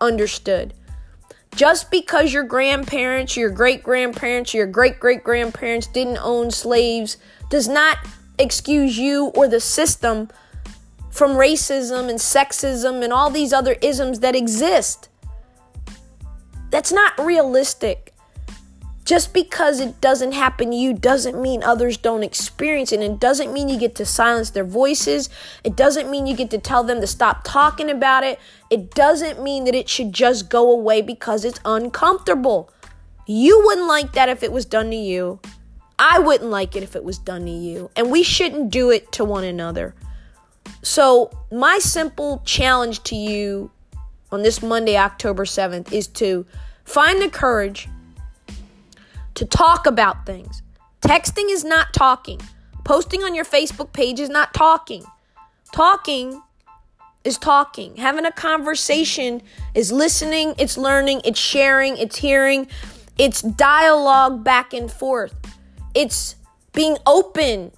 understood. 0.00 0.74
Just 1.54 1.90
because 1.90 2.32
your 2.32 2.44
grandparents, 2.44 3.36
your 3.36 3.50
great 3.50 3.82
grandparents, 3.82 4.54
your 4.54 4.66
great 4.66 5.00
great 5.00 5.24
grandparents 5.24 5.86
didn't 5.88 6.18
own 6.18 6.50
slaves 6.50 7.16
does 7.50 7.68
not 7.68 7.98
excuse 8.38 8.96
you 8.98 9.26
or 9.34 9.48
the 9.48 9.60
system 9.60 10.28
from 11.10 11.32
racism 11.32 12.08
and 12.08 12.18
sexism 12.18 13.02
and 13.02 13.12
all 13.12 13.30
these 13.30 13.52
other 13.52 13.76
isms 13.82 14.20
that 14.20 14.36
exist. 14.36 15.08
That's 16.70 16.92
not 16.92 17.18
realistic. 17.18 18.14
Just 19.08 19.32
because 19.32 19.80
it 19.80 20.02
doesn't 20.02 20.32
happen 20.32 20.70
to 20.70 20.76
you 20.76 20.92
doesn't 20.92 21.40
mean 21.40 21.62
others 21.62 21.96
don't 21.96 22.22
experience 22.22 22.92
it. 22.92 23.00
And 23.00 23.14
it 23.14 23.18
doesn't 23.18 23.54
mean 23.54 23.70
you 23.70 23.78
get 23.78 23.94
to 23.94 24.04
silence 24.04 24.50
their 24.50 24.64
voices. 24.64 25.30
It 25.64 25.74
doesn't 25.74 26.10
mean 26.10 26.26
you 26.26 26.36
get 26.36 26.50
to 26.50 26.58
tell 26.58 26.84
them 26.84 27.00
to 27.00 27.06
stop 27.06 27.40
talking 27.42 27.88
about 27.88 28.22
it. 28.22 28.38
It 28.68 28.90
doesn't 28.90 29.42
mean 29.42 29.64
that 29.64 29.74
it 29.74 29.88
should 29.88 30.12
just 30.12 30.50
go 30.50 30.70
away 30.70 31.00
because 31.00 31.46
it's 31.46 31.58
uncomfortable. 31.64 32.70
You 33.26 33.62
wouldn't 33.64 33.86
like 33.86 34.12
that 34.12 34.28
if 34.28 34.42
it 34.42 34.52
was 34.52 34.66
done 34.66 34.90
to 34.90 34.96
you. 34.96 35.40
I 35.98 36.18
wouldn't 36.18 36.50
like 36.50 36.76
it 36.76 36.82
if 36.82 36.94
it 36.94 37.02
was 37.02 37.16
done 37.16 37.46
to 37.46 37.50
you. 37.50 37.90
And 37.96 38.10
we 38.10 38.22
shouldn't 38.22 38.70
do 38.70 38.90
it 38.90 39.10
to 39.12 39.24
one 39.24 39.44
another. 39.44 39.94
So, 40.82 41.30
my 41.50 41.78
simple 41.78 42.42
challenge 42.44 43.02
to 43.04 43.16
you 43.16 43.70
on 44.30 44.42
this 44.42 44.62
Monday, 44.62 44.98
October 44.98 45.46
7th, 45.46 45.94
is 45.94 46.08
to 46.08 46.44
find 46.84 47.22
the 47.22 47.30
courage 47.30 47.88
to 49.38 49.44
talk 49.44 49.86
about 49.86 50.26
things. 50.26 50.62
Texting 51.00 51.48
is 51.48 51.62
not 51.62 51.94
talking, 51.94 52.40
posting 52.82 53.22
on 53.22 53.36
your 53.36 53.44
Facebook 53.44 53.92
page 53.92 54.18
is 54.18 54.28
not 54.28 54.52
talking. 54.52 55.04
Talking 55.72 56.42
is 57.22 57.38
talking. 57.38 57.96
Having 57.98 58.26
a 58.26 58.32
conversation 58.32 59.40
is 59.76 59.92
listening, 59.92 60.54
it's 60.58 60.76
learning, 60.76 61.20
it's 61.24 61.38
sharing, 61.38 61.96
it's 61.98 62.16
hearing, 62.16 62.66
it's 63.16 63.42
dialogue 63.42 64.42
back 64.42 64.74
and 64.74 64.90
forth. 64.90 65.36
It's 65.94 66.34
being 66.72 66.96
open 67.06 67.70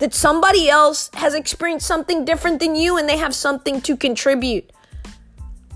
that 0.00 0.12
somebody 0.12 0.68
else 0.68 1.08
has 1.14 1.32
experienced 1.32 1.86
something 1.86 2.26
different 2.26 2.60
than 2.60 2.76
you 2.76 2.98
and 2.98 3.08
they 3.08 3.16
have 3.16 3.34
something 3.34 3.80
to 3.80 3.96
contribute. 3.96 4.70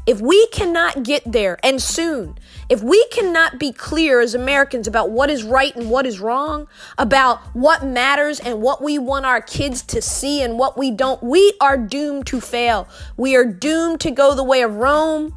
If 0.07 0.21
we 0.21 0.47
cannot 0.49 1.03
get 1.03 1.23
there 1.25 1.59
and 1.63 1.81
soon, 1.81 2.37
if 2.71 2.85
we 2.85 3.05
cannot 3.11 3.59
be 3.59 3.73
clear 3.73 4.21
as 4.21 4.33
Americans 4.33 4.87
about 4.87 5.11
what 5.11 5.29
is 5.29 5.43
right 5.43 5.75
and 5.75 5.91
what 5.91 6.07
is 6.07 6.21
wrong, 6.21 6.69
about 6.97 7.41
what 7.53 7.85
matters 7.85 8.39
and 8.39 8.63
what 8.63 8.81
we 8.81 8.97
want 8.97 9.27
our 9.27 9.41
kids 9.41 9.83
to 9.83 10.01
see 10.01 10.41
and 10.41 10.57
what 10.57 10.79
we 10.79 10.93
don't, 10.93 11.21
we 11.21 11.53
are 11.61 11.77
doomed 11.77 12.27
to 12.29 12.41
fail. 12.41 12.89
We 13.17 13.35
are 13.35 13.45
doomed 13.45 14.01
to 14.03 14.13
go 14.13 14.37
the 14.37 14.45
way 14.45 14.63
of 14.63 14.77
Rome, 14.77 15.35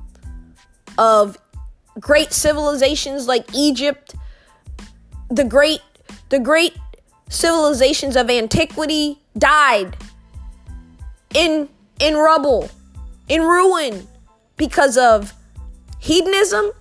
of 0.99 1.39
great 1.99 2.31
civilizations 2.33 3.27
like 3.27 3.51
Egypt, 3.55 4.13
the 5.29 5.43
great 5.43 5.81
the 6.29 6.39
great 6.39 6.75
civilizations 7.29 8.15
of 8.15 8.29
antiquity 8.29 9.17
died 9.35 9.97
in 11.33 11.67
in 11.99 12.13
rubble, 12.15 12.69
in 13.27 13.41
ruin 13.41 14.07
because 14.55 14.97
of 14.97 15.33
hedonism, 15.97 16.71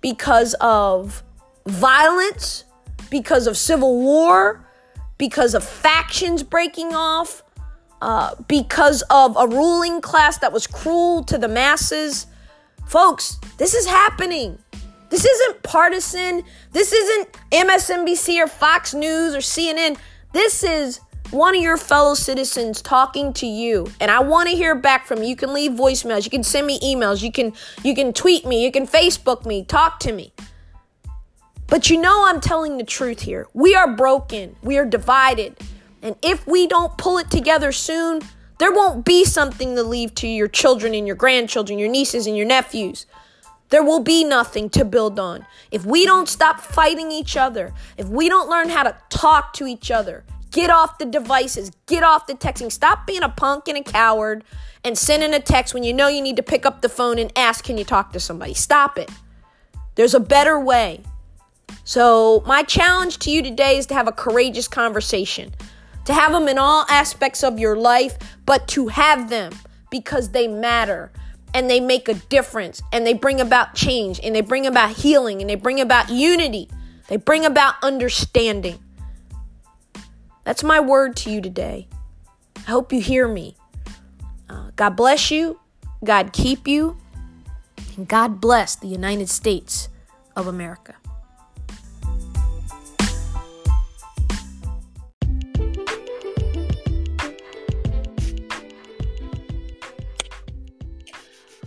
because 0.00 0.54
of 0.60 1.22
violence, 1.66 2.64
because 3.10 3.46
of 3.46 3.56
civil 3.56 4.00
war, 4.00 4.64
because 5.18 5.54
of 5.54 5.64
factions 5.64 6.42
breaking 6.42 6.94
off, 6.94 7.42
uh, 8.00 8.34
because 8.46 9.02
of 9.10 9.36
a 9.36 9.46
ruling 9.46 10.00
class 10.00 10.38
that 10.38 10.52
was 10.52 10.66
cruel 10.66 11.24
to 11.24 11.36
the 11.36 11.48
masses. 11.48 12.26
Folks, 12.86 13.38
this 13.58 13.74
is 13.74 13.86
happening. 13.86 14.58
This 15.10 15.24
isn't 15.24 15.62
partisan. 15.62 16.44
This 16.72 16.92
isn't 16.92 17.32
MSNBC 17.50 18.42
or 18.42 18.46
Fox 18.46 18.94
News 18.94 19.34
or 19.34 19.38
CNN. 19.38 19.98
This 20.32 20.62
is 20.62 21.00
one 21.30 21.54
of 21.54 21.62
your 21.62 21.76
fellow 21.76 22.14
citizens 22.14 22.80
talking 22.80 23.34
to 23.34 23.46
you 23.46 23.86
and 24.00 24.10
i 24.10 24.18
want 24.18 24.48
to 24.48 24.56
hear 24.56 24.74
back 24.74 25.06
from 25.06 25.22
you. 25.22 25.28
You 25.28 25.36
can 25.36 25.52
leave 25.52 25.72
voicemails 25.72 26.24
you 26.24 26.30
can 26.30 26.42
send 26.42 26.66
me 26.66 26.80
emails 26.80 27.22
you 27.22 27.30
can 27.30 27.52
you 27.84 27.94
can 27.94 28.14
tweet 28.14 28.46
me 28.46 28.64
you 28.64 28.72
can 28.72 28.86
facebook 28.86 29.44
me 29.44 29.64
talk 29.64 30.00
to 30.00 30.12
me. 30.12 30.32
But 31.66 31.90
you 31.90 32.00
know 32.00 32.24
i'm 32.26 32.40
telling 32.40 32.78
the 32.78 32.84
truth 32.84 33.20
here. 33.20 33.46
We 33.52 33.74
are 33.74 33.94
broken 33.94 34.56
we 34.62 34.78
are 34.78 34.86
divided 34.86 35.58
and 36.02 36.16
if 36.22 36.46
we 36.46 36.66
don't 36.66 36.96
pull 36.96 37.18
it 37.18 37.30
together 37.30 37.72
soon 37.72 38.22
there 38.58 38.72
won't 38.72 39.04
be 39.04 39.24
something 39.24 39.76
to 39.76 39.82
leave 39.82 40.14
to 40.16 40.26
your 40.26 40.48
children 40.48 40.94
and 40.94 41.06
your 41.06 41.16
grandchildren 41.16 41.78
your 41.78 41.90
nieces 41.90 42.26
and 42.26 42.38
your 42.38 42.46
nephews. 42.46 43.04
There 43.68 43.84
will 43.84 44.00
be 44.00 44.24
nothing 44.24 44.70
to 44.70 44.84
build 44.86 45.18
on. 45.18 45.44
If 45.70 45.84
we 45.84 46.06
don't 46.06 46.26
stop 46.26 46.58
fighting 46.58 47.12
each 47.12 47.36
other, 47.36 47.74
if 47.98 48.08
we 48.08 48.30
don't 48.30 48.48
learn 48.48 48.70
how 48.70 48.84
to 48.84 48.96
talk 49.10 49.52
to 49.54 49.66
each 49.66 49.90
other, 49.90 50.24
Get 50.50 50.70
off 50.70 50.98
the 50.98 51.04
devices. 51.04 51.70
Get 51.86 52.02
off 52.02 52.26
the 52.26 52.34
texting. 52.34 52.72
Stop 52.72 53.06
being 53.06 53.22
a 53.22 53.28
punk 53.28 53.68
and 53.68 53.78
a 53.78 53.82
coward 53.82 54.44
and 54.84 54.96
sending 54.96 55.34
a 55.34 55.40
text 55.40 55.74
when 55.74 55.82
you 55.82 55.92
know 55.92 56.08
you 56.08 56.22
need 56.22 56.36
to 56.36 56.42
pick 56.42 56.64
up 56.64 56.80
the 56.80 56.88
phone 56.88 57.18
and 57.18 57.32
ask, 57.36 57.64
Can 57.64 57.78
you 57.78 57.84
talk 57.84 58.12
to 58.12 58.20
somebody? 58.20 58.54
Stop 58.54 58.98
it. 58.98 59.10
There's 59.94 60.14
a 60.14 60.20
better 60.20 60.58
way. 60.58 61.02
So, 61.84 62.42
my 62.46 62.62
challenge 62.62 63.18
to 63.20 63.30
you 63.30 63.42
today 63.42 63.78
is 63.78 63.86
to 63.86 63.94
have 63.94 64.08
a 64.08 64.12
courageous 64.12 64.68
conversation, 64.68 65.54
to 66.04 66.14
have 66.14 66.32
them 66.32 66.48
in 66.48 66.58
all 66.58 66.86
aspects 66.88 67.42
of 67.42 67.58
your 67.58 67.76
life, 67.76 68.16
but 68.46 68.68
to 68.68 68.88
have 68.88 69.28
them 69.28 69.52
because 69.90 70.30
they 70.30 70.48
matter 70.48 71.10
and 71.54 71.68
they 71.68 71.80
make 71.80 72.08
a 72.08 72.14
difference 72.14 72.82
and 72.92 73.06
they 73.06 73.14
bring 73.14 73.40
about 73.40 73.74
change 73.74 74.20
and 74.22 74.34
they 74.34 74.40
bring 74.40 74.66
about 74.66 74.96
healing 74.96 75.40
and 75.40 75.48
they 75.48 75.54
bring 75.54 75.80
about 75.80 76.10
unity. 76.10 76.68
They 77.08 77.16
bring 77.16 77.44
about 77.44 77.74
understanding. 77.82 78.78
That's 80.48 80.64
my 80.64 80.80
word 80.80 81.14
to 81.16 81.30
you 81.30 81.42
today. 81.42 81.88
I 82.56 82.70
hope 82.70 82.90
you 82.90 83.02
hear 83.02 83.28
me. 83.28 83.54
Uh, 84.48 84.70
God 84.76 84.96
bless 84.96 85.30
you. 85.30 85.60
God 86.02 86.32
keep 86.32 86.66
you. 86.66 86.96
And 87.98 88.08
God 88.08 88.40
bless 88.40 88.74
the 88.74 88.86
United 88.86 89.28
States 89.28 89.90
of 90.36 90.46
America. 90.46 90.94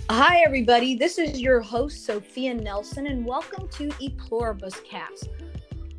Hi, 0.10 0.41
everybody. 0.44 0.96
This 0.96 1.20
is 1.20 1.39
your 1.39 1.62
host, 1.62 2.04
Sophia 2.04 2.56
Nelson, 2.56 3.06
and 3.06 3.24
welcome 3.24 3.67
to 3.74 3.91
E 4.00 4.10
Pluribus 4.10 4.82
Cast. 4.84 5.30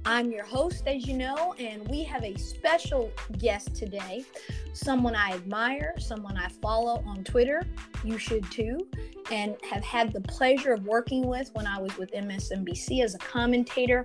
I'm 0.05 0.33
your 0.33 0.45
host, 0.45 0.89
as 0.89 1.07
you 1.07 1.17
know, 1.17 1.55
and 1.61 1.87
we 1.87 2.03
have 2.03 2.25
a 2.25 2.37
special 2.37 3.13
guest 3.39 3.77
today. 3.77 4.25
Someone 4.73 5.15
I 5.15 5.33
admire, 5.33 5.95
someone 5.99 6.37
I 6.37 6.49
follow 6.61 7.05
on 7.07 7.23
Twitter. 7.23 7.63
You 8.03 8.19
should 8.19 8.51
too, 8.51 8.89
and 9.31 9.55
have 9.63 9.85
had 9.85 10.13
the 10.13 10.21
pleasure 10.23 10.73
of 10.73 10.85
working 10.87 11.29
with 11.29 11.51
when 11.55 11.69
I 11.69 11.79
was 11.79 11.97
with 11.97 12.11
MSNBC 12.13 13.05
as 13.05 13.15
a 13.15 13.19
commentator. 13.19 14.05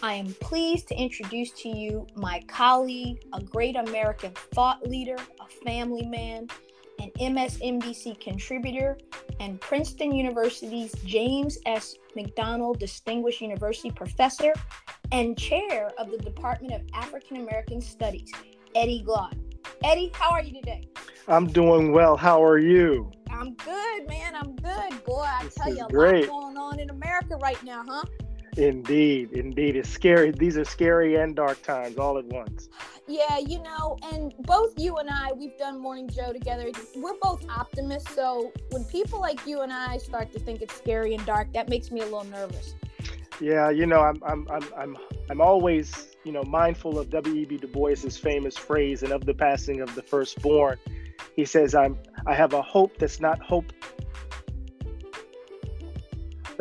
I 0.00 0.14
am 0.14 0.32
pleased 0.34 0.86
to 0.88 0.94
introduce 0.94 1.50
to 1.62 1.68
you 1.68 2.06
my 2.14 2.40
colleague, 2.46 3.24
a 3.32 3.42
great 3.42 3.74
American 3.74 4.30
thought 4.54 4.88
leader, 4.88 5.16
a 5.16 5.64
family 5.64 6.06
man, 6.06 6.48
an 7.02 7.10
MSNBC 7.18 8.20
contributor, 8.20 8.96
and 9.40 9.60
Princeton 9.60 10.12
University's 10.12 10.92
James 11.04 11.58
S. 11.66 11.96
McDonnell 12.16 12.78
Distinguished 12.78 13.40
University 13.40 13.90
Professor 13.90 14.54
and 15.10 15.36
Chair 15.36 15.90
of 15.98 16.10
the 16.10 16.18
Department 16.18 16.72
of 16.72 16.82
African 16.94 17.38
American 17.38 17.80
Studies, 17.80 18.30
Eddie 18.76 19.02
Glaude. 19.04 19.36
Eddie, 19.82 20.12
how 20.14 20.30
are 20.30 20.42
you 20.42 20.52
today? 20.54 20.86
I'm 21.26 21.46
doing 21.48 21.92
well. 21.92 22.16
How 22.16 22.42
are 22.44 22.58
you? 22.58 23.10
I'm 23.30 23.54
good, 23.54 24.08
man. 24.08 24.36
I'm 24.36 24.54
good. 24.56 25.04
Boy, 25.04 25.24
I 25.26 25.44
this 25.44 25.54
tell 25.54 25.74
you, 25.74 25.84
a 25.84 25.88
great. 25.88 26.28
lot 26.28 26.42
going 26.42 26.56
on 26.56 26.78
in 26.78 26.90
America 26.90 27.36
right 27.36 27.62
now, 27.64 27.84
huh? 27.86 28.04
Indeed, 28.56 29.32
indeed. 29.32 29.76
It's 29.76 29.88
scary. 29.88 30.30
These 30.30 30.58
are 30.58 30.64
scary 30.64 31.16
and 31.16 31.34
dark 31.34 31.62
times 31.62 31.96
all 31.96 32.18
at 32.18 32.26
once. 32.26 32.68
Yeah, 33.08 33.38
you 33.38 33.62
know, 33.62 33.96
and 34.12 34.34
both 34.40 34.78
you 34.78 34.96
and 34.96 35.08
I, 35.08 35.32
we've 35.32 35.56
done 35.58 35.80
Morning 35.80 36.08
Joe 36.08 36.32
together. 36.32 36.70
We're 36.94 37.18
both 37.20 37.48
optimists. 37.48 38.14
So 38.14 38.52
when 38.70 38.84
people 38.84 39.20
like 39.20 39.46
you 39.46 39.62
and 39.62 39.72
I 39.72 39.96
start 39.98 40.32
to 40.32 40.38
think 40.38 40.60
it's 40.60 40.76
scary 40.76 41.14
and 41.14 41.24
dark, 41.24 41.52
that 41.54 41.68
makes 41.68 41.90
me 41.90 42.00
a 42.00 42.04
little 42.04 42.24
nervous. 42.24 42.74
Yeah, 43.40 43.70
you 43.70 43.86
know, 43.86 44.00
I'm 44.00 44.22
I'm 44.24 44.46
I'm 44.50 44.64
I'm 44.76 44.96
I'm 45.30 45.40
always, 45.40 46.14
you 46.24 46.32
know, 46.32 46.42
mindful 46.44 46.98
of 46.98 47.08
W.E.B. 47.10 47.56
Du 47.56 47.66
Bois's 47.66 48.18
famous 48.18 48.56
phrase 48.56 49.02
and 49.02 49.12
of 49.12 49.24
the 49.24 49.34
passing 49.34 49.80
of 49.80 49.94
the 49.94 50.02
firstborn. 50.02 50.78
He 51.34 51.46
says, 51.46 51.74
I'm 51.74 51.98
I 52.26 52.34
have 52.34 52.52
a 52.52 52.62
hope 52.62 52.98
that's 52.98 53.18
not 53.18 53.40
hope 53.40 53.72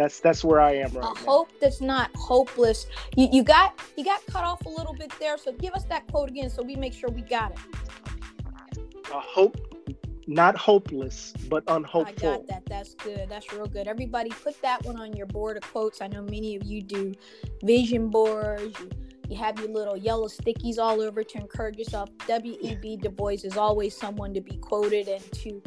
that's 0.01 0.19
that's 0.19 0.43
where 0.43 0.59
I 0.59 0.73
am 0.73 0.93
right 0.93 1.05
a 1.05 1.13
now. 1.13 1.31
hope 1.31 1.49
that's 1.59 1.81
not 1.81 2.09
hopeless. 2.15 2.87
You, 3.15 3.29
you 3.31 3.43
got 3.43 3.79
you 3.95 4.03
got 4.03 4.25
cut 4.25 4.43
off 4.43 4.65
a 4.65 4.69
little 4.69 4.93
bit 4.93 5.13
there, 5.19 5.37
so 5.37 5.51
give 5.53 5.73
us 5.73 5.83
that 5.85 6.07
quote 6.07 6.29
again 6.29 6.49
so 6.49 6.63
we 6.63 6.75
make 6.75 6.93
sure 6.93 7.09
we 7.09 7.21
got 7.21 7.51
it. 7.51 7.57
A 9.13 9.19
hope 9.19 9.57
not 10.27 10.55
hopeless, 10.55 11.33
but 11.49 11.63
unhopeful. 11.67 12.29
I 12.29 12.37
got 12.37 12.47
that. 12.47 12.65
That's 12.65 12.93
good. 12.95 13.27
That's 13.27 13.51
real 13.51 13.67
good. 13.67 13.87
Everybody 13.87 14.29
put 14.29 14.59
that 14.61 14.83
one 14.85 14.97
on 14.97 15.13
your 15.13 15.25
board 15.25 15.57
of 15.57 15.63
quotes. 15.63 16.01
I 16.01 16.07
know 16.07 16.21
many 16.21 16.55
of 16.55 16.63
you 16.63 16.81
do 16.81 17.13
vision 17.63 18.09
boards. 18.09 18.79
You, 18.79 18.89
you 19.29 19.37
have 19.37 19.59
your 19.59 19.69
little 19.69 19.97
yellow 19.97 20.27
stickies 20.27 20.77
all 20.77 21.01
over 21.01 21.23
to 21.23 21.37
encourage 21.37 21.77
yourself. 21.77 22.09
W.E.B. 22.27 22.97
Du 22.97 23.09
Bois 23.09 23.43
is 23.43 23.57
always 23.57 23.95
someone 23.95 24.33
to 24.33 24.41
be 24.41 24.57
quoted 24.57 25.07
and 25.07 25.31
to 25.33 25.61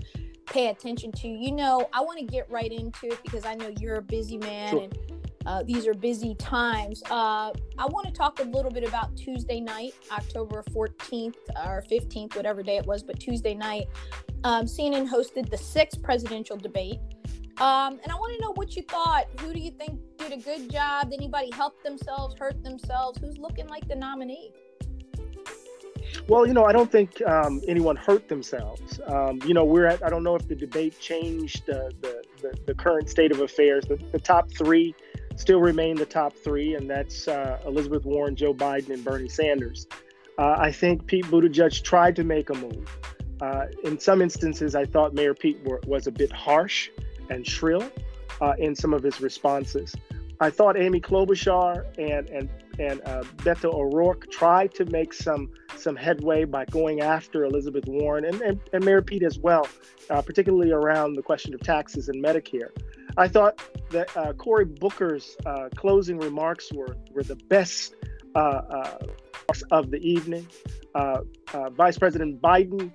pay 0.47 0.69
attention 0.69 1.13
to. 1.13 1.29
You 1.29 1.53
know, 1.53 1.89
I 1.93 2.01
want 2.01 2.19
to 2.19 2.25
get 2.25 2.51
right 2.51 2.71
into 2.71 3.07
it 3.07 3.23
because 3.23 3.45
I 3.45 3.55
know 3.55 3.73
you're 3.81 3.97
a 3.97 4.03
busy 4.03 4.39
man 4.39 4.71
Sure. 4.71 4.83
and 4.83 4.99
uh, 5.47 5.63
these 5.63 5.87
are 5.87 5.93
busy 5.95 6.35
times. 6.37 7.03
Uh, 7.11 7.51
I 7.79 7.87
want 7.89 8.07
to 8.07 8.13
talk 8.13 8.41
a 8.41 8.45
little 8.45 8.71
bit 8.71 8.87
about 8.89 9.15
Tuesday 9.17 9.61
night, 9.61 9.93
October 10.11 10.63
14th 10.71 11.35
or 11.67 11.85
15th, 11.91 12.35
whatever 12.35 12.63
day 12.63 12.79
it 12.79 12.87
was, 12.87 13.03
but 13.03 13.21
Tuesday 13.21 13.55
night. 13.55 13.85
Um, 14.45 14.65
CNN 14.65 15.07
hosted 15.09 15.51
the 15.51 15.59
sixth 15.59 16.03
presidential 16.03 16.57
debate. 16.57 16.99
Um, 17.59 18.01
and 18.03 18.11
I 18.11 18.15
want 18.15 18.33
to 18.35 18.41
know 18.41 18.53
what 18.55 18.75
you 18.75 18.83
thought. 18.83 19.27
Who 19.41 19.53
do 19.53 19.61
you 19.61 19.71
think 19.71 20.01
did 20.17 20.33
a 20.33 20.37
good 20.39 20.71
job? 20.71 21.11
Did 21.11 21.21
anybody 21.21 21.51
help 21.53 21.83
themselves, 21.85 22.35
hurt 22.39 22.63
themselves? 22.65 23.19
Who's 23.21 23.39
looking 23.39 23.69
like 23.69 23.87
the 23.87 23.95
nominee? 23.95 24.51
Well, 26.29 26.47
you 26.47 26.55
know, 26.55 26.65
I 26.65 26.73
don't 26.73 26.91
think 26.91 27.21
um, 27.23 27.61
anyone 27.69 27.97
hurt 27.97 28.29
themselves. 28.29 29.01
Um, 29.07 29.41
you 29.45 29.55
know, 29.55 29.65
we're 29.65 29.87
at, 29.87 30.05
I 30.05 30.09
don't 30.09 30.23
know 30.23 30.37
if 30.37 30.49
the 30.49 30.55
debate 30.55 30.99
changed 30.99 31.69
uh, 31.69 31.91
the, 32.01 32.25
the, 32.41 32.59
the, 32.67 32.75
current 32.75 33.11
state 33.11 33.31
of 33.31 33.41
affairs. 33.41 33.85
The, 33.87 33.97
the, 34.13 34.19
top 34.19 34.51
three 34.51 34.95
still 35.37 35.61
remain 35.61 35.97
the 35.97 36.07
top 36.07 36.35
three, 36.35 36.75
and 36.75 36.89
that's 36.89 37.29
uh, 37.29 37.61
Elizabeth 37.67 38.05
Warren, 38.05 38.37
Joe 38.37 38.55
Biden, 38.55 38.91
and 38.91 39.05
Bernie 39.05 39.29
Sanders. 39.29 39.87
Uh, 40.39 40.57
I 40.59 40.73
think 40.73 41.07
Pete 41.07 41.27
Buttigieg 41.27 41.83
tried 41.83 42.17
to 42.17 42.25
make 42.25 42.51
a 42.51 42.55
move. 42.55 42.99
Uh, 43.41 43.67
in 43.83 43.99
some 43.99 44.23
instances, 44.23 44.75
I 44.75 44.87
thought 44.87 45.13
Mayor 45.15 45.35
Pete 45.35 45.63
were, 45.65 45.81
was 45.87 46.07
a 46.07 46.13
bit 46.13 46.33
harsh 46.33 46.91
and 47.29 47.47
shrill 47.47 47.91
uh, 48.41 48.55
in 48.59 48.75
some 48.75 48.95
of 48.95 49.03
his 49.03 49.21
responses. 49.21 49.95
I 50.41 50.51
thought 50.51 50.77
Amy 50.77 51.01
Klobuchar 51.01 51.85
and 51.99 52.29
and 52.29 52.49
and 52.79 53.01
uh, 53.07 53.23
Beto 53.39 53.73
O'Rourke 53.73 54.31
tried 54.31 54.75
to 54.75 54.85
make 54.87 55.13
some 55.13 55.51
some 55.77 55.97
headway 55.97 56.45
by 56.45 56.65
going 56.67 57.01
after 57.01 57.45
Elizabeth 57.45 57.85
Warren 57.87 58.25
and, 58.25 58.41
and, 58.41 58.61
and 58.73 58.85
Mayor 58.85 59.03
Pete 59.03 59.23
as 59.23 59.39
well, 59.39 59.67
uh, 60.11 60.23
particularly 60.23 60.73
around 60.73 61.15
the 61.15 61.23
question 61.23 61.53
of 61.55 61.61
taxes 61.61 62.09
and 62.09 62.23
Medicare. 62.25 62.71
I 63.17 63.29
thought 63.29 63.61
that 63.91 64.17
uh, 64.17 64.33
Cory 64.33 64.65
Booker's 64.65 65.37
uh, 65.47 65.69
closing 65.75 66.19
remarks 66.19 66.73
were, 66.73 66.97
were 67.13 67.23
the 67.23 67.37
best 67.37 67.95
uh, 68.35 68.39
uh, 68.39 68.99
of 69.71 69.91
the 69.91 69.99
evening. 69.99 70.47
Vice 71.73 71.99
President 71.99 72.41
Biden 72.41 72.93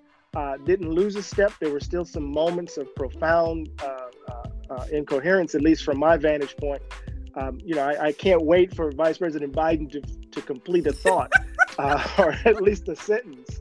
didn't 0.65 0.89
lose 0.89 1.15
a 1.15 1.24
step. 1.24 1.54
There 1.60 1.72
were 1.72 1.80
still 1.80 2.06
some 2.06 2.30
moments 2.32 2.78
of 2.78 2.94
profound 2.96 3.70
incoherence, 4.92 5.56
at 5.56 5.62
least 5.62 5.84
from 5.84 6.00
my 6.00 6.18
vantage 6.18 6.56
point 6.58 6.82
um, 7.36 7.60
you 7.63 7.76
know, 7.76 7.84
I, 7.84 8.08
I, 8.08 8.12
can't 8.12 8.42
wait 8.42 8.76
for 8.76 8.92
Vice 8.92 9.18
President 9.20 9.54
Biden 9.54 9.92
to, 9.92 10.02
to 10.32 10.42
complete 10.42 10.88
a 10.88 10.94
thought 10.94 11.32
uh, 11.78 12.08
or 12.18 12.36
at 12.46 12.62
least 12.62 12.88
a 12.88 12.96
sentence. 12.96 13.60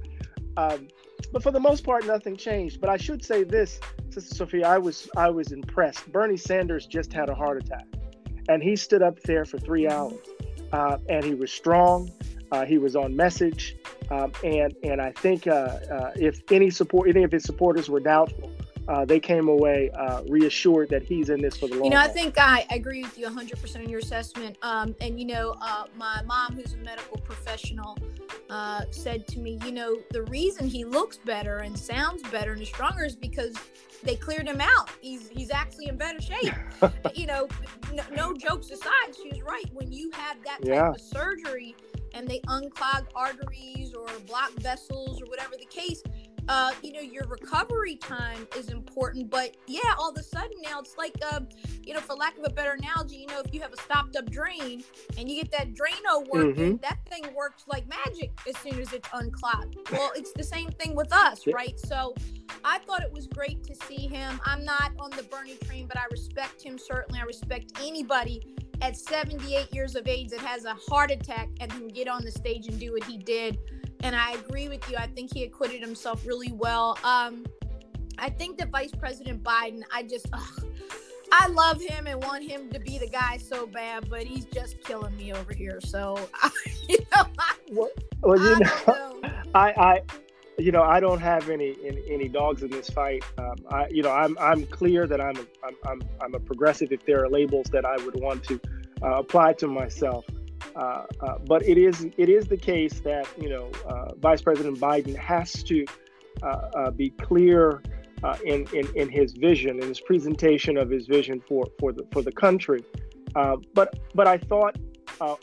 Um, 0.56 0.88
but 1.32 1.42
for 1.42 1.50
the 1.50 1.60
most 1.60 1.84
part, 1.84 2.06
nothing 2.06 2.36
changed. 2.36 2.80
But 2.80 2.90
I 2.90 2.96
should 2.96 3.24
say 3.24 3.44
this, 3.44 3.80
Sister 4.10 4.34
Sophia, 4.34 4.66
I 4.66 4.78
was 4.78 5.08
I 5.16 5.30
was 5.30 5.52
impressed. 5.52 6.10
Bernie 6.10 6.36
Sanders 6.36 6.86
just 6.86 7.12
had 7.12 7.28
a 7.28 7.34
heart 7.34 7.58
attack, 7.58 7.86
and 8.48 8.62
he 8.62 8.76
stood 8.76 9.02
up 9.02 9.20
there 9.22 9.44
for 9.44 9.58
three 9.58 9.88
hours, 9.88 10.18
uh, 10.72 10.98
and 11.08 11.24
he 11.24 11.34
was 11.34 11.52
strong. 11.52 12.10
Uh, 12.50 12.64
he 12.64 12.78
was 12.78 12.96
on 12.96 13.14
message, 13.14 13.76
um, 14.10 14.32
and 14.42 14.74
and 14.82 15.02
I 15.02 15.12
think 15.12 15.46
uh, 15.46 15.50
uh, 15.50 16.12
if 16.16 16.40
any 16.50 16.70
support, 16.70 17.08
any 17.10 17.24
of 17.24 17.32
his 17.32 17.44
supporters 17.44 17.90
were 17.90 18.00
doubtful, 18.00 18.50
uh, 18.88 19.04
they 19.04 19.20
came 19.20 19.48
away 19.48 19.90
uh, 19.90 20.22
reassured 20.28 20.88
that 20.88 21.02
he's 21.02 21.28
in 21.28 21.42
this 21.42 21.56
for 21.56 21.68
the 21.68 21.74
long. 21.74 21.84
You 21.84 21.90
know, 21.90 22.00
I 22.00 22.08
think 22.08 22.38
I 22.38 22.66
agree 22.70 23.02
with 23.02 23.18
you 23.18 23.26
100% 23.26 23.76
in 23.76 23.88
your 23.88 24.00
assessment. 24.00 24.56
Um, 24.62 24.96
and 25.00 25.20
you 25.20 25.26
know, 25.26 25.56
uh, 25.60 25.84
my 25.96 26.22
mom, 26.26 26.54
who's 26.54 26.72
a 26.72 26.78
medical 26.78 27.18
professional, 27.18 27.98
uh, 28.48 28.82
said 28.90 29.26
to 29.28 29.38
me, 29.38 29.60
you 29.64 29.72
know, 29.72 29.98
the 30.10 30.22
reason 30.22 30.66
he 30.66 30.84
looks 30.84 31.18
better 31.18 31.58
and 31.58 31.78
sounds 31.78 32.22
better 32.30 32.52
and 32.52 32.62
is 32.62 32.68
stronger 32.68 33.04
is 33.04 33.14
because 33.14 33.54
they 34.02 34.14
cleared 34.14 34.46
him 34.48 34.60
out. 34.60 34.90
He's 35.00 35.28
he's 35.28 35.50
actually 35.50 35.88
in 35.88 35.98
better 35.98 36.20
shape. 36.20 36.54
you 37.14 37.26
know, 37.26 37.46
no, 37.92 38.02
no, 38.14 38.34
jokes 38.34 38.70
aside, 38.70 39.14
she 39.20 39.28
was 39.28 39.42
right. 39.42 39.64
When 39.72 39.92
you 39.92 40.10
have 40.12 40.36
that 40.44 40.62
type 40.62 40.66
yeah. 40.66 40.90
of 40.90 41.00
surgery 41.00 41.76
and 42.14 42.26
they 42.26 42.40
unclog 42.46 43.06
arteries 43.14 43.92
or 43.92 44.06
block 44.26 44.52
vessels 44.54 45.20
or 45.20 45.26
whatever 45.26 45.56
the 45.58 45.66
case 45.66 46.02
uh, 46.48 46.72
you 46.82 46.92
know, 46.92 47.00
your 47.00 47.26
recovery 47.26 47.96
time 47.96 48.46
is 48.56 48.70
important. 48.70 49.30
But 49.30 49.56
yeah, 49.66 49.94
all 49.98 50.10
of 50.10 50.16
a 50.16 50.22
sudden 50.22 50.56
now 50.62 50.80
it's 50.80 50.96
like, 50.96 51.14
uh, 51.30 51.40
you 51.82 51.94
know, 51.94 52.00
for 52.00 52.14
lack 52.14 52.38
of 52.38 52.44
a 52.44 52.50
better 52.50 52.72
analogy, 52.72 53.16
you 53.16 53.26
know, 53.26 53.40
if 53.44 53.52
you 53.52 53.60
have 53.60 53.72
a 53.72 53.76
stopped 53.76 54.16
up 54.16 54.30
drain 54.30 54.82
and 55.16 55.28
you 55.28 55.42
get 55.42 55.52
that 55.52 55.74
Drano 55.74 56.26
working, 56.28 56.54
mm-hmm. 56.54 56.76
that 56.82 56.98
thing 57.08 57.34
works 57.34 57.64
like 57.66 57.86
magic 57.88 58.30
as 58.48 58.56
soon 58.58 58.80
as 58.80 58.92
it's 58.92 59.08
unclogged. 59.12 59.76
Well, 59.92 60.12
it's 60.16 60.32
the 60.32 60.44
same 60.44 60.70
thing 60.70 60.94
with 60.94 61.12
us, 61.12 61.46
right? 61.46 61.78
So 61.78 62.14
I 62.64 62.78
thought 62.78 63.02
it 63.02 63.12
was 63.12 63.26
great 63.26 63.62
to 63.64 63.74
see 63.86 64.06
him. 64.06 64.40
I'm 64.44 64.64
not 64.64 64.92
on 64.98 65.10
the 65.10 65.22
Bernie 65.24 65.56
train, 65.64 65.86
but 65.86 65.98
I 65.98 66.04
respect 66.10 66.62
him 66.62 66.78
certainly. 66.78 67.20
I 67.20 67.24
respect 67.24 67.72
anybody 67.80 68.42
at 68.80 68.96
78 68.96 69.72
years 69.74 69.96
of 69.96 70.06
age 70.06 70.28
that 70.28 70.40
has 70.40 70.64
a 70.64 70.74
heart 70.74 71.10
attack 71.10 71.48
and 71.60 71.70
can 71.70 71.88
get 71.88 72.08
on 72.08 72.24
the 72.24 72.30
stage 72.30 72.68
and 72.68 72.78
do 72.78 72.92
what 72.92 73.04
he 73.04 73.18
did 73.18 73.58
and 74.02 74.14
I 74.14 74.32
agree 74.32 74.68
with 74.68 74.88
you. 74.88 74.96
I 74.96 75.06
think 75.06 75.34
he 75.34 75.44
acquitted 75.44 75.80
himself 75.80 76.26
really 76.26 76.52
well. 76.52 76.98
Um, 77.04 77.46
I 78.18 78.30
think 78.30 78.58
that 78.58 78.70
Vice 78.70 78.92
President 78.92 79.42
Biden, 79.42 79.82
I 79.92 80.02
just, 80.02 80.26
ugh, 80.32 80.66
I 81.32 81.48
love 81.48 81.80
him 81.80 82.06
and 82.06 82.22
want 82.22 82.44
him 82.44 82.70
to 82.70 82.78
be 82.78 82.98
the 82.98 83.08
guy 83.08 83.36
so 83.36 83.66
bad, 83.66 84.08
but 84.08 84.22
he's 84.22 84.46
just 84.46 84.82
killing 84.82 85.16
me 85.16 85.32
over 85.32 85.52
here. 85.52 85.80
So, 85.80 86.28
you 86.88 86.98
know, 87.14 87.24
I, 87.38 87.54
well, 87.70 87.90
well, 88.22 88.38
you 88.38 88.58
know, 88.58 88.70
know, 88.86 89.20
I, 89.54 89.70
I, 89.70 90.02
you 90.58 90.72
know, 90.72 90.82
I 90.82 90.98
don't 90.98 91.20
have 91.20 91.48
any 91.50 91.76
any, 91.84 92.02
any 92.10 92.28
dogs 92.28 92.62
in 92.62 92.70
this 92.70 92.90
fight. 92.90 93.24
Um, 93.38 93.56
I, 93.70 93.86
you 93.88 94.02
know, 94.02 94.10
I'm 94.10 94.36
I'm 94.40 94.66
clear 94.66 95.06
that 95.06 95.20
I'm 95.20 95.36
a, 95.36 95.46
I'm, 95.64 95.76
I'm 95.86 96.02
I'm 96.20 96.34
a 96.34 96.40
progressive. 96.40 96.92
If 96.92 97.06
there 97.06 97.22
are 97.22 97.28
labels 97.28 97.66
that 97.70 97.84
I 97.84 97.96
would 98.04 98.20
want 98.20 98.42
to 98.44 98.60
uh, 99.02 99.18
apply 99.18 99.52
to 99.54 99.68
myself. 99.68 100.24
Uh, 100.74 101.04
uh, 101.20 101.38
but 101.46 101.62
it 101.62 101.78
is 101.78 102.06
it 102.16 102.28
is 102.28 102.46
the 102.46 102.56
case 102.56 103.00
that 103.00 103.26
you 103.40 103.48
know 103.48 103.70
uh, 103.88 104.14
Vice 104.16 104.42
President 104.42 104.78
Biden 104.78 105.14
has 105.16 105.62
to 105.64 105.84
uh, 106.42 106.46
uh, 106.46 106.90
be 106.90 107.10
clear 107.10 107.82
in, 108.44 108.66
in 108.72 108.88
in 108.96 109.08
his 109.08 109.32
vision 109.34 109.80
in 109.80 109.88
his 109.88 110.00
presentation 110.00 110.76
of 110.76 110.90
his 110.90 111.06
vision 111.06 111.40
for 111.40 111.68
for 111.78 111.92
the 111.92 112.04
for 112.10 112.22
the 112.22 112.32
country. 112.32 112.84
but 113.74 113.98
but 114.14 114.26
I 114.26 114.38
thought 114.38 114.76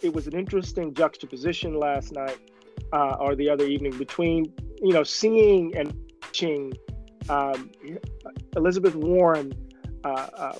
it 0.02 0.14
was 0.14 0.28
an 0.28 0.36
interesting 0.36 0.94
juxtaposition 0.94 1.80
last 1.80 2.12
night 2.12 2.38
or 2.94 3.36
the 3.36 3.50
other 3.50 3.66
evening 3.66 3.98
between 3.98 4.52
you 4.82 4.94
know 4.94 5.04
seeing 5.04 5.76
and 5.76 5.98
watching 6.22 6.74
um, 7.30 7.72
Elizabeth 8.56 8.96
Warren 8.96 9.54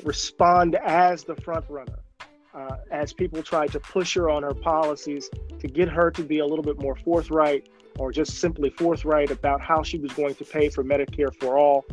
respond 0.04 0.76
as 0.76 1.24
the 1.24 1.36
front 1.36 1.66
runner 1.70 2.00
uh, 2.56 2.78
as 2.92 3.14
people 3.14 3.44
tried 3.44 3.72
to 3.72 3.80
push 3.80 4.14
her 4.16 4.30
on 4.30 4.44
her 4.44 4.54
policies 4.54 5.30
to 5.60 5.68
get 5.68 5.90
her 5.90 6.10
to 6.12 6.24
be 6.24 6.40
a 6.40 6.46
little 6.46 6.64
bit 6.64 6.82
more 6.82 6.96
forthright 6.96 7.70
or 8.00 8.12
just 8.12 8.40
simply 8.40 8.70
forthright 8.70 9.30
about 9.30 9.62
how 9.62 9.84
she 9.84 9.98
was 9.98 10.12
going 10.14 10.36
to 10.36 10.46
pay 10.46 10.70
for 10.70 10.84
Medicare 10.84 11.34
for 11.40 11.58
all. 11.58 11.86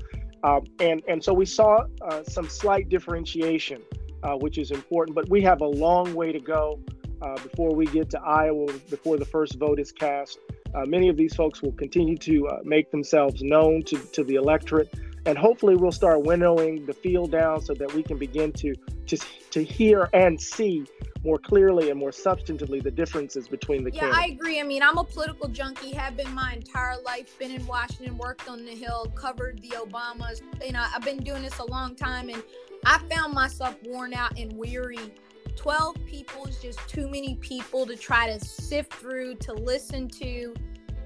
Um, 0.45 0.65
and, 0.81 1.03
and 1.09 1.23
so 1.23 1.33
we 1.33 1.47
saw 1.47 1.85
uh, 2.01 2.23
some 2.25 2.49
slight 2.49 2.89
differentiation, 2.89 3.83
uh, 4.23 4.35
which 4.35 4.59
is 4.59 4.71
important, 4.71 5.15
but 5.15 5.29
we 5.29 5.43
have 5.43 5.61
a 5.61 5.67
long 5.67 6.15
way 6.15 6.33
to 6.33 6.41
go 6.41 6.81
uh, 7.23 7.35
before 7.43 7.75
we 7.75 7.87
get 7.87 8.11
to 8.11 8.21
Iowa, 8.21 8.73
before 8.91 9.17
the 9.17 9.25
first 9.25 9.59
vote 9.59 9.79
is 9.79 9.93
cast. 9.93 10.39
Uh, 10.75 10.87
many 10.87 11.09
of 11.09 11.17
these 11.17 11.35
folks 11.35 11.63
will 11.63 11.73
continue 11.73 12.17
to 12.17 12.49
uh, 12.49 12.59
make 12.65 12.91
themselves 12.91 13.43
known 13.43 13.83
to, 13.85 13.99
to 14.13 14.25
the 14.25 14.37
electorate 14.37 14.93
and 15.27 15.39
hopefully 15.39 15.77
we'll 15.77 15.93
start 15.93 16.23
winnowing 16.23 16.85
the 16.87 16.93
field 16.93 17.31
down 17.31 17.61
so 17.61 17.75
that 17.75 17.93
we 17.95 18.03
can 18.03 18.19
begin 18.19 18.53
to 18.53 18.75
just 19.05 19.25
to 19.53 19.63
hear 19.63 20.09
and 20.13 20.41
see 20.41 20.85
more 21.25 21.39
clearly 21.39 21.91
and 21.91 21.99
more 22.01 22.11
substantively 22.11 22.83
the 22.83 22.91
differences 22.91 23.47
between 23.47 23.85
the 23.85 23.93
yeah 23.93 24.01
candidates. 24.01 24.19
Yeah, 24.19 24.33
I 24.33 24.35
agree 24.35 24.61
i 24.61 24.63
mean 24.65 24.83
i'm 24.83 24.99
a 24.99 25.05
political 25.05 25.49
junkie 25.49 25.93
have 25.93 26.17
been 26.17 26.33
my 26.35 26.55
entire 26.55 27.01
life 27.03 27.39
been 27.39 27.53
in 27.53 27.65
washington 27.67 28.19
worked 28.19 28.49
on 28.49 28.65
the 28.65 28.73
hill 28.73 29.13
covered 29.15 29.61
the 29.63 29.69
obamas 29.71 30.43
you 30.65 30.73
know 30.73 30.85
i've 30.95 31.03
been 31.03 31.23
doing 31.23 31.43
this 31.43 31.59
a 31.59 31.65
long 31.65 31.95
time 31.95 32.29
and 32.29 32.43
i 32.85 32.99
found 33.11 33.33
myself 33.33 33.77
worn 33.85 34.13
out 34.15 34.37
and 34.39 34.53
weary 34.53 35.13
12 35.57 35.97
people 36.07 36.47
is 36.47 36.59
just 36.59 36.79
too 36.89 37.09
many 37.09 37.37
people 37.37 37.87
to 37.87 37.97
try 37.97 38.27
to 38.27 38.45
sift 38.45 38.95
through 38.95 39.35
to 39.37 39.53
listen 39.53 40.09
to 40.09 40.55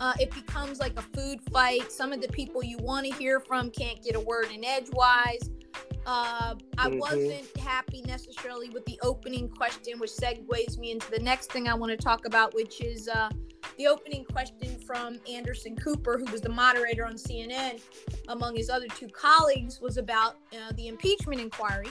uh, 0.01 0.13
it 0.21 0.31
becomes 0.31 0.79
like 0.79 0.99
a 0.99 1.03
food 1.03 1.41
fight. 1.51 1.91
Some 1.91 2.13
of 2.13 2.21
the 2.21 2.29
people 2.29 2.63
you 2.63 2.79
want 2.79 3.07
to 3.07 3.13
hear 3.15 3.41
from 3.41 3.71
can't 3.71 4.03
get 4.03 4.15
a 4.15 4.21
word 4.21 4.51
in 4.53 4.65
edgewise. 4.65 5.51
Uh, 6.07 6.55
I 6.79 6.89
mm-hmm. 6.89 6.99
wasn't 6.99 7.57
happy 7.59 8.03
necessarily 8.03 8.69
with 8.69 8.85
the 8.85 8.99
opening 9.03 9.49
question, 9.49 9.99
which 9.99 10.11
segues 10.11 10.79
me 10.79 10.93
into 10.93 11.11
the 11.11 11.19
next 11.19 11.51
thing 11.51 11.69
I 11.69 11.75
want 11.75 11.91
to 11.91 11.97
talk 11.97 12.27
about, 12.27 12.55
which 12.55 12.81
is 12.81 13.09
uh, 13.09 13.31
the 13.77 13.89
opening 13.89 14.25
question 14.25 14.79
from 14.87 15.19
Anderson 15.29 15.75
Cooper, 15.77 16.19
who 16.19 16.31
was 16.31 16.41
the 16.41 16.49
moderator 16.49 17.05
on 17.05 17.15
CNN, 17.15 17.81
among 18.29 18.55
his 18.55 18.71
other 18.71 18.87
two 18.89 19.09
colleagues, 19.09 19.81
was 19.81 19.97
about 19.97 20.37
uh, 20.53 20.73
the 20.77 20.89
impeachment 20.89 21.41
inquiry. 21.41 21.89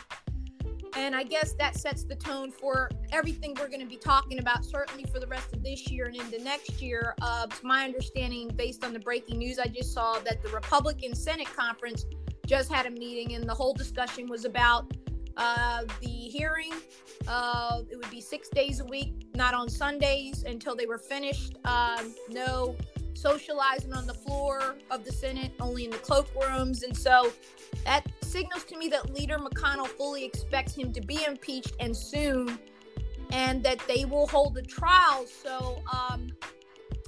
And 0.98 1.16
I 1.16 1.24
guess 1.24 1.54
that 1.54 1.76
sets 1.76 2.04
the 2.04 2.16
tone 2.16 2.52
for 2.52 2.90
everything 3.12 3.56
we're 3.60 3.68
going 3.68 3.82
to 3.82 3.86
be 3.86 3.98
talking 3.98 4.40
about, 4.40 4.64
certainly 4.64 5.04
for 5.12 5.20
the 5.20 5.28
rest 5.28 5.54
of 5.54 5.62
this 5.62 5.90
year 5.90 6.06
and 6.06 6.16
into 6.16 6.42
next 6.42 6.82
year. 6.82 7.16
Uh, 7.22 7.48
it's 7.50 7.64
my 7.64 7.84
understanding, 7.84 8.50
based 8.56 8.84
on 8.86 8.94
the 8.94 9.00
breaking 9.00 9.38
news 9.38 9.60
I 9.60 9.68
just 9.68 9.94
saw, 9.94 10.20
that 10.20 10.42
the 10.42 10.50
Republican 10.50 11.14
Senate 11.14 11.54
conference 11.54 12.06
just 12.46 12.72
had 12.72 12.86
a 12.86 12.92
meeting, 12.92 13.36
and 13.36 13.48
the 13.48 13.54
whole 13.54 13.74
discussion 13.74 14.30
was 14.30 14.46
about 14.46 14.92
uh, 15.36 15.84
the 16.00 16.08
hearing. 16.08 16.74
Uh, 17.28 17.82
it 17.90 17.98
would 17.98 18.10
be 18.10 18.22
six 18.22 18.48
days 18.50 18.80
a 18.80 18.86
week, 18.86 19.28
not 19.36 19.54
on 19.54 19.68
Sundays 19.68 20.44
until 20.44 20.76
they 20.76 20.86
were 20.86 20.98
finished. 20.98 21.56
Um, 21.66 22.16
no 22.30 22.76
socializing 23.14 23.94
on 23.94 24.06
the 24.06 24.14
floor 24.14 24.76
of 24.92 25.04
the 25.04 25.12
Senate, 25.12 25.52
only 25.60 25.86
in 25.86 25.92
the 25.92 25.98
cloakrooms. 25.98 26.84
And 26.84 26.96
so 26.96 27.32
that 27.86 28.06
signals 28.36 28.66
to 28.66 28.78
me 28.78 28.90
that 28.90 29.14
Leader 29.14 29.38
McConnell 29.38 29.88
fully 29.88 30.26
expects 30.26 30.76
him 30.76 30.92
to 30.92 31.00
be 31.00 31.24
impeached 31.24 31.74
and 31.80 31.96
soon, 31.96 32.60
and 33.32 33.64
that 33.64 33.80
they 33.88 34.04
will 34.04 34.28
hold 34.28 34.58
a 34.58 34.62
trial. 34.62 35.26
So, 35.26 35.82
um, 35.94 36.34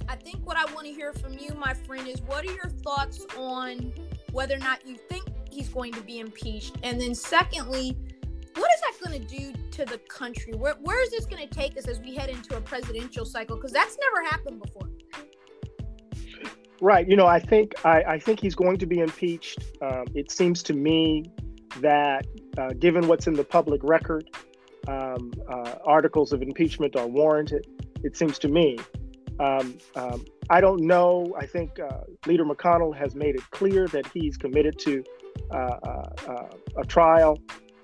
I 0.08 0.16
think 0.16 0.46
what 0.46 0.56
I 0.56 0.64
want 0.72 0.86
to 0.86 0.92
hear 0.92 1.12
from 1.12 1.34
you, 1.34 1.50
my 1.54 1.74
friend, 1.74 2.08
is 2.08 2.22
what 2.22 2.46
are 2.46 2.52
your 2.52 2.70
thoughts 2.82 3.26
on 3.36 3.92
whether 4.32 4.54
or 4.54 4.58
not 4.70 4.86
you 4.86 4.96
think 5.10 5.24
he's 5.50 5.68
going 5.68 5.92
to 5.92 6.00
be 6.00 6.18
impeached? 6.18 6.76
And 6.82 6.98
then, 6.98 7.14
secondly, 7.14 7.94
what 8.54 8.70
is 8.72 8.80
that 8.80 8.94
going 9.04 9.20
to 9.20 9.36
do 9.38 9.52
to 9.72 9.84
the 9.84 9.98
country? 10.08 10.54
Where, 10.54 10.76
where 10.80 11.02
is 11.04 11.10
this 11.10 11.26
going 11.26 11.46
to 11.46 11.54
take 11.54 11.76
us 11.76 11.86
as 11.88 12.00
we 12.00 12.14
head 12.14 12.30
into 12.30 12.56
a 12.56 12.60
presidential 12.62 13.26
cycle? 13.26 13.56
Because 13.56 13.72
that's 13.72 13.98
never 14.00 14.26
happened 14.26 14.62
before. 14.62 14.88
Right. 16.80 17.08
You 17.08 17.16
know, 17.16 17.26
I 17.26 17.40
think 17.40 17.74
I, 17.84 18.02
I 18.02 18.18
think 18.18 18.40
he's 18.40 18.54
going 18.54 18.78
to 18.78 18.86
be 18.86 19.00
impeached. 19.00 19.58
Um, 19.82 20.04
it 20.14 20.30
seems 20.30 20.62
to 20.64 20.72
me 20.72 21.24
that, 21.80 22.26
uh, 22.56 22.68
given 22.78 23.08
what's 23.08 23.26
in 23.26 23.34
the 23.34 23.44
public 23.44 23.80
record, 23.82 24.30
um, 24.86 25.32
uh, 25.48 25.74
articles 25.84 26.32
of 26.32 26.40
impeachment 26.42 26.96
are 26.96 27.06
warranted. 27.06 27.66
It 28.04 28.16
seems 28.16 28.38
to 28.40 28.48
me. 28.48 28.78
Um, 29.40 29.78
um 29.96 30.24
I 30.50 30.60
don't 30.62 30.80
know. 30.80 31.34
I 31.38 31.44
think 31.44 31.78
uh, 31.78 32.00
Leader 32.26 32.44
McConnell 32.44 32.96
has 32.96 33.14
made 33.14 33.34
it 33.34 33.42
clear 33.50 33.86
that 33.88 34.06
he's 34.14 34.38
committed 34.38 34.78
to 34.78 35.04
uh, 35.50 35.56
uh, 35.56 36.82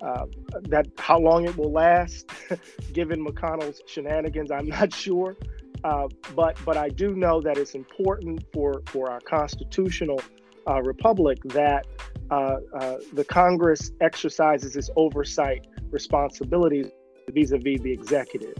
uh, 0.05 0.25
that 0.69 0.87
how 0.99 1.19
long 1.19 1.45
it 1.45 1.57
will 1.57 1.71
last, 1.71 2.29
given 2.93 3.25
McConnell's 3.25 3.81
shenanigans, 3.87 4.51
I'm 4.51 4.67
not 4.67 4.93
sure. 4.93 5.35
Uh, 5.83 6.07
but 6.35 6.57
but 6.63 6.77
I 6.77 6.89
do 6.89 7.15
know 7.15 7.41
that 7.41 7.57
it's 7.57 7.75
important 7.75 8.43
for 8.53 8.81
for 8.85 9.09
our 9.09 9.19
constitutional 9.19 10.21
uh, 10.67 10.81
republic 10.81 11.39
that 11.45 11.85
uh, 12.31 12.57
uh 12.79 12.97
the 13.13 13.23
Congress 13.23 13.91
exercises 14.01 14.75
its 14.75 14.89
oversight 14.95 15.67
responsibilities 15.91 16.87
vis-a-vis 17.29 17.81
the 17.81 17.91
executive. 17.91 18.55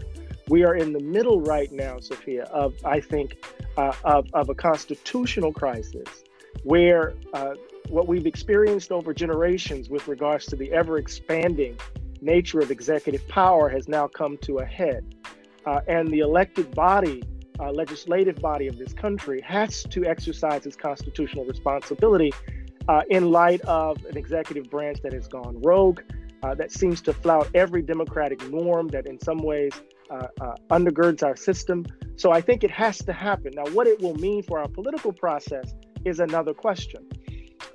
We 0.48 0.64
are 0.64 0.76
in 0.76 0.92
the 0.92 1.00
middle 1.00 1.40
right 1.40 1.70
now, 1.72 1.98
Sophia, 2.00 2.44
of 2.44 2.74
I 2.84 3.00
think 3.00 3.44
uh, 3.76 3.92
of 4.04 4.28
of 4.34 4.48
a 4.48 4.54
constitutional 4.54 5.52
crisis 5.52 6.24
where 6.62 7.14
what 7.88 8.08
we've 8.08 8.26
experienced 8.26 8.92
over 8.92 9.14
generations 9.14 9.88
with 9.88 10.08
regards 10.08 10.46
to 10.46 10.56
the 10.56 10.72
ever 10.72 10.98
expanding 10.98 11.76
nature 12.20 12.60
of 12.60 12.70
executive 12.70 13.26
power 13.28 13.68
has 13.68 13.88
now 13.88 14.06
come 14.06 14.36
to 14.38 14.58
a 14.58 14.64
head 14.64 15.04
uh, 15.66 15.80
and 15.88 16.08
the 16.08 16.20
elected 16.20 16.74
body, 16.74 17.22
uh, 17.60 17.70
legislative 17.70 18.36
body 18.36 18.66
of 18.68 18.78
this 18.78 18.92
country, 18.92 19.40
has 19.42 19.82
to 19.84 20.04
exercise 20.04 20.66
its 20.66 20.76
constitutional 20.76 21.44
responsibility 21.44 22.32
uh, 22.88 23.02
in 23.10 23.30
light 23.30 23.60
of 23.62 24.04
an 24.06 24.16
executive 24.16 24.70
branch 24.70 25.00
that 25.02 25.12
has 25.12 25.26
gone 25.26 25.60
rogue, 25.62 26.00
uh, 26.42 26.54
that 26.54 26.70
seems 26.70 27.00
to 27.02 27.12
flout 27.12 27.48
every 27.54 27.82
democratic 27.82 28.48
norm, 28.50 28.88
that 28.88 29.06
in 29.06 29.18
some 29.18 29.38
ways 29.38 29.72
uh, 30.10 30.28
uh, 30.40 30.54
undergirds 30.70 31.22
our 31.22 31.34
system. 31.34 31.84
So 32.16 32.30
I 32.30 32.40
think 32.40 32.62
it 32.62 32.70
has 32.70 32.98
to 32.98 33.12
happen. 33.12 33.52
Now, 33.56 33.66
what 33.72 33.86
it 33.86 34.00
will 34.00 34.14
mean 34.14 34.42
for 34.42 34.60
our 34.60 34.68
political 34.68 35.12
process 35.12 35.74
is 36.04 36.20
another 36.20 36.54
question. 36.54 37.08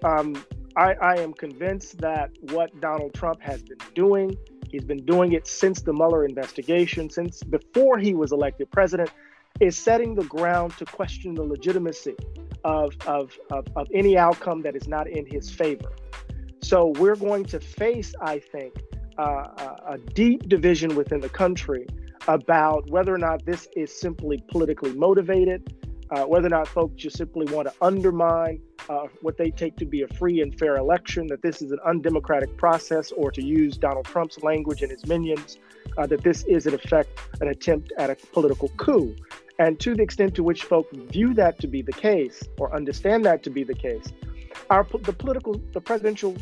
Um, 0.04 0.44
I, 0.76 0.94
I 0.94 1.16
am 1.20 1.34
convinced 1.34 2.00
that 2.00 2.32
what 2.52 2.80
Donald 2.80 3.14
Trump 3.14 3.42
has 3.42 3.62
been 3.62 3.78
doing 3.94 4.38
He's 4.72 4.86
been 4.86 5.06
doing 5.06 5.34
it 5.34 5.48
since 5.48 5.82
the 5.82 5.92
Mueller 5.92 6.26
investigation, 6.26 7.10
since 7.10 7.44
before 7.44 7.98
he 7.98 8.14
was 8.14 8.32
elected 8.32 8.72
president, 8.72 9.12
is 9.60 9.78
setting 9.78 10.16
the 10.16 10.24
ground 10.24 10.78
to 10.78 10.86
question 10.86 11.36
the 11.36 11.44
legitimacy 11.44 12.16
of, 12.64 12.96
of, 13.06 13.38
of, 13.52 13.68
of 13.76 13.88
any 13.94 14.18
outcome 14.18 14.62
that 14.62 14.78
is 14.78 14.88
not 14.88 15.10
in 15.10 15.26
his 15.26 15.52
favor. 15.52 15.92
So 16.62 16.94
we're 16.98 17.18
going 17.18 17.44
to 17.46 17.60
face, 17.60 18.14
I 18.22 18.40
think, 18.40 18.74
uh, 19.18 19.76
a 19.88 19.98
deep 20.14 20.48
division 20.48 20.96
within 20.96 21.20
the 21.20 21.30
country 21.30 21.86
about 22.30 22.90
whether 22.90 23.14
or 23.14 23.18
not 23.18 23.46
this 23.46 23.68
is 23.76 24.00
simply 24.00 24.42
politically 24.50 24.94
motivated, 24.94 25.81
uh, 26.12 26.24
whether 26.24 26.48
or 26.48 26.50
not 26.50 26.68
folks 26.68 26.96
just 26.96 27.18
simply 27.18 27.46
want 27.54 27.68
to 27.68 27.74
undermine 27.82 28.62
uh, 28.90 29.08
what 29.22 29.38
they 29.38 29.50
take 29.50 29.76
to 29.78 29.86
be 29.86 30.02
a 30.02 30.08
free 30.10 30.42
and 30.42 30.58
fair 30.60 30.76
election, 30.78 31.28
that 31.28 31.42
this 31.42 31.62
is 31.62 31.72
an 31.72 31.80
undemocratic 31.86 32.56
process, 32.58 33.12
or 33.14 33.32
to 33.32 33.42
use 33.42 33.78
Donald 33.78 34.06
Trump's 34.06 34.42
language 34.44 34.82
and 34.82 34.92
his 34.92 35.06
minions, 35.06 35.58
uh, 35.98 36.06
that 36.06 36.22
this 36.24 36.44
is 36.44 36.68
in 36.68 36.74
effect 36.74 37.18
an 37.40 37.48
attempt 37.48 37.94
at 37.98 38.10
a 38.10 38.16
political 38.34 38.70
coup. 38.78 39.16
And 39.58 39.80
to 39.80 39.96
the 39.96 40.04
extent 40.04 40.36
to 40.36 40.44
which 40.44 40.64
folks 40.64 40.96
view 41.12 41.34
that 41.36 41.60
to 41.60 41.68
be 41.68 41.82
the 41.82 41.94
case, 41.94 42.44
or 42.58 42.76
understand 42.76 43.24
that 43.26 43.44
to 43.44 43.50
be 43.50 43.64
the 43.64 43.76
case, 43.76 44.12
our 44.70 44.86
the 45.04 45.14
political, 45.14 45.62
the 45.72 45.82
presidential, 45.82 46.36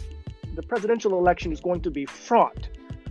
the 0.55 0.63
presidential 0.63 1.17
election 1.17 1.51
is 1.51 1.59
going 1.59 1.81
to 1.81 1.91
be 1.91 2.05
fraught, 2.05 2.69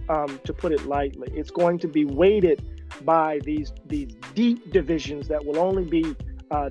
um, 0.08 0.40
to 0.44 0.52
put 0.52 0.72
it 0.72 0.86
lightly. 0.86 1.28
It's 1.34 1.50
going 1.50 1.78
to 1.80 1.88
be 1.88 2.04
weighted 2.04 2.64
by 3.04 3.40
these 3.44 3.72
these 3.86 4.16
deep 4.34 4.72
divisions 4.72 5.28
that 5.28 5.44
will 5.44 5.58
only 5.58 5.84
be 5.84 6.16
uh, 6.50 6.70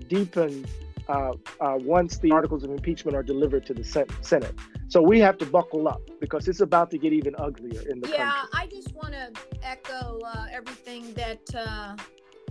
uh, 1.09 1.31
uh, 1.59 1.77
once 1.81 2.17
the 2.17 2.31
articles 2.31 2.63
of 2.63 2.71
impeachment 2.71 3.15
are 3.15 3.23
delivered 3.23 3.65
to 3.65 3.73
the 3.73 3.83
Senate. 4.21 4.53
So 4.89 5.01
we 5.01 5.19
have 5.19 5.37
to 5.39 5.45
buckle 5.45 5.87
up 5.87 6.01
because 6.19 6.47
it's 6.47 6.61
about 6.61 6.91
to 6.91 6.97
get 6.97 7.13
even 7.13 7.35
uglier 7.37 7.81
in 7.89 7.99
the 7.99 8.09
yeah, 8.09 8.17
country. 8.17 8.17
Yeah, 8.17 8.43
I 8.53 8.67
just 8.67 8.93
want 8.95 9.13
to 9.13 9.31
echo 9.63 10.19
uh, 10.25 10.45
everything 10.51 11.13
that 11.13 11.55
uh, 11.55 11.95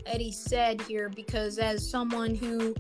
Eddie 0.07 0.33
said 0.33 0.81
here 0.83 1.09
because 1.09 1.59
as 1.59 1.89
someone 1.89 2.35
who 2.35 2.75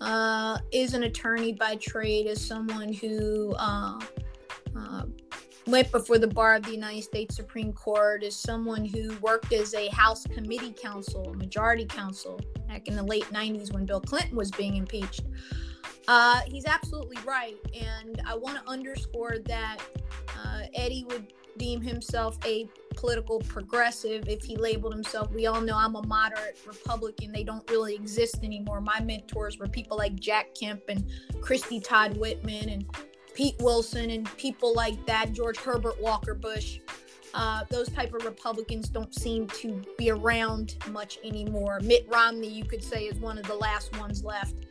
uh, 0.00 0.58
is 0.72 0.94
an 0.94 1.04
attorney 1.04 1.52
by 1.52 1.76
trade, 1.76 2.26
as 2.26 2.44
someone 2.44 2.92
who 2.92 3.54
went 5.70 5.90
before 5.92 6.18
the 6.18 6.26
bar 6.26 6.56
of 6.56 6.62
the 6.64 6.72
United 6.72 7.02
States 7.02 7.36
Supreme 7.36 7.72
Court 7.72 8.22
as 8.22 8.34
someone 8.34 8.84
who 8.84 9.16
worked 9.18 9.52
as 9.52 9.74
a 9.74 9.88
House 9.88 10.24
committee 10.24 10.72
counsel, 10.72 11.34
majority 11.34 11.84
counsel, 11.84 12.40
back 12.68 12.88
in 12.88 12.96
the 12.96 13.02
late 13.02 13.26
90s 13.26 13.72
when 13.72 13.86
Bill 13.86 14.00
Clinton 14.00 14.36
was 14.36 14.50
being 14.50 14.76
impeached. 14.76 15.22
Uh, 16.08 16.40
he's 16.46 16.66
absolutely 16.66 17.18
right. 17.24 17.56
And 17.74 18.20
I 18.26 18.36
want 18.36 18.58
to 18.58 18.68
underscore 18.68 19.38
that 19.46 19.78
uh, 20.36 20.62
Eddie 20.74 21.04
would 21.08 21.32
deem 21.56 21.80
himself 21.80 22.38
a 22.44 22.68
political 22.96 23.38
progressive 23.40 24.28
if 24.28 24.42
he 24.42 24.56
labeled 24.56 24.94
himself. 24.94 25.30
We 25.30 25.46
all 25.46 25.60
know 25.60 25.76
I'm 25.76 25.94
a 25.94 26.06
moderate 26.06 26.58
Republican. 26.66 27.32
They 27.32 27.44
don't 27.44 27.68
really 27.70 27.94
exist 27.94 28.38
anymore. 28.42 28.80
My 28.80 29.00
mentors 29.00 29.58
were 29.58 29.68
people 29.68 29.96
like 29.96 30.16
Jack 30.16 30.54
Kemp 30.54 30.82
and 30.88 31.08
Christie 31.40 31.80
Todd 31.80 32.16
Whitman 32.16 32.68
and 32.68 32.86
Pete 33.34 33.56
Wilson 33.60 34.10
and 34.10 34.36
people 34.36 34.74
like 34.74 35.04
that, 35.06 35.32
George 35.32 35.58
Herbert 35.58 36.00
Walker 36.00 36.34
Bush. 36.34 36.80
Uh, 37.32 37.62
those 37.70 37.88
type 37.90 38.12
of 38.12 38.24
Republicans 38.24 38.88
don't 38.88 39.14
seem 39.14 39.46
to 39.46 39.82
be 39.96 40.10
around 40.10 40.76
much 40.90 41.18
anymore. 41.22 41.78
Mitt 41.80 42.04
Romney, 42.08 42.48
you 42.48 42.64
could 42.64 42.82
say, 42.82 43.04
is 43.04 43.20
one 43.20 43.38
of 43.38 43.46
the 43.46 43.54
last 43.54 43.96
ones 43.98 44.24
left. 44.24 44.66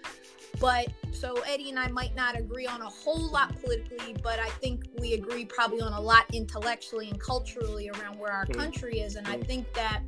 But 0.60 0.88
so 1.14 1.36
Eddie 1.48 1.70
and 1.70 1.80
I 1.80 1.88
might 1.88 2.16
not 2.16 2.38
agree 2.38 2.68
on 2.68 2.82
a 2.82 2.90
whole 2.90 3.30
lot 3.32 3.58
politically, 3.62 4.16
but 4.22 4.40
I 4.40 4.50
think 4.50 4.88
we 5.00 5.14
agree 5.14 5.46
probably 5.46 5.82
on 5.82 5.94
a 5.94 6.02
lot 6.02 6.26
intellectually 6.34 7.10
and 7.10 7.20
culturally 7.20 7.90
around 7.90 8.20
where 8.20 8.32
our 8.32 8.46
mm-hmm. 8.46 8.60
country 8.60 9.00
is. 9.00 9.16
And 9.16 9.26
I 9.28 9.36
mm-hmm. 9.36 9.44
think 9.44 9.74
that, 9.74 10.02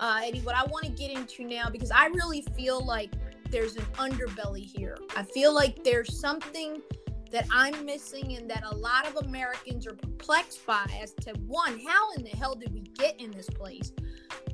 uh, 0.00 0.20
Eddie, 0.24 0.40
what 0.40 0.56
I 0.56 0.64
want 0.64 0.86
to 0.86 0.90
get 0.90 1.10
into 1.12 1.44
now, 1.44 1.70
because 1.70 1.92
I 1.92 2.06
really 2.06 2.42
feel 2.56 2.84
like 2.84 3.12
there's 3.50 3.76
an 3.76 3.84
underbelly 3.94 4.64
here. 4.64 4.98
I 5.16 5.22
feel 5.22 5.54
like 5.54 5.84
there's 5.84 6.18
something 6.18 6.82
that 7.36 7.46
I'm 7.50 7.84
missing 7.84 8.34
and 8.38 8.48
that 8.48 8.64
a 8.64 8.74
lot 8.74 9.06
of 9.06 9.26
Americans 9.26 9.86
are 9.86 9.92
perplexed 9.92 10.64
by 10.64 10.86
as 11.02 11.12
to 11.20 11.34
one, 11.46 11.78
how 11.86 12.10
in 12.12 12.24
the 12.24 12.30
hell 12.30 12.54
did 12.54 12.72
we 12.72 12.80
get 12.80 13.20
in 13.20 13.30
this 13.30 13.50
place? 13.50 13.92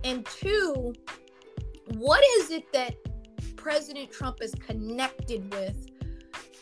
And 0.03 0.27
two, 0.27 0.93
what 1.95 2.25
is 2.39 2.51
it 2.51 2.73
that 2.73 2.97
President 3.55 4.11
Trump 4.11 4.39
is 4.43 4.53
connected 4.57 5.55
with, 5.55 5.91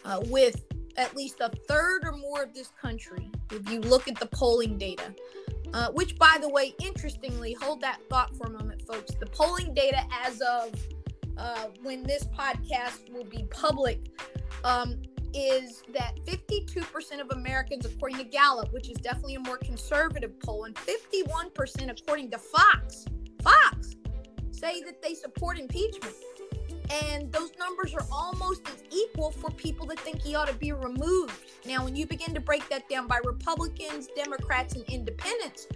uh, 0.05 0.21
with 0.27 0.63
at 0.99 1.17
least 1.17 1.41
a 1.41 1.49
third 1.67 2.03
or 2.05 2.13
more 2.13 2.43
of 2.43 2.53
this 2.53 2.69
country, 2.79 3.31
if 3.51 3.71
you 3.71 3.81
look 3.81 4.07
at 4.07 4.21
the 4.21 4.27
polling 4.27 4.77
data? 4.77 5.15
Uh, 5.73 5.89
which, 5.93 6.19
by 6.19 6.37
the 6.39 6.51
way, 6.51 6.75
interestingly, 6.85 7.55
hold 7.63 7.81
that 7.81 7.99
thought 8.11 8.37
for 8.37 8.49
a 8.49 8.51
moment, 8.51 8.83
folks. 8.87 9.15
The 9.15 9.27
polling 9.27 9.73
data 9.73 10.03
as 10.23 10.43
of 10.43 10.75
uh, 11.39 11.69
when 11.83 12.03
this 12.03 12.25
podcast 12.25 13.11
will 13.11 13.25
be 13.25 13.45
public 13.51 14.11
um, 14.65 15.01
is 15.35 15.83
that 15.93 16.17
52% 16.27 17.21
of 17.21 17.31
Americans, 17.31 17.85
according 17.87 18.19
to 18.19 18.25
Gallup, 18.25 18.73
which 18.73 18.89
is 18.89 18.97
definitely 18.97 19.37
a 19.37 19.41
more 19.41 19.59
conservative 19.59 20.39
poll, 20.41 20.65
and 20.65 20.75
51% 20.75 21.91
according 21.91 22.31
to 22.31 22.39
Fox, 22.39 23.07
Fox, 23.43 23.97
say 24.51 24.83
that 24.83 25.03
they 25.03 25.15
support 25.15 25.59
impeachment. 25.59 26.15
And 27.05 27.31
those 27.33 27.53
numbers 27.57 27.95
are 27.95 28.07
almost 28.11 28.63
as 28.67 28.83
equal 28.91 29.31
for 29.31 29.51
people 29.51 29.87
that 29.87 30.01
think 30.01 30.21
he 30.21 30.35
ought 30.35 30.49
to 30.49 30.55
be 30.55 30.73
removed. 30.73 31.35
Now, 31.65 31.85
when 31.85 31.95
you 31.95 32.05
begin 32.05 32.35
to 32.35 32.41
break 32.41 32.69
that 32.69 32.89
down 32.89 33.07
by 33.07 33.21
Republicans, 33.25 34.09
Democrats, 34.17 34.75
and 34.75 34.85
independents, 34.89 35.69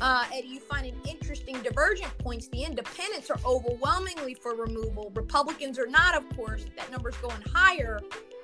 uh, 0.00 0.24
and 0.34 0.44
you 0.44 0.60
find 0.60 0.86
an 0.86 0.94
interesting 1.08 1.60
divergent 1.62 2.16
points. 2.18 2.48
The 2.48 2.62
independents 2.62 3.30
are 3.30 3.38
overwhelmingly 3.44 4.34
for 4.34 4.54
removal. 4.54 5.12
Republicans 5.14 5.78
are 5.78 5.86
not, 5.86 6.14
of 6.14 6.28
course. 6.36 6.64
That 6.76 6.90
number's 6.90 7.16
going 7.16 7.42
higher. 7.52 8.00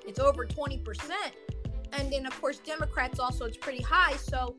It's 0.07 0.18
over 0.18 0.46
20%. 0.46 1.11
and 1.92 2.12
then 2.12 2.26
of 2.26 2.40
course 2.40 2.59
Democrats 2.59 3.18
also 3.18 3.44
it's 3.44 3.57
pretty 3.57 3.82
high. 3.82 4.16
So 4.16 4.57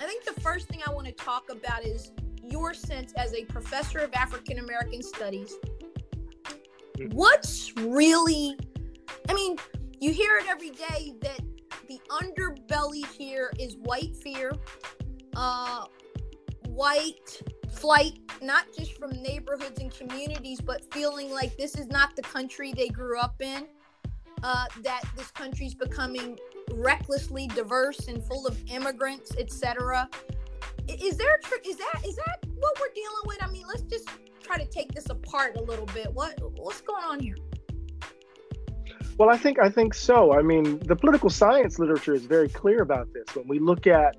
I 0.00 0.04
think 0.04 0.24
the 0.24 0.40
first 0.40 0.68
thing 0.68 0.80
I 0.86 0.92
want 0.92 1.06
to 1.06 1.12
talk 1.12 1.50
about 1.50 1.84
is 1.84 2.12
your 2.42 2.74
sense 2.74 3.12
as 3.16 3.34
a 3.34 3.44
professor 3.44 3.98
of 3.98 4.12
African 4.14 4.58
American 4.58 5.02
studies. 5.02 5.54
What's 7.12 7.74
really, 7.76 8.58
I 9.28 9.34
mean, 9.34 9.56
you 10.00 10.12
hear 10.12 10.36
it 10.36 10.46
every 10.48 10.70
day 10.70 11.14
that 11.20 11.40
the 11.88 12.00
underbelly 12.10 13.06
here 13.06 13.52
is 13.58 13.76
white 13.76 14.16
fear, 14.16 14.52
uh, 15.34 15.84
white 16.68 17.42
flight, 17.70 18.18
not 18.42 18.66
just 18.76 18.98
from 18.98 19.10
neighborhoods 19.22 19.80
and 19.80 19.94
communities, 19.94 20.60
but 20.60 20.92
feeling 20.92 21.30
like 21.30 21.56
this 21.56 21.74
is 21.74 21.86
not 21.86 22.16
the 22.16 22.22
country 22.22 22.72
they 22.72 22.88
grew 22.88 23.18
up 23.18 23.40
in. 23.40 23.66
Uh, 24.42 24.64
that 24.82 25.02
this 25.16 25.30
country's 25.30 25.74
becoming 25.74 26.38
recklessly 26.72 27.46
diverse 27.48 28.08
and 28.08 28.24
full 28.24 28.46
of 28.46 28.58
immigrants, 28.70 29.32
etc. 29.36 30.08
Is 30.88 31.16
there 31.16 31.34
a 31.34 31.42
trick? 31.42 31.66
Is 31.68 31.76
that 31.76 32.00
is 32.06 32.16
that 32.16 32.38
what 32.58 32.80
we're 32.80 32.92
dealing 32.94 33.22
with? 33.26 33.42
I 33.42 33.48
mean, 33.48 33.64
let's 33.68 33.82
just 33.82 34.08
try 34.42 34.56
to 34.56 34.66
take 34.66 34.92
this 34.92 35.08
apart 35.10 35.56
a 35.56 35.62
little 35.62 35.86
bit. 35.86 36.12
What 36.12 36.40
what's 36.56 36.80
going 36.80 37.04
on 37.04 37.20
here? 37.20 37.36
Well, 39.18 39.28
I 39.28 39.36
think 39.36 39.58
I 39.58 39.68
think 39.68 39.94
so. 39.94 40.32
I 40.32 40.42
mean, 40.42 40.78
the 40.80 40.96
political 40.96 41.28
science 41.28 41.78
literature 41.78 42.14
is 42.14 42.24
very 42.24 42.48
clear 42.48 42.80
about 42.80 43.12
this. 43.12 43.34
When 43.34 43.46
we 43.46 43.58
look 43.58 43.86
at 43.86 44.16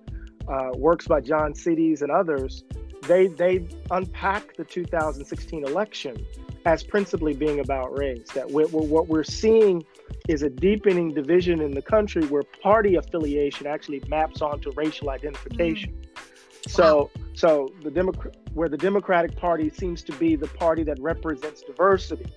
uh, 0.47 0.69
works 0.75 1.07
by 1.07 1.21
John 1.21 1.55
Sides 1.55 2.03
and 2.03 2.11
others, 2.11 2.63
they 3.07 3.27
they 3.27 3.67
unpack 3.89 4.55
the 4.55 4.63
2016 4.63 5.65
election 5.65 6.23
as 6.65 6.83
principally 6.83 7.33
being 7.33 7.59
about 7.59 7.97
race. 7.97 8.29
That 8.35 8.51
we're, 8.51 8.67
what 8.67 9.07
we're 9.07 9.23
seeing 9.23 9.83
is 10.27 10.43
a 10.43 10.49
deepening 10.49 11.13
division 11.13 11.61
in 11.61 11.71
the 11.71 11.81
country 11.81 12.25
where 12.25 12.43
party 12.61 12.95
affiliation 12.95 13.67
actually 13.67 14.01
maps 14.07 14.41
onto 14.41 14.71
racial 14.71 15.09
identification. 15.09 15.93
Mm. 15.93 16.69
So 16.69 17.09
wow. 17.15 17.23
so 17.33 17.73
the 17.83 17.91
Democrat 17.91 18.35
where 18.53 18.69
the 18.69 18.77
Democratic 18.77 19.35
Party 19.35 19.69
seems 19.69 20.03
to 20.03 20.11
be 20.13 20.35
the 20.35 20.47
party 20.47 20.83
that 20.83 20.99
represents 20.99 21.61
diversity, 21.61 22.31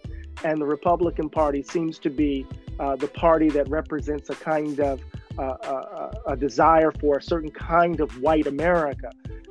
and 0.44 0.60
the 0.60 0.66
Republican 0.66 1.28
Party 1.28 1.62
seems 1.62 1.98
to 1.98 2.10
be 2.10 2.46
uh, 2.78 2.96
the 2.96 3.08
party 3.08 3.48
that 3.50 3.68
represents 3.68 4.30
a 4.30 4.34
kind 4.36 4.80
of 4.80 5.00
uh, 5.38 5.42
a, 5.42 5.46
uh, 5.46 6.10
uh, 6.26 6.32
a 6.32 6.36
desire 6.36 6.92
for 6.92 7.18
a 7.18 7.22
certain 7.22 7.50
kind 7.50 8.00
of 8.00 8.20
white 8.20 8.46
America. 8.46 9.10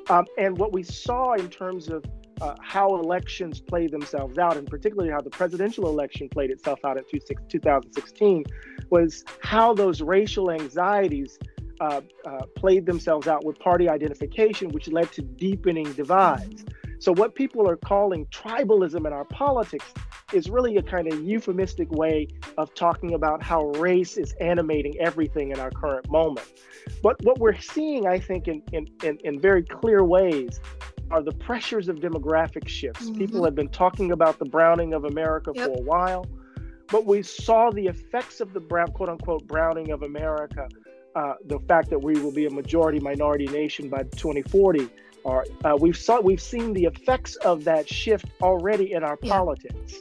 Um, 0.09 0.25
and 0.37 0.57
what 0.57 0.71
we 0.71 0.83
saw 0.83 1.33
in 1.33 1.49
terms 1.49 1.89
of 1.89 2.03
uh, 2.41 2.55
how 2.61 2.95
elections 2.95 3.59
play 3.59 3.87
themselves 3.87 4.37
out, 4.37 4.57
and 4.57 4.67
particularly 4.67 5.11
how 5.11 5.21
the 5.21 5.29
presidential 5.29 5.87
election 5.87 6.29
played 6.29 6.51
itself 6.51 6.79
out 6.83 6.97
in 6.97 7.03
2016, 7.49 8.43
was 8.89 9.23
how 9.41 9.73
those 9.73 10.01
racial 10.01 10.51
anxieties 10.51 11.37
uh, 11.79 12.01
uh, 12.25 12.45
played 12.55 12.85
themselves 12.85 13.27
out 13.27 13.43
with 13.45 13.59
party 13.59 13.89
identification, 13.89 14.69
which 14.69 14.87
led 14.87 15.11
to 15.11 15.21
deepening 15.21 15.91
divides. 15.93 16.65
So, 16.99 17.11
what 17.11 17.35
people 17.35 17.67
are 17.69 17.75
calling 17.75 18.25
tribalism 18.27 19.05
in 19.05 19.11
our 19.11 19.25
politics 19.25 19.93
is 20.33 20.49
really 20.49 20.77
a 20.77 20.81
kind 20.81 21.11
of 21.11 21.21
euphemistic 21.21 21.91
way 21.91 22.27
of 22.57 22.73
talking 22.73 23.13
about 23.13 23.43
how 23.43 23.65
race 23.71 24.17
is 24.17 24.33
animating 24.39 24.97
everything 24.99 25.51
in 25.51 25.59
our 25.59 25.71
current 25.71 26.09
moment. 26.09 26.47
But 27.01 27.21
what 27.23 27.39
we're 27.39 27.59
seeing, 27.59 28.07
I 28.07 28.19
think, 28.19 28.47
in, 28.47 28.61
in, 28.71 28.87
in, 29.03 29.17
in 29.23 29.39
very 29.39 29.63
clear 29.63 30.03
ways 30.03 30.59
are 31.13 31.21
the 31.21 31.31
pressures 31.31 31.89
of 31.89 31.97
demographic 31.97 32.67
shifts. 32.67 33.05
Mm-hmm. 33.05 33.19
People 33.19 33.45
have 33.45 33.53
been 33.53 33.69
talking 33.69 34.11
about 34.11 34.39
the 34.39 34.45
browning 34.45 34.93
of 34.93 35.05
America 35.05 35.51
yep. 35.53 35.67
for 35.67 35.77
a 35.77 35.83
while, 35.83 36.25
but 36.87 37.05
we 37.05 37.21
saw 37.21 37.69
the 37.69 37.85
effects 37.85 38.41
of 38.41 38.51
the 38.51 38.59
brown, 38.59 38.87
quote 38.87 39.09
unquote, 39.09 39.47
browning 39.47 39.91
of 39.91 40.01
America. 40.01 40.67
Uh, 41.15 41.35
the 41.45 41.59
fact 41.67 41.91
that 41.91 41.99
we 41.99 42.19
will 42.19 42.31
be 42.31 42.47
a 42.47 42.49
majority 42.49 42.99
minority 42.99 43.45
nation 43.45 43.89
by 43.89 44.01
2040 44.01 44.89
are 45.23 45.45
uh, 45.63 45.77
we've 45.79 45.95
saw 45.95 46.19
we've 46.19 46.41
seen 46.41 46.73
the 46.73 46.85
effects 46.85 47.35
of 47.37 47.63
that 47.63 47.87
shift 47.87 48.25
already 48.41 48.93
in 48.93 49.03
our 49.03 49.19
yeah. 49.21 49.33
politics, 49.33 49.99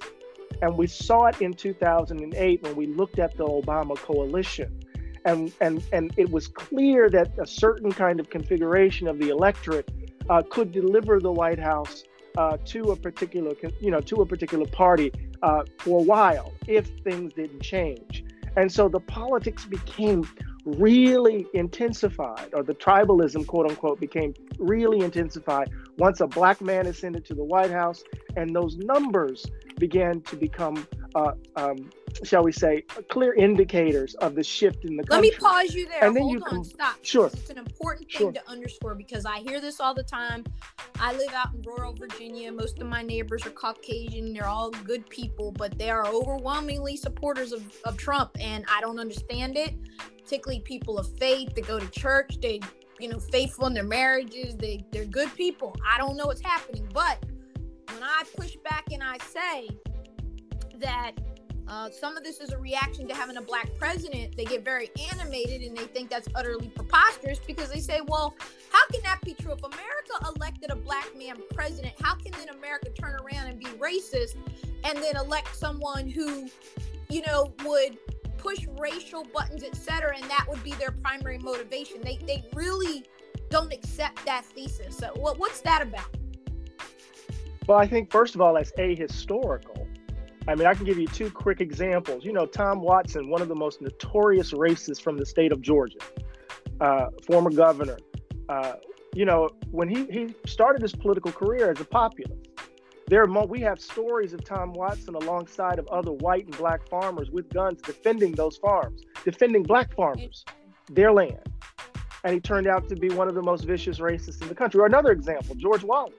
and 0.62 0.78
we 0.78 0.86
saw 0.86 1.26
it 1.26 1.42
in 1.42 1.52
2008 1.52 2.62
when 2.62 2.74
we 2.74 2.86
looked 2.86 3.18
at 3.18 3.36
the 3.36 3.44
Obama 3.44 3.96
coalition, 3.96 4.82
and 5.26 5.52
and 5.60 5.84
and 5.92 6.14
it 6.16 6.30
was 6.30 6.48
clear 6.48 7.10
that 7.10 7.30
a 7.38 7.46
certain 7.46 7.92
kind 7.92 8.18
of 8.18 8.30
configuration 8.30 9.06
of 9.06 9.18
the 9.18 9.28
electorate 9.28 9.90
uh, 10.32 10.42
could 10.48 10.72
deliver 10.72 11.20
the 11.20 11.30
White 11.30 11.58
House 11.58 12.04
uh, 12.38 12.56
to 12.64 12.92
a 12.92 12.96
particular 12.96 13.52
you 13.80 13.90
know 13.90 14.00
to 14.00 14.16
a 14.22 14.26
particular 14.26 14.66
party 14.66 15.12
uh, 15.42 15.62
for 15.78 16.00
a 16.00 16.02
while 16.02 16.52
if 16.66 16.86
things 17.04 17.34
didn't 17.34 17.62
change, 17.62 18.24
and 18.56 18.72
so 18.72 18.88
the 18.88 19.00
politics 19.00 19.66
became 19.66 20.26
really 20.64 21.46
intensified, 21.54 22.48
or 22.54 22.62
the 22.62 22.74
tribalism, 22.74 23.46
quote 23.46 23.68
unquote, 23.68 23.98
became 24.00 24.32
really 24.58 25.00
intensified 25.04 25.68
once 25.98 26.20
a 26.20 26.26
black 26.26 26.60
man 26.60 26.86
ascended 26.86 27.24
to 27.26 27.34
the 27.34 27.44
White 27.44 27.70
House, 27.70 28.02
and 28.36 28.56
those 28.56 28.76
numbers 28.78 29.44
began 29.78 30.20
to 30.22 30.36
become, 30.36 30.86
uh, 31.14 31.32
um, 31.56 31.90
shall 32.22 32.42
we 32.42 32.52
say, 32.52 32.82
clear 33.08 33.34
indicators 33.34 34.14
of 34.16 34.34
the 34.34 34.44
shift 34.44 34.84
in 34.84 34.96
the 34.96 35.04
country. 35.04 35.30
Let 35.30 35.34
me 35.34 35.38
pause 35.38 35.74
you 35.74 35.88
there. 35.88 36.04
And 36.04 36.16
then 36.16 36.22
Hold 36.22 36.34
you 36.34 36.42
on, 36.44 36.50
can 36.50 36.64
stop. 36.64 36.96
Sure. 37.02 37.26
It's 37.26 37.50
an 37.50 37.58
important 37.58 38.10
thing 38.10 38.18
sure. 38.18 38.32
to 38.32 38.48
underscore 38.48 38.94
because 38.94 39.24
I 39.26 39.40
hear 39.40 39.60
this 39.60 39.80
all 39.80 39.94
the 39.94 40.02
time. 40.02 40.44
I 41.00 41.12
live 41.12 41.32
out 41.34 41.54
in 41.54 41.62
rural 41.62 41.94
Virginia. 41.94 42.52
Most 42.52 42.80
of 42.80 42.86
my 42.86 43.02
neighbors 43.02 43.46
are 43.46 43.50
Caucasian. 43.50 44.32
They're 44.32 44.46
all 44.46 44.70
good 44.70 45.08
people, 45.08 45.52
but 45.52 45.78
they 45.78 45.90
are 45.90 46.06
overwhelmingly 46.06 46.96
supporters 46.96 47.52
of, 47.52 47.62
of 47.84 47.96
Trump, 47.96 48.30
and 48.40 48.64
I 48.68 48.80
don't 48.80 48.98
understand 48.98 49.56
it 49.56 49.74
particularly 50.22 50.60
people 50.60 50.98
of 50.98 51.06
faith 51.18 51.54
that 51.54 51.66
go 51.66 51.78
to 51.78 51.86
church. 51.88 52.38
They, 52.40 52.60
you 52.98 53.08
know, 53.08 53.18
faithful 53.18 53.66
in 53.66 53.74
their 53.74 53.84
marriages. 53.84 54.56
They, 54.56 54.84
they're 54.90 55.04
good 55.04 55.34
people. 55.34 55.76
I 55.86 55.98
don't 55.98 56.16
know 56.16 56.26
what's 56.26 56.40
happening, 56.40 56.88
but 56.92 57.22
when 57.94 58.02
I 58.02 58.22
push 58.36 58.56
back 58.64 58.84
and 58.92 59.02
I 59.02 59.18
say 59.18 59.68
that 60.78 61.12
uh, 61.68 61.88
some 61.90 62.16
of 62.16 62.24
this 62.24 62.40
is 62.40 62.50
a 62.50 62.58
reaction 62.58 63.06
to 63.08 63.14
having 63.14 63.36
a 63.36 63.42
black 63.42 63.70
president. 63.78 64.36
They 64.36 64.44
get 64.44 64.64
very 64.64 64.90
animated 65.12 65.62
and 65.62 65.76
they 65.76 65.84
think 65.84 66.10
that's 66.10 66.28
utterly 66.34 66.68
preposterous 66.68 67.38
because 67.46 67.70
they 67.70 67.80
say, 67.80 68.00
well, 68.06 68.34
how 68.70 68.84
can 68.92 69.00
that 69.04 69.20
be 69.22 69.34
true? 69.34 69.52
If 69.52 69.62
America 69.62 70.34
elected 70.36 70.70
a 70.70 70.76
black 70.76 71.16
man 71.16 71.36
president, 71.54 71.94
how 72.02 72.14
can 72.16 72.32
then 72.32 72.48
America 72.50 72.90
turn 72.90 73.14
around 73.14 73.46
and 73.46 73.58
be 73.58 73.66
racist 73.66 74.36
and 74.84 74.98
then 74.98 75.16
elect 75.16 75.54
someone 75.54 76.08
who, 76.08 76.48
you 77.08 77.22
know, 77.26 77.54
would 77.64 77.96
push 78.38 78.66
racial 78.78 79.24
buttons, 79.32 79.62
etc., 79.62 80.16
and 80.16 80.28
that 80.28 80.44
would 80.48 80.62
be 80.64 80.72
their 80.72 80.90
primary 80.90 81.38
motivation. 81.38 82.02
They 82.02 82.18
they 82.26 82.44
really 82.54 83.04
don't 83.50 83.72
accept 83.72 84.24
that 84.26 84.44
thesis. 84.44 84.96
So 84.96 85.12
what 85.14 85.38
what's 85.38 85.60
that 85.60 85.80
about? 85.80 86.16
Well, 87.66 87.78
I 87.78 87.86
think 87.86 88.10
first 88.10 88.34
of 88.34 88.40
all, 88.40 88.54
that's 88.54 88.72
a 88.78 88.94
historical. 88.94 89.86
I 90.48 90.54
mean, 90.56 90.66
I 90.66 90.74
can 90.74 90.84
give 90.84 90.98
you 90.98 91.06
two 91.06 91.30
quick 91.30 91.60
examples. 91.60 92.24
You 92.24 92.32
know, 92.32 92.46
Tom 92.46 92.80
Watson, 92.80 93.30
one 93.30 93.42
of 93.42 93.48
the 93.48 93.54
most 93.54 93.80
notorious 93.80 94.52
racists 94.52 95.00
from 95.00 95.16
the 95.16 95.26
state 95.26 95.52
of 95.52 95.60
Georgia, 95.60 95.98
uh, 96.80 97.06
former 97.24 97.50
governor. 97.50 97.98
Uh, 98.48 98.74
you 99.14 99.24
know, 99.24 99.48
when 99.70 99.88
he, 99.88 100.04
he 100.06 100.34
started 100.46 100.82
his 100.82 100.92
political 100.92 101.30
career 101.30 101.70
as 101.70 101.80
a 101.80 101.84
populist, 101.84 102.48
there 103.06 103.22
are 103.22 103.46
we 103.46 103.60
have 103.60 103.80
stories 103.80 104.32
of 104.32 104.44
Tom 104.44 104.72
Watson 104.72 105.14
alongside 105.14 105.78
of 105.78 105.86
other 105.88 106.12
white 106.12 106.46
and 106.46 106.56
black 106.56 106.88
farmers 106.88 107.30
with 107.30 107.48
guns 107.52 107.80
defending 107.82 108.32
those 108.32 108.56
farms, 108.56 109.02
defending 109.24 109.62
black 109.62 109.94
farmers, 109.94 110.44
their 110.90 111.12
land. 111.12 111.40
And 112.24 112.34
he 112.34 112.40
turned 112.40 112.66
out 112.66 112.88
to 112.88 112.96
be 112.96 113.10
one 113.10 113.28
of 113.28 113.34
the 113.34 113.42
most 113.42 113.64
vicious 113.64 113.98
racists 113.98 114.40
in 114.40 114.48
the 114.48 114.54
country. 114.54 114.80
Or 114.80 114.86
another 114.86 115.10
example, 115.10 115.54
George 115.56 115.84
Wallace. 115.84 116.14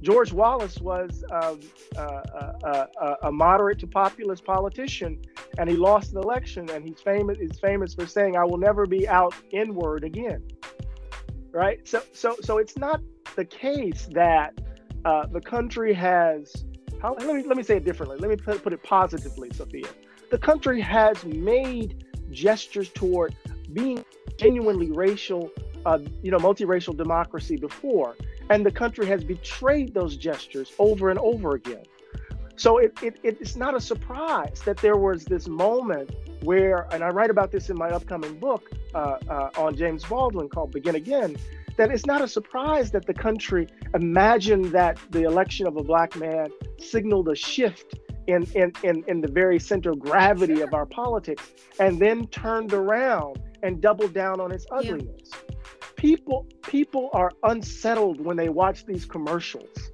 George 0.00 0.32
Wallace 0.32 0.78
was 0.78 1.24
um, 1.30 1.60
uh, 1.96 2.00
uh, 2.00 2.52
uh, 2.62 2.86
uh, 3.00 3.14
a 3.22 3.32
moderate 3.32 3.78
to 3.80 3.86
populist 3.86 4.44
politician, 4.44 5.20
and 5.58 5.68
he 5.68 5.76
lost 5.76 6.12
an 6.12 6.18
election. 6.18 6.70
And 6.70 6.84
he's 6.84 7.00
famous. 7.00 7.38
He's 7.38 7.58
famous 7.58 7.94
for 7.94 8.06
saying, 8.06 8.36
"I 8.36 8.44
will 8.44 8.58
never 8.58 8.86
be 8.86 9.08
out 9.08 9.34
inward 9.50 10.04
again." 10.04 10.42
Right. 11.50 11.86
So, 11.88 12.02
so, 12.12 12.36
so 12.42 12.58
it's 12.58 12.76
not 12.76 13.00
the 13.34 13.44
case 13.44 14.08
that 14.12 14.60
uh, 15.04 15.26
the 15.26 15.40
country 15.40 15.94
has 15.94 16.64
how, 17.00 17.14
let 17.14 17.34
me 17.34 17.42
let 17.44 17.56
me 17.56 17.62
say 17.62 17.76
it 17.76 17.84
differently. 17.84 18.18
Let 18.18 18.30
me 18.30 18.36
put, 18.36 18.62
put 18.62 18.72
it 18.72 18.82
positively, 18.82 19.50
Sophia. 19.52 19.86
The 20.30 20.38
country 20.38 20.80
has 20.80 21.24
made 21.24 22.04
gestures 22.30 22.90
toward 22.90 23.34
being 23.72 24.04
genuinely 24.38 24.90
racial, 24.90 25.50
uh, 25.86 25.98
you 26.22 26.30
know, 26.30 26.38
multiracial 26.38 26.96
democracy 26.96 27.56
before, 27.56 28.16
and 28.50 28.64
the 28.64 28.70
country 28.70 29.06
has 29.06 29.24
betrayed 29.24 29.94
those 29.94 30.16
gestures 30.16 30.72
over 30.78 31.10
and 31.10 31.18
over 31.18 31.54
again. 31.54 31.84
So 32.56 32.78
it, 32.78 32.98
it, 33.02 33.18
it's 33.22 33.54
not 33.54 33.76
a 33.76 33.80
surprise 33.80 34.60
that 34.64 34.78
there 34.78 34.96
was 34.96 35.24
this 35.24 35.46
moment 35.46 36.10
where, 36.42 36.88
and 36.92 37.04
I 37.04 37.08
write 37.08 37.30
about 37.30 37.52
this 37.52 37.70
in 37.70 37.76
my 37.76 37.88
upcoming 37.88 38.36
book 38.38 38.70
uh, 38.94 39.18
uh, 39.28 39.50
on 39.56 39.76
James 39.76 40.04
Baldwin 40.04 40.48
called 40.48 40.72
Begin 40.72 40.96
Again, 40.96 41.36
that 41.76 41.92
it's 41.92 42.06
not 42.06 42.20
a 42.20 42.26
surprise 42.26 42.90
that 42.90 43.06
the 43.06 43.14
country 43.14 43.68
imagined 43.94 44.66
that 44.72 44.98
the 45.10 45.22
election 45.22 45.68
of 45.68 45.76
a 45.76 45.84
black 45.84 46.16
man 46.16 46.50
signaled 46.78 47.28
a 47.28 47.36
shift 47.36 47.94
in, 48.26 48.42
in, 48.54 48.72
in, 48.82 49.04
in 49.06 49.20
the 49.20 49.30
very 49.30 49.60
center 49.60 49.92
of 49.92 50.00
gravity 50.00 50.60
of 50.60 50.74
our 50.74 50.84
politics 50.84 51.52
and 51.78 52.00
then 52.00 52.26
turned 52.26 52.72
around 52.72 53.40
and 53.62 53.80
doubled 53.80 54.12
down 54.12 54.40
on 54.40 54.50
its 54.50 54.66
ugliness. 54.72 55.30
Yeah. 55.32 55.54
People 55.98 56.46
people 56.62 57.10
are 57.12 57.32
unsettled 57.42 58.20
when 58.24 58.36
they 58.36 58.48
watch 58.48 58.86
these 58.86 59.04
commercials 59.04 59.90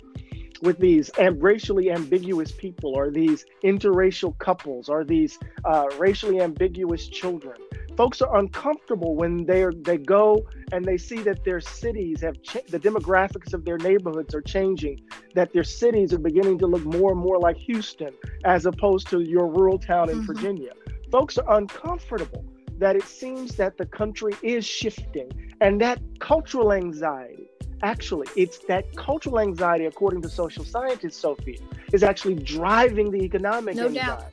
with 0.60 0.78
these 0.78 1.10
racially 1.38 1.90
ambiguous 1.90 2.52
people 2.52 2.94
or 2.94 3.10
these 3.10 3.46
interracial 3.64 4.36
couples 4.38 4.90
or 4.90 5.02
these 5.04 5.38
uh, 5.64 5.86
racially 5.98 6.42
ambiguous 6.42 7.08
children. 7.08 7.56
Folks 7.96 8.20
are 8.20 8.36
uncomfortable 8.36 9.16
when 9.16 9.46
they 9.46 9.64
they 9.82 9.96
go 9.96 10.46
and 10.72 10.84
they 10.84 10.98
see 10.98 11.20
that 11.22 11.42
their 11.42 11.60
cities 11.60 12.20
have 12.20 12.42
cha- 12.42 12.66
the 12.68 12.78
demographics 12.78 13.54
of 13.54 13.64
their 13.64 13.78
neighborhoods 13.78 14.34
are 14.34 14.42
changing 14.42 15.00
that 15.34 15.54
their 15.54 15.64
cities 15.64 16.12
are 16.12 16.18
beginning 16.18 16.58
to 16.58 16.66
look 16.66 16.84
more 16.84 17.12
and 17.12 17.20
more 17.20 17.38
like 17.38 17.56
Houston 17.56 18.12
as 18.44 18.66
opposed 18.66 19.08
to 19.08 19.20
your 19.20 19.46
rural 19.48 19.78
town 19.78 20.10
in 20.10 20.16
mm-hmm. 20.16 20.26
Virginia. 20.26 20.72
Folks 21.10 21.38
are 21.38 21.56
uncomfortable 21.56 22.44
that 22.78 22.96
it 22.96 23.04
seems 23.04 23.56
that 23.56 23.76
the 23.78 23.86
country 23.86 24.32
is 24.42 24.64
shifting 24.64 25.30
and 25.60 25.80
that 25.80 26.00
cultural 26.18 26.72
anxiety 26.72 27.48
actually 27.82 28.26
it's 28.36 28.58
that 28.66 28.84
cultural 28.96 29.40
anxiety 29.40 29.84
according 29.86 30.22
to 30.22 30.28
social 30.28 30.64
scientists 30.64 31.16
sophia 31.16 31.58
is 31.92 32.02
actually 32.02 32.34
driving 32.34 33.10
the 33.10 33.22
economic 33.22 33.76
no 33.76 33.86
anxiety 33.86 34.06
doubt. 34.06 34.32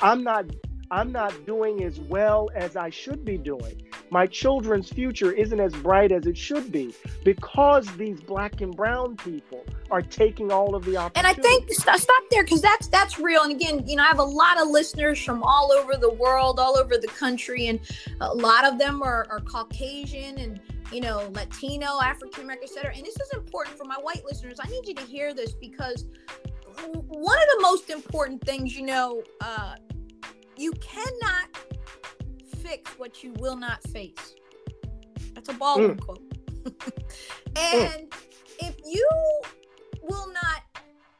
i'm 0.00 0.22
not 0.22 0.44
I'm 0.92 1.12
not 1.12 1.46
doing 1.46 1.84
as 1.84 2.00
well 2.00 2.50
as 2.52 2.74
I 2.74 2.90
should 2.90 3.24
be 3.24 3.38
doing. 3.38 3.80
My 4.10 4.26
children's 4.26 4.90
future 4.90 5.30
isn't 5.30 5.60
as 5.60 5.72
bright 5.72 6.10
as 6.10 6.26
it 6.26 6.36
should 6.36 6.72
be 6.72 6.92
because 7.24 7.86
these 7.96 8.20
black 8.20 8.60
and 8.60 8.76
brown 8.76 9.16
people 9.16 9.64
are 9.90 10.02
taking 10.02 10.50
all 10.52 10.74
of 10.74 10.84
the 10.84 10.96
opportunities. 10.96 11.16
And 11.16 11.26
I 11.26 11.34
think 11.48 11.72
st- 11.72 11.98
stop 11.98 12.22
there 12.30 12.44
because 12.44 12.62
that's 12.62 12.88
that's 12.88 13.18
real. 13.18 13.42
And 13.42 13.52
again, 13.52 13.86
you 13.86 13.96
know, 13.96 14.04
I 14.04 14.06
have 14.06 14.18
a 14.18 14.24
lot 14.24 14.60
of 14.60 14.68
listeners 14.68 15.22
from 15.22 15.42
all 15.42 15.72
over 15.72 15.96
the 15.96 16.12
world, 16.12 16.58
all 16.58 16.78
over 16.78 16.96
the 16.96 17.08
country, 17.08 17.66
and 17.66 17.80
a 18.20 18.34
lot 18.34 18.64
of 18.64 18.78
them 18.78 19.02
are, 19.02 19.26
are 19.30 19.40
Caucasian 19.40 20.38
and 20.38 20.60
you 20.92 21.00
know 21.00 21.30
Latino, 21.32 22.00
African 22.02 22.44
American, 22.44 22.68
etc. 22.68 22.92
And 22.96 23.04
this 23.04 23.16
is 23.16 23.30
important 23.34 23.76
for 23.76 23.84
my 23.84 23.96
white 23.96 24.22
listeners. 24.24 24.58
I 24.60 24.68
need 24.68 24.86
you 24.86 24.94
to 24.94 25.02
hear 25.02 25.34
this 25.34 25.52
because 25.52 26.06
one 26.84 27.38
of 27.38 27.48
the 27.56 27.58
most 27.60 27.90
important 27.90 28.42
things, 28.44 28.76
you 28.76 28.86
know, 28.86 29.22
uh, 29.40 29.74
you 30.56 30.72
cannot 30.72 31.48
fix 32.58 32.90
what 32.98 33.22
you 33.22 33.32
will 33.38 33.56
not 33.56 33.82
face. 33.84 34.34
That's 35.34 35.48
a 35.48 35.54
Baldwin 35.54 35.96
mm. 35.96 36.00
quote. 36.00 36.22
and 37.56 38.08
mm. 38.08 38.12
if 38.60 38.76
you 38.84 39.08
will 40.02 40.32
not 40.32 40.62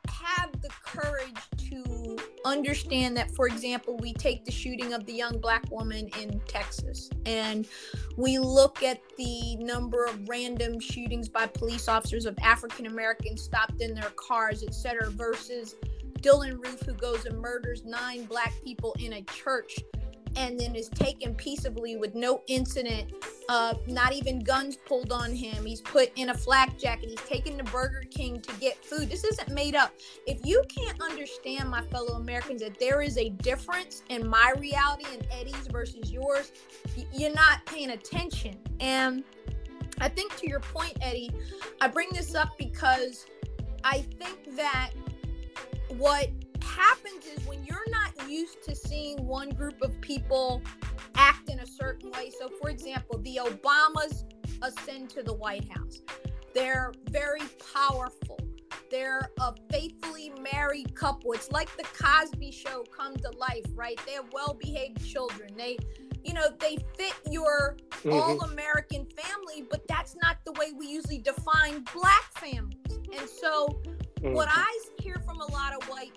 have 0.08 0.52
the 0.60 0.68
courage 0.84 1.36
to 1.56 2.18
understand 2.44 3.16
that, 3.16 3.30
for 3.30 3.46
example, 3.46 3.96
we 3.98 4.12
take 4.14 4.44
the 4.44 4.50
shooting 4.52 4.92
of 4.92 5.06
the 5.06 5.12
young 5.12 5.38
black 5.40 5.70
woman 5.70 6.08
in 6.20 6.40
Texas 6.46 7.10
and 7.26 7.66
we 8.16 8.38
look 8.38 8.82
at 8.82 9.00
the 9.16 9.56
number 9.56 10.04
of 10.04 10.28
random 10.28 10.80
shootings 10.80 11.28
by 11.28 11.46
police 11.46 11.88
officers 11.88 12.26
of 12.26 12.36
African 12.42 12.86
Americans 12.86 13.42
stopped 13.42 13.80
in 13.80 13.94
their 13.94 14.10
cars, 14.16 14.62
etc., 14.62 15.10
versus 15.10 15.76
Dylann 16.20 16.62
Roof, 16.62 16.80
who 16.82 16.94
goes 16.94 17.24
and 17.24 17.38
murders 17.38 17.84
nine 17.84 18.24
black 18.24 18.52
people 18.64 18.94
in 18.98 19.14
a 19.14 19.22
church 19.22 19.78
and 20.36 20.58
then 20.58 20.74
is 20.74 20.88
taken 20.88 21.34
peaceably 21.34 21.96
with 21.96 22.14
no 22.14 22.42
incident, 22.46 23.12
uh, 23.48 23.74
not 23.86 24.12
even 24.12 24.40
guns 24.40 24.76
pulled 24.76 25.12
on 25.12 25.32
him. 25.32 25.64
He's 25.64 25.80
put 25.80 26.10
in 26.16 26.30
a 26.30 26.34
flak 26.34 26.78
jacket. 26.78 27.10
He's 27.10 27.28
taken 27.28 27.58
to 27.58 27.64
Burger 27.64 28.04
King 28.10 28.40
to 28.40 28.52
get 28.60 28.84
food. 28.84 29.10
This 29.10 29.24
isn't 29.24 29.50
made 29.50 29.74
up. 29.74 29.92
If 30.26 30.44
you 30.44 30.62
can't 30.68 31.00
understand, 31.00 31.68
my 31.68 31.82
fellow 31.82 32.14
Americans, 32.14 32.62
that 32.62 32.78
there 32.78 33.02
is 33.02 33.16
a 33.18 33.30
difference 33.30 34.02
in 34.08 34.26
my 34.26 34.52
reality 34.58 35.04
and 35.12 35.26
Eddie's 35.30 35.66
versus 35.66 36.10
yours, 36.10 36.52
you're 37.12 37.34
not 37.34 37.64
paying 37.66 37.90
attention. 37.90 38.56
And 38.80 39.24
I 40.00 40.08
think 40.08 40.36
to 40.36 40.48
your 40.48 40.60
point, 40.60 40.96
Eddie, 41.02 41.30
I 41.80 41.88
bring 41.88 42.08
this 42.12 42.34
up 42.34 42.56
because 42.58 43.26
I 43.84 44.04
think 44.18 44.56
that 44.56 44.90
what 45.96 46.28
happens 46.62 47.26
is 47.26 47.46
when 47.46 47.64
you're 47.64 47.88
not 47.90 48.28
used 48.28 48.62
to 48.64 48.74
seeing 48.74 49.26
one 49.26 49.50
group 49.50 49.80
of 49.82 50.00
people 50.00 50.62
act 51.14 51.48
in 51.48 51.60
a 51.60 51.66
certain 51.66 52.10
way. 52.12 52.30
So, 52.38 52.48
for 52.60 52.70
example, 52.70 53.18
the 53.18 53.40
Obamas 53.42 54.24
ascend 54.62 55.10
to 55.10 55.22
the 55.22 55.34
White 55.34 55.68
House, 55.70 56.02
they're 56.54 56.92
very 57.10 57.42
powerful. 57.74 58.38
They're 58.90 59.30
a 59.38 59.54
faithfully 59.70 60.32
married 60.52 60.94
couple. 60.94 61.32
It's 61.32 61.50
like 61.52 61.74
the 61.76 61.84
Cosby 61.84 62.50
show 62.50 62.84
come 62.96 63.16
to 63.16 63.30
life, 63.30 63.66
right? 63.74 63.98
They 64.04 64.12
have 64.12 64.26
well 64.32 64.56
behaved 64.60 65.04
children. 65.04 65.50
They, 65.56 65.78
you 66.24 66.34
know, 66.34 66.48
they 66.58 66.76
fit 66.96 67.14
your 67.30 67.76
mm-hmm. 67.90 68.12
all 68.12 68.40
American 68.42 69.06
family, 69.16 69.64
but 69.70 69.86
that's 69.86 70.16
not 70.20 70.38
the 70.44 70.52
way 70.52 70.72
we 70.76 70.88
usually 70.88 71.18
define 71.18 71.84
black 71.94 72.32
families. 72.34 72.74
And 73.16 73.28
so, 73.28 73.80
mm-hmm. 74.20 74.32
what 74.32 74.48
I 74.50 74.80
hear 75.00 75.22
from 75.24 75.40
a 75.40 75.52
lot 75.52 75.72
of 75.72 75.88
white 75.88 76.12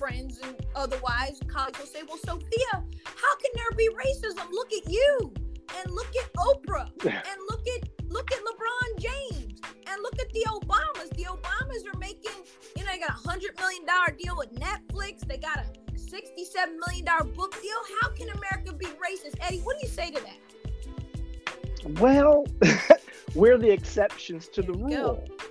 friends 0.00 0.40
and 0.42 0.56
otherwise 0.74 1.38
colleagues 1.46 1.78
will 1.78 1.86
say, 1.86 2.02
"Well, 2.08 2.16
Sophia, 2.24 2.72
how 3.04 3.34
can 3.42 3.50
there 3.54 3.70
be 3.76 3.88
racism? 3.90 4.50
Look 4.50 4.72
at 4.72 4.90
you, 4.90 5.32
and 5.78 5.92
look 5.92 6.08
at 6.16 6.32
Oprah, 6.48 6.88
and 7.04 7.38
look 7.50 7.64
at 7.74 7.88
look 8.08 8.32
at 8.32 8.38
LeBron 8.38 8.98
James, 8.98 9.60
and 9.86 10.02
look 10.02 10.18
at 10.18 10.32
the 10.32 10.46
Obamas. 10.48 11.10
The 11.10 11.24
Obamas 11.24 11.94
are 11.94 11.98
making, 11.98 12.38
you 12.76 12.84
know, 12.84 12.92
they 12.92 12.98
got 12.98 13.10
a 13.10 13.28
hundred 13.28 13.58
million 13.58 13.84
dollar 13.84 14.16
deal 14.18 14.36
with 14.38 14.54
Netflix. 14.54 15.20
They 15.20 15.36
got 15.36 15.58
a 15.58 15.98
sixty-seven 15.98 16.80
million 16.86 17.04
dollar 17.04 17.24
book 17.24 17.60
deal. 17.60 17.80
How 18.00 18.08
can 18.08 18.30
America 18.30 18.72
be 18.72 18.86
racist, 18.86 19.36
Eddie? 19.42 19.60
What 19.60 19.78
do 19.78 19.86
you 19.86 19.92
say 19.92 20.10
to 20.10 20.20
that? 20.22 22.00
Well, 22.00 22.46
we're 23.34 23.58
the 23.58 23.70
exceptions 23.70 24.48
to 24.48 24.62
there 24.62 24.72
the 24.72 24.72
rule. 24.72 24.88
Go 25.28 25.49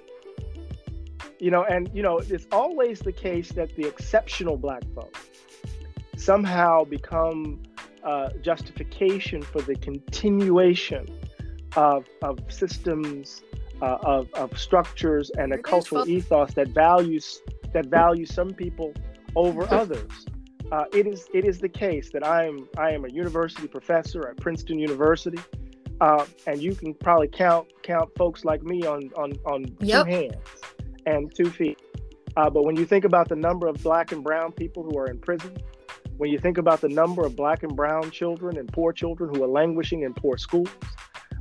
you 1.39 1.51
know, 1.51 1.63
and 1.63 1.89
you 1.93 2.03
know, 2.03 2.19
it's 2.19 2.47
always 2.51 2.99
the 2.99 3.11
case 3.11 3.51
that 3.53 3.75
the 3.75 3.87
exceptional 3.87 4.57
black 4.57 4.83
folks 4.93 5.27
somehow 6.17 6.83
become 6.83 7.61
uh, 8.03 8.29
justification 8.41 9.41
for 9.41 9.61
the 9.61 9.75
continuation 9.75 11.07
of, 11.75 12.05
of 12.21 12.39
systems, 12.49 13.41
uh, 13.81 13.97
of, 14.01 14.33
of 14.33 14.57
structures, 14.59 15.31
and 15.37 15.53
a 15.53 15.57
cultural 15.57 16.07
ethos 16.07 16.53
that 16.53 16.69
values 16.69 17.41
that 17.71 17.85
values 17.85 18.33
some 18.33 18.49
people 18.49 18.93
over 19.35 19.71
others. 19.73 20.25
Uh, 20.71 20.85
it 20.91 21.07
is 21.07 21.27
it 21.33 21.45
is 21.45 21.59
the 21.59 21.69
case 21.69 22.11
that 22.11 22.25
I 22.25 22.45
am 22.45 22.67
I 22.77 22.91
am 22.91 23.05
a 23.05 23.09
university 23.09 23.67
professor 23.67 24.27
at 24.27 24.37
Princeton 24.37 24.77
University, 24.77 25.39
uh, 26.01 26.25
and 26.47 26.61
you 26.61 26.75
can 26.75 26.93
probably 26.93 27.27
count 27.27 27.67
count 27.83 28.09
folks 28.17 28.43
like 28.43 28.61
me 28.63 28.85
on 28.85 29.11
on 29.15 29.33
on 29.45 29.65
yep. 29.79 30.05
two 30.05 30.11
hands 30.11 30.35
and 31.09 31.33
two 31.35 31.49
feet. 31.49 31.79
Uh, 32.37 32.49
but 32.49 32.63
when 32.63 32.75
you 32.75 32.85
think 32.85 33.05
about 33.05 33.27
the 33.27 33.35
number 33.35 33.67
of 33.67 33.81
black 33.83 34.11
and 34.11 34.23
brown 34.23 34.51
people 34.51 34.83
who 34.83 34.97
are 34.97 35.07
in 35.07 35.19
prison, 35.19 35.57
when 36.17 36.29
you 36.29 36.37
think 36.37 36.57
about 36.57 36.81
the 36.81 36.89
number 36.89 37.25
of 37.25 37.35
black 37.35 37.63
and 37.63 37.75
brown 37.75 38.11
children 38.11 38.57
and 38.57 38.71
poor 38.71 38.93
children 38.93 39.33
who 39.33 39.43
are 39.43 39.47
languishing 39.47 40.03
in 40.03 40.13
poor 40.13 40.37
schools, 40.37 40.69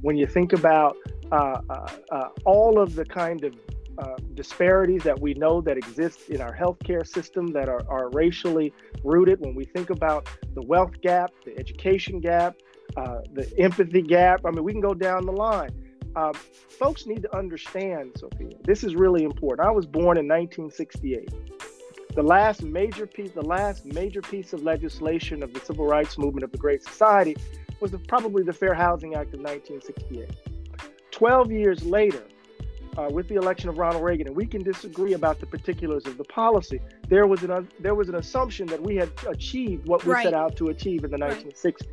when 0.02 0.16
you 0.16 0.26
think 0.26 0.52
about 0.52 0.96
uh, 1.30 1.60
uh, 1.68 1.88
uh 2.10 2.28
all 2.44 2.80
of 2.80 2.94
the 2.94 3.04
kind 3.04 3.44
of 3.44 3.54
uh, 3.98 4.16
disparities 4.34 5.02
that 5.02 5.20
we 5.20 5.34
know 5.34 5.60
that 5.60 5.76
exist 5.76 6.30
in 6.30 6.40
our 6.40 6.54
healthcare 6.56 7.06
system 7.06 7.48
that 7.48 7.68
are, 7.68 7.82
are 7.88 8.08
racially 8.10 8.72
rooted, 9.04 9.40
when 9.40 9.54
we 9.54 9.64
think 9.64 9.90
about 9.90 10.28
the 10.54 10.62
wealth 10.62 11.00
gap, 11.02 11.32
the 11.44 11.58
education 11.58 12.20
gap, 12.20 12.54
uh, 12.96 13.18
the 13.32 13.52
empathy 13.58 14.00
gap, 14.00 14.40
I 14.46 14.50
mean, 14.52 14.64
we 14.64 14.72
can 14.72 14.80
go 14.80 14.94
down 14.94 15.26
the 15.26 15.32
line 15.32 15.70
um, 16.18 16.34
folks 16.34 17.06
need 17.06 17.22
to 17.22 17.36
understand, 17.36 18.10
Sophia. 18.16 18.56
This 18.64 18.82
is 18.82 18.96
really 18.96 19.22
important. 19.22 19.68
I 19.68 19.70
was 19.70 19.86
born 19.86 20.18
in 20.18 20.26
1968. 20.26 21.30
The 22.14 22.22
last 22.22 22.64
major 22.64 23.06
piece, 23.06 23.30
the 23.30 23.42
last 23.42 23.86
major 23.86 24.20
piece 24.20 24.52
of 24.52 24.64
legislation 24.64 25.44
of 25.44 25.54
the 25.54 25.60
civil 25.60 25.86
rights 25.86 26.18
movement 26.18 26.42
of 26.42 26.50
the 26.50 26.58
Great 26.58 26.82
Society 26.82 27.36
was 27.78 27.92
the, 27.92 27.98
probably 27.98 28.42
the 28.42 28.52
Fair 28.52 28.74
Housing 28.74 29.14
Act 29.14 29.32
of 29.34 29.40
1968. 29.40 30.28
Twelve 31.12 31.52
years 31.52 31.84
later, 31.84 32.24
uh, 32.96 33.08
with 33.10 33.28
the 33.28 33.36
election 33.36 33.68
of 33.68 33.78
Ronald 33.78 34.02
Reagan, 34.02 34.26
and 34.26 34.34
we 34.34 34.46
can 34.46 34.64
disagree 34.64 35.12
about 35.12 35.38
the 35.38 35.46
particulars 35.46 36.04
of 36.06 36.18
the 36.18 36.24
policy. 36.24 36.80
There 37.08 37.28
was 37.28 37.44
an 37.44 37.52
uh, 37.52 37.62
there 37.78 37.94
was 37.94 38.08
an 38.08 38.16
assumption 38.16 38.66
that 38.68 38.82
we 38.82 38.96
had 38.96 39.12
achieved 39.28 39.86
what 39.86 40.04
we 40.04 40.14
right. 40.14 40.24
set 40.24 40.34
out 40.34 40.56
to 40.56 40.68
achieve 40.68 41.04
in 41.04 41.12
the 41.12 41.18
right. 41.18 41.44
1960s, 41.44 41.86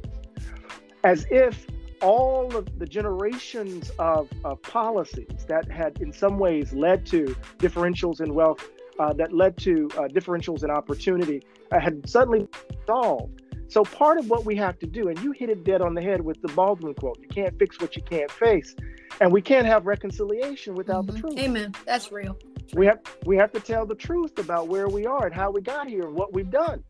as 1.03 1.27
if 1.29 1.67
all 2.05 2.55
of 2.55 2.65
the 2.77 2.85
generations 2.85 3.91
of, 3.97 4.29
of 4.43 4.61
policies 4.61 5.45
that 5.47 5.69
had 5.71 5.99
in 6.01 6.13
some 6.13 6.37
ways 6.37 6.71
led 6.71 7.03
to 7.07 7.35
differentials 7.57 8.21
in 8.21 8.33
wealth, 8.33 8.69
uh, 8.99 9.11
that 9.13 9.33
led 9.33 9.57
to 9.57 9.89
uh, 9.97 10.01
differentials 10.17 10.63
in 10.63 10.69
opportunity, 10.69 11.41
uh, 11.71 11.79
had 11.79 12.07
suddenly 12.07 12.47
solved. 12.85 13.41
So 13.67 13.83
part 13.83 14.19
of 14.19 14.29
what 14.29 14.45
we 14.45 14.55
have 14.57 14.77
to 14.79 14.85
do, 14.85 15.09
and 15.09 15.17
you 15.23 15.31
hit 15.31 15.49
it 15.49 15.63
dead 15.63 15.81
on 15.81 15.95
the 15.95 16.01
head 16.01 16.21
with 16.21 16.39
the 16.43 16.49
Baldwin 16.49 16.93
quote, 16.93 17.17
you 17.19 17.27
can't 17.27 17.57
fix 17.57 17.81
what 17.81 17.95
you 17.95 18.03
can't 18.03 18.29
face. 18.29 18.75
And 19.19 19.31
we 19.31 19.41
can't 19.41 19.65
have 19.65 19.87
reconciliation 19.87 20.75
without 20.75 21.07
mm-hmm. 21.07 21.15
the 21.15 21.21
truth. 21.21 21.39
Amen. 21.39 21.73
That's 21.85 22.11
real. 22.11 22.37
We 22.75 22.85
have 22.85 22.99
we 23.25 23.35
have 23.37 23.51
to 23.53 23.59
tell 23.59 23.85
the 23.85 23.95
truth 23.95 24.37
about 24.37 24.67
where 24.67 24.87
we 24.87 25.05
are 25.05 25.25
and 25.25 25.33
how 25.33 25.49
we 25.51 25.61
got 25.61 25.87
here 25.87 26.03
and 26.03 26.13
what 26.13 26.33
we've 26.33 26.49
done. 26.49 26.83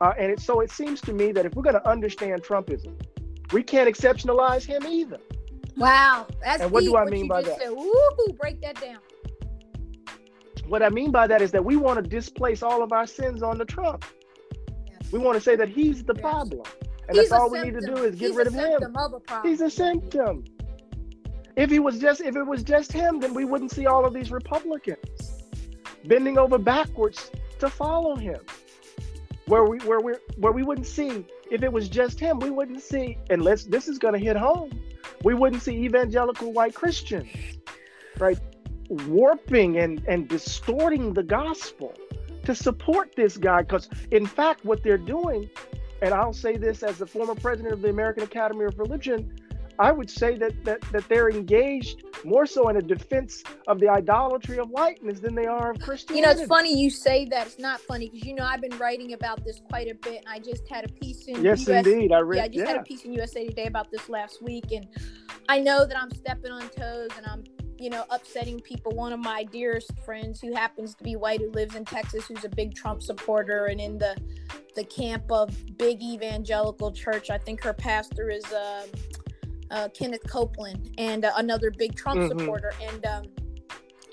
Uh, 0.00 0.12
and 0.18 0.32
it, 0.32 0.40
so 0.40 0.60
it 0.60 0.70
seems 0.70 1.00
to 1.02 1.12
me 1.12 1.30
that 1.32 1.44
if 1.44 1.54
we're 1.54 1.62
going 1.62 1.74
to 1.74 1.88
understand 1.88 2.42
Trumpism, 2.42 2.94
we 3.52 3.62
can't 3.62 3.88
exceptionalize 3.88 4.64
him 4.64 4.86
either. 4.86 5.18
Wow, 5.76 6.26
that's 6.42 6.62
and 6.62 6.70
what 6.70 6.80
deep, 6.80 6.90
do 6.90 6.96
I 6.96 7.04
mean 7.06 7.28
by 7.28 7.42
that? 7.42 7.58
Said. 7.58 7.70
Woo, 7.70 7.92
break 8.38 8.60
that 8.62 8.80
down. 8.80 8.98
What 10.66 10.82
I 10.82 10.88
mean 10.88 11.10
by 11.10 11.26
that 11.26 11.42
is 11.42 11.50
that 11.52 11.64
we 11.64 11.76
want 11.76 12.02
to 12.02 12.08
displace 12.08 12.62
all 12.62 12.82
of 12.82 12.92
our 12.92 13.06
sins 13.06 13.42
on 13.42 13.58
the 13.58 13.64
Trump. 13.64 14.04
Yes. 14.86 15.10
We 15.12 15.18
want 15.18 15.36
to 15.36 15.40
say 15.40 15.56
that 15.56 15.68
he's 15.68 16.04
the 16.04 16.14
Yes. 16.14 16.20
problem. 16.20 16.62
And 17.08 17.18
He's 17.18 17.30
that's 17.30 17.42
all 17.42 17.50
we 17.50 17.60
need 17.60 17.74
to 17.74 17.80
do 17.80 17.96
is 18.04 18.14
get 18.14 18.28
He's 18.28 18.36
rid 18.36 18.46
of 18.46 18.54
him. 18.54 18.78
symptom 18.80 18.96
Of. 18.96 19.42
He's 19.42 19.60
a 19.60 19.70
symptom. 19.70 20.44
If 21.56 21.70
he 21.70 21.80
was 21.80 21.98
just 21.98 22.20
if 22.20 22.36
it 22.36 22.44
was 22.44 22.62
just 22.62 22.92
him, 22.92 23.18
then 23.18 23.34
we 23.34 23.44
wouldn't 23.44 23.72
see 23.72 23.86
all 23.86 24.04
of 24.04 24.14
these 24.14 24.30
Republicans 24.30 25.42
bending 26.06 26.38
over 26.38 26.56
backwards 26.56 27.32
to 27.58 27.68
follow 27.68 28.14
him. 28.14 28.40
Where 29.46 29.64
we 29.64 29.78
where 29.80 30.00
we 30.00 30.12
where 30.36 30.52
we 30.52 30.62
wouldn't 30.62 30.86
see 30.86 31.26
if 31.50 31.62
it 31.62 31.72
was 31.72 31.88
just 31.88 32.18
him, 32.20 32.38
we 32.38 32.50
wouldn't 32.50 32.80
see 32.80 33.18
unless 33.28 33.64
this 33.64 33.88
is 33.88 33.98
gonna 33.98 34.18
hit 34.18 34.36
home. 34.36 34.70
We 35.24 35.34
wouldn't 35.34 35.62
see 35.62 35.84
evangelical 35.84 36.52
white 36.52 36.74
Christians, 36.74 37.28
right, 38.18 38.38
warping 38.88 39.78
and, 39.78 40.02
and 40.08 40.28
distorting 40.28 41.12
the 41.12 41.22
gospel 41.22 41.94
to 42.44 42.54
support 42.54 43.14
this 43.16 43.36
guy. 43.36 43.62
Because 43.62 43.88
in 44.10 44.26
fact, 44.26 44.64
what 44.64 44.82
they're 44.82 44.98
doing, 44.98 45.50
and 46.00 46.14
I'll 46.14 46.32
say 46.32 46.56
this 46.56 46.82
as 46.82 46.98
the 46.98 47.06
former 47.06 47.34
president 47.34 47.74
of 47.74 47.82
the 47.82 47.90
American 47.90 48.22
Academy 48.22 48.64
of 48.64 48.78
Religion, 48.78 49.36
I 49.80 49.92
would 49.92 50.10
say 50.10 50.36
that 50.36 50.62
that 50.66 50.82
that 50.92 51.08
they're 51.08 51.30
engaged 51.30 52.04
more 52.22 52.44
so 52.44 52.68
in 52.68 52.76
a 52.76 52.82
defense 52.82 53.42
of 53.66 53.80
the 53.80 53.88
idolatry 53.88 54.58
of 54.58 54.68
whiteness 54.68 55.20
than 55.20 55.34
they 55.34 55.46
are 55.46 55.70
of 55.70 55.80
Christianity. 55.80 56.20
You 56.20 56.26
know, 56.26 56.38
it's 56.38 56.46
funny 56.46 56.78
you 56.78 56.90
say 56.90 57.24
that. 57.30 57.46
It's 57.46 57.58
not 57.58 57.80
funny 57.80 58.10
because 58.10 58.26
you 58.26 58.34
know 58.34 58.44
I've 58.44 58.60
been 58.60 58.76
writing 58.76 59.14
about 59.14 59.42
this 59.42 59.62
quite 59.70 59.90
a 59.90 59.94
bit, 59.94 60.18
and 60.18 60.28
I 60.28 60.38
just 60.38 60.68
had 60.68 60.84
a 60.84 60.92
piece 60.92 61.24
in 61.28 61.42
Yes, 61.42 61.66
US, 61.66 61.86
indeed. 61.86 62.12
I 62.12 62.18
read. 62.18 62.36
Yeah, 62.36 62.44
I 62.44 62.48
just 62.48 62.58
yeah. 62.58 62.72
had 62.72 62.76
a 62.76 62.82
piece 62.82 63.06
in 63.06 63.14
USA 63.14 63.46
Today 63.46 63.66
about 63.66 63.90
this 63.90 64.10
last 64.10 64.42
week, 64.42 64.70
and 64.70 64.86
I 65.48 65.58
know 65.58 65.86
that 65.86 65.96
I'm 65.96 66.10
stepping 66.10 66.52
on 66.52 66.68
toes 66.68 67.08
and 67.16 67.24
I'm, 67.26 67.44
you 67.78 67.88
know, 67.88 68.04
upsetting 68.10 68.60
people. 68.60 68.92
One 68.92 69.14
of 69.14 69.20
my 69.20 69.44
dearest 69.44 69.92
friends, 70.04 70.42
who 70.42 70.54
happens 70.54 70.94
to 70.96 71.04
be 71.04 71.16
white, 71.16 71.40
who 71.40 71.50
lives 71.52 71.74
in 71.74 71.86
Texas, 71.86 72.26
who's 72.26 72.44
a 72.44 72.50
big 72.50 72.74
Trump 72.74 73.02
supporter 73.02 73.66
and 73.66 73.80
in 73.80 73.96
the 73.96 74.14
the 74.76 74.84
camp 74.84 75.32
of 75.32 75.50
big 75.78 76.02
evangelical 76.02 76.92
church. 76.92 77.30
I 77.30 77.38
think 77.38 77.62
her 77.62 77.72
pastor 77.72 78.30
is 78.30 78.44
um, 78.52 78.88
uh, 79.70 79.88
Kenneth 79.88 80.26
Copeland, 80.28 80.94
and 80.98 81.24
uh, 81.24 81.32
another 81.36 81.70
big 81.70 81.94
Trump 81.94 82.20
Mhm. 82.20 82.28
supporter, 82.38 82.72
and. 82.82 83.04
Um, 83.06 83.22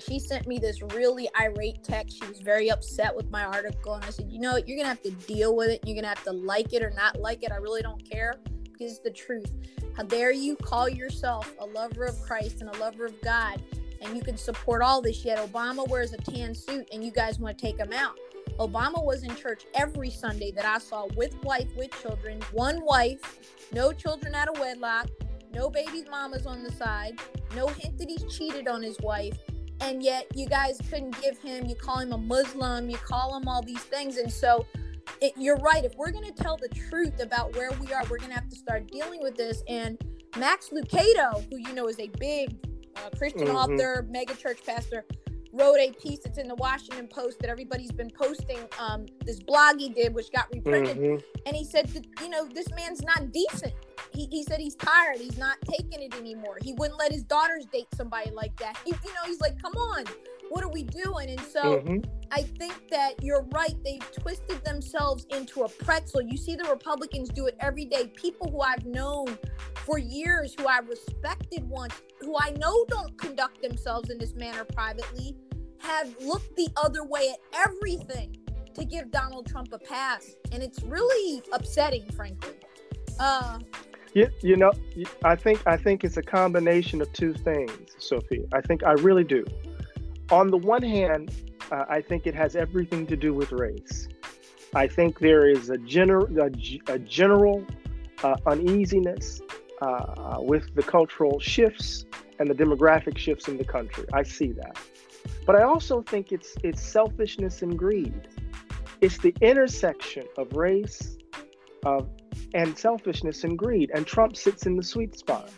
she 0.00 0.18
sent 0.20 0.46
me 0.46 0.58
this 0.58 0.80
really 0.80 1.28
irate 1.38 1.82
text. 1.82 2.18
She 2.22 2.26
was 2.28 2.38
very 2.38 2.70
upset 2.70 3.14
with 3.14 3.30
my 3.30 3.42
article, 3.44 3.94
and 3.94 4.04
I 4.04 4.10
said, 4.10 4.30
"You 4.30 4.38
know 4.38 4.52
what? 4.52 4.66
You're 4.66 4.76
gonna 4.78 4.88
have 4.88 5.02
to 5.02 5.10
deal 5.10 5.54
with 5.56 5.68
it. 5.68 5.80
You're 5.84 5.96
gonna 5.96 6.08
have 6.08 6.22
to 6.24 6.32
like 6.32 6.72
it 6.72 6.82
or 6.82 6.90
not 6.90 7.20
like 7.20 7.42
it. 7.42 7.50
I 7.52 7.56
really 7.56 7.82
don't 7.82 8.02
care 8.08 8.36
because 8.62 8.92
it's 8.92 9.00
the 9.00 9.10
truth. 9.10 9.52
How 9.96 10.04
dare 10.04 10.30
you 10.32 10.54
call 10.56 10.88
yourself 10.88 11.52
a 11.58 11.66
lover 11.66 12.04
of 12.04 12.18
Christ 12.22 12.60
and 12.62 12.70
a 12.74 12.78
lover 12.78 13.04
of 13.06 13.20
God, 13.22 13.60
and 14.00 14.16
you 14.16 14.22
can 14.22 14.36
support 14.38 14.82
all 14.82 15.02
this? 15.02 15.24
Yet 15.24 15.38
Obama 15.38 15.86
wears 15.88 16.12
a 16.12 16.18
tan 16.18 16.54
suit, 16.54 16.88
and 16.92 17.04
you 17.04 17.10
guys 17.10 17.38
want 17.40 17.58
to 17.58 17.62
take 17.66 17.76
him 17.76 17.92
out. 17.92 18.16
Obama 18.60 19.04
was 19.04 19.24
in 19.24 19.34
church 19.34 19.66
every 19.74 20.10
Sunday 20.10 20.52
that 20.52 20.64
I 20.64 20.78
saw 20.78 21.06
with 21.16 21.34
wife, 21.42 21.68
with 21.76 21.90
children, 22.00 22.40
one 22.52 22.82
wife, 22.84 23.40
no 23.72 23.92
children 23.92 24.34
out 24.34 24.48
of 24.48 24.58
wedlock, 24.58 25.08
no 25.52 25.70
baby's 25.70 26.08
mamas 26.10 26.46
on 26.46 26.62
the 26.62 26.72
side, 26.72 27.18
no 27.54 27.66
hint 27.68 27.98
that 27.98 28.08
he's 28.08 28.24
cheated 28.36 28.68
on 28.68 28.82
his 28.82 28.98
wife." 29.00 29.38
and 29.80 30.02
yet 30.02 30.26
you 30.34 30.44
guys 30.48 30.76
couldn't 30.90 31.14
give 31.22 31.38
him 31.38 31.64
you 31.66 31.74
call 31.76 32.00
him 32.00 32.10
a 32.12 32.18
muslim 32.18 32.90
you 32.90 32.96
call 32.96 33.36
him 33.36 33.46
all 33.46 33.62
these 33.62 33.78
things 33.84 34.16
and 34.16 34.32
so 34.32 34.66
it, 35.20 35.32
you're 35.36 35.54
right 35.58 35.84
if 35.84 35.94
we're 35.96 36.10
going 36.10 36.24
to 36.24 36.32
tell 36.32 36.56
the 36.56 36.68
truth 36.90 37.22
about 37.22 37.54
where 37.54 37.70
we 37.80 37.92
are 37.92 38.02
we're 38.10 38.18
going 38.18 38.28
to 38.30 38.34
have 38.34 38.48
to 38.48 38.56
start 38.56 38.88
dealing 38.90 39.22
with 39.22 39.36
this 39.36 39.62
and 39.68 39.96
max 40.36 40.70
lucado 40.70 41.48
who 41.48 41.58
you 41.58 41.72
know 41.74 41.86
is 41.86 42.00
a 42.00 42.08
big 42.18 42.56
uh, 42.96 43.08
christian 43.16 43.46
Mhm. 43.46 43.54
author 43.54 44.04
mega 44.10 44.34
church 44.34 44.58
pastor 44.66 45.04
wrote 45.58 45.78
a 45.78 45.92
piece 45.92 46.20
that's 46.20 46.38
in 46.38 46.48
the 46.48 46.54
washington 46.56 47.06
post 47.08 47.38
that 47.40 47.50
everybody's 47.50 47.90
been 47.92 48.10
posting 48.10 48.58
um, 48.78 49.06
this 49.24 49.40
blog 49.40 49.78
he 49.78 49.88
did 49.88 50.14
which 50.14 50.30
got 50.32 50.46
reprinted. 50.52 50.96
Mhm. 50.96 51.22
and 51.46 51.56
he 51.56 51.64
said 51.64 51.86
that 51.88 52.04
you 52.22 52.28
know 52.28 52.46
this 52.46 52.70
man's 52.74 53.02
not 53.02 53.32
decent. 53.32 53.72
He, 54.12 54.26
he 54.30 54.42
said 54.42 54.58
he's 54.60 54.74
tired. 54.74 55.18
He's 55.18 55.36
not 55.36 55.58
taking 55.62 56.00
it 56.00 56.14
anymore. 56.14 56.56
He 56.62 56.72
wouldn't 56.74 56.98
let 56.98 57.12
his 57.12 57.24
daughters 57.24 57.66
date 57.66 57.88
somebody 57.94 58.30
like 58.30 58.56
that. 58.58 58.76
He, 58.84 58.90
you 58.92 59.12
know 59.14 59.24
he's 59.26 59.40
like 59.40 59.60
come 59.60 59.74
on. 59.74 60.04
What 60.50 60.64
are 60.64 60.70
we 60.70 60.84
doing? 60.84 61.28
And 61.30 61.40
so 61.40 61.62
Mhm. 61.80 62.04
i 62.30 62.42
think 62.42 62.88
that 62.90 63.22
you're 63.22 63.46
right. 63.52 63.74
They've 63.84 64.10
twisted 64.12 64.64
themselves 64.64 65.26
into 65.30 65.62
a 65.62 65.68
pretzel. 65.68 66.22
You 66.22 66.36
see 66.38 66.54
the 66.56 66.64
republicans 66.70 67.28
do 67.28 67.46
it 67.46 67.56
every 67.60 67.84
day. 67.84 68.06
People 68.16 68.50
who 68.50 68.60
i've 68.60 68.84
known 68.86 69.26
for 69.86 69.98
years 69.98 70.54
who 70.58 70.66
i 70.66 70.78
respected 70.78 71.68
once 71.68 71.94
who 72.20 72.34
i 72.38 72.50
know 72.62 72.84
don't 72.88 73.16
conduct 73.18 73.62
themselves 73.62 74.10
in 74.10 74.18
this 74.18 74.34
manner 74.34 74.64
privately 74.64 75.34
have 75.80 76.14
looked 76.20 76.54
the 76.56 76.68
other 76.76 77.04
way 77.04 77.30
at 77.34 77.66
everything 77.66 78.36
to 78.74 78.84
give 78.84 79.10
donald 79.10 79.46
trump 79.46 79.72
a 79.72 79.78
pass 79.78 80.34
and 80.52 80.62
it's 80.62 80.82
really 80.82 81.42
upsetting 81.52 82.04
frankly 82.12 82.54
uh 83.20 83.58
You, 84.14 84.28
you 84.42 84.56
know, 84.56 84.72
I 85.22 85.36
think 85.36 85.58
I 85.66 85.76
think 85.76 86.02
it's 86.02 86.16
a 86.16 86.22
combination 86.22 87.02
of 87.02 87.12
two 87.12 87.34
things, 87.34 87.94
Sophie. 87.98 88.44
I 88.58 88.60
think 88.62 88.82
I 88.82 88.92
really 88.92 89.24
do. 89.24 89.44
On 90.30 90.46
the 90.50 90.56
one 90.56 90.82
hand, 90.82 91.30
uh, 91.70 91.84
I 91.88 92.00
think 92.00 92.26
it 92.26 92.34
has 92.34 92.56
everything 92.56 93.06
to 93.06 93.16
do 93.16 93.34
with 93.34 93.52
race. 93.52 94.08
I 94.74 94.86
think 94.88 95.18
there 95.18 95.44
is 95.48 95.68
a 95.70 95.78
general 95.78 96.26
a 96.88 96.98
general 96.98 97.64
uh, 98.22 98.36
uneasiness 98.46 99.40
uh, 99.80 99.84
uh, 99.84 100.36
with 100.40 100.64
the 100.74 100.82
cultural 100.82 101.38
shifts 101.38 102.06
and 102.38 102.48
the 102.48 102.54
demographic 102.64 103.16
shifts 103.18 103.46
in 103.48 103.56
the 103.58 103.64
country. 103.76 104.04
I 104.12 104.22
see 104.22 104.52
that, 104.52 104.76
but 105.48 105.56
I 105.56 105.62
also 105.62 106.02
think 106.02 106.30
it's 106.30 106.58
it's 106.62 106.82
selfishness 106.82 107.62
and 107.62 107.78
greed. 107.78 108.28
It's 109.00 109.16
the 109.16 109.34
intersection 109.40 110.26
of 110.36 110.52
race, 110.52 111.16
of 111.86 112.06
and 112.52 112.76
selfishness 112.76 113.44
and 113.44 113.56
greed. 113.56 113.90
And 113.94 114.06
trump 114.06 114.36
sits 114.36 114.66
in 114.66 114.76
the 114.76 114.82
sweet 114.82 115.18
spot. 115.18 115.50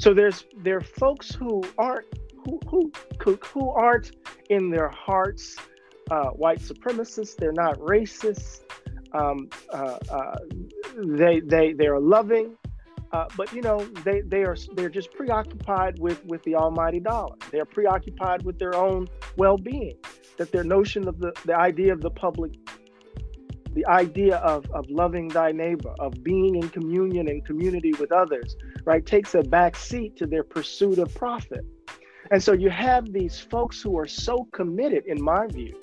So 0.00 0.14
there's 0.14 0.46
there 0.56 0.78
are 0.78 0.80
folks 0.80 1.30
who 1.30 1.62
aren't 1.76 2.06
who 2.46 2.58
who 2.66 2.90
who, 3.52 3.68
aren't 3.68 4.16
in 4.48 4.70
their 4.70 4.88
hearts 4.88 5.54
uh, 6.10 6.30
white 6.30 6.60
supremacists. 6.60 7.36
They're 7.36 7.52
not 7.52 7.78
racist 7.78 8.60
um, 9.12 9.50
uh, 9.70 9.98
uh, 10.10 10.38
they 10.96 11.40
they 11.40 11.74
they 11.74 11.88
are 11.88 12.00
loving 12.00 12.56
uh, 13.12 13.26
but 13.36 13.52
you 13.52 13.62
know 13.62 13.84
they 14.04 14.20
they 14.22 14.42
are 14.42 14.56
they're 14.74 14.88
just 14.88 15.12
preoccupied 15.12 15.98
with 15.98 16.24
with 16.24 16.42
the 16.44 16.54
almighty 16.54 17.00
dollar 17.00 17.34
they're 17.50 17.64
preoccupied 17.64 18.42
with 18.44 18.58
their 18.58 18.74
own 18.74 19.06
well-being 19.36 19.96
that 20.36 20.52
their 20.52 20.64
notion 20.64 21.08
of 21.08 21.18
the 21.18 21.32
the 21.44 21.56
idea 21.56 21.92
of 21.92 22.00
the 22.00 22.10
public 22.10 22.52
the 23.74 23.86
idea 23.86 24.36
of, 24.38 24.68
of 24.72 24.88
loving 24.90 25.28
thy 25.28 25.52
neighbor, 25.52 25.94
of 26.00 26.24
being 26.24 26.56
in 26.56 26.68
communion 26.70 27.28
and 27.28 27.44
community 27.44 27.92
with 28.00 28.10
others, 28.12 28.56
right, 28.84 29.04
takes 29.06 29.34
a 29.34 29.42
back 29.42 29.76
seat 29.76 30.16
to 30.16 30.26
their 30.26 30.42
pursuit 30.42 30.98
of 30.98 31.14
profit. 31.14 31.64
And 32.30 32.42
so 32.42 32.52
you 32.52 32.70
have 32.70 33.12
these 33.12 33.38
folks 33.38 33.80
who 33.80 33.98
are 33.98 34.06
so 34.06 34.48
committed, 34.52 35.04
in 35.06 35.22
my 35.22 35.46
view, 35.46 35.78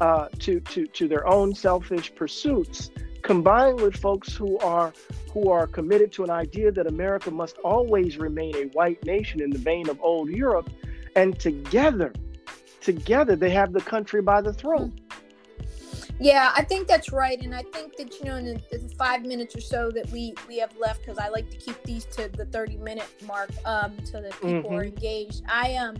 uh, 0.00 0.28
to, 0.40 0.60
to, 0.60 0.86
to 0.86 1.08
their 1.08 1.26
own 1.26 1.54
selfish 1.54 2.14
pursuits, 2.14 2.90
combined 3.22 3.80
with 3.80 3.96
folks 3.96 4.34
who 4.34 4.58
are 4.58 4.92
who 5.32 5.50
are 5.50 5.66
committed 5.66 6.12
to 6.12 6.24
an 6.24 6.30
idea 6.30 6.70
that 6.70 6.86
America 6.86 7.30
must 7.30 7.56
always 7.58 8.18
remain 8.18 8.54
a 8.56 8.64
white 8.68 9.02
nation 9.04 9.40
in 9.40 9.50
the 9.50 9.58
vein 9.58 9.88
of 9.88 9.98
old 10.02 10.28
Europe, 10.28 10.68
and 11.16 11.38
together, 11.38 12.12
together 12.80 13.34
they 13.34 13.50
have 13.50 13.72
the 13.72 13.80
country 13.80 14.20
by 14.20 14.40
the 14.40 14.52
throat. 14.52 14.90
Yeah, 16.20 16.52
I 16.54 16.62
think 16.62 16.86
that's 16.86 17.10
right, 17.10 17.40
and 17.40 17.54
I 17.54 17.62
think 17.62 17.96
that 17.96 18.18
you 18.18 18.26
know, 18.26 18.36
in 18.36 18.44
the, 18.44 18.78
the 18.78 18.94
five 18.96 19.22
minutes 19.22 19.56
or 19.56 19.60
so 19.60 19.90
that 19.90 20.08
we 20.10 20.34
we 20.46 20.58
have 20.58 20.76
left, 20.76 21.00
because 21.00 21.18
I 21.18 21.28
like 21.28 21.50
to 21.50 21.56
keep 21.56 21.82
these 21.84 22.04
to 22.16 22.28
the 22.28 22.44
thirty 22.46 22.76
minute 22.76 23.08
mark, 23.26 23.50
um, 23.64 23.96
so 24.04 24.20
that 24.20 24.32
people 24.40 24.74
are 24.74 24.84
engaged. 24.84 25.42
I 25.48 25.74
um, 25.76 25.96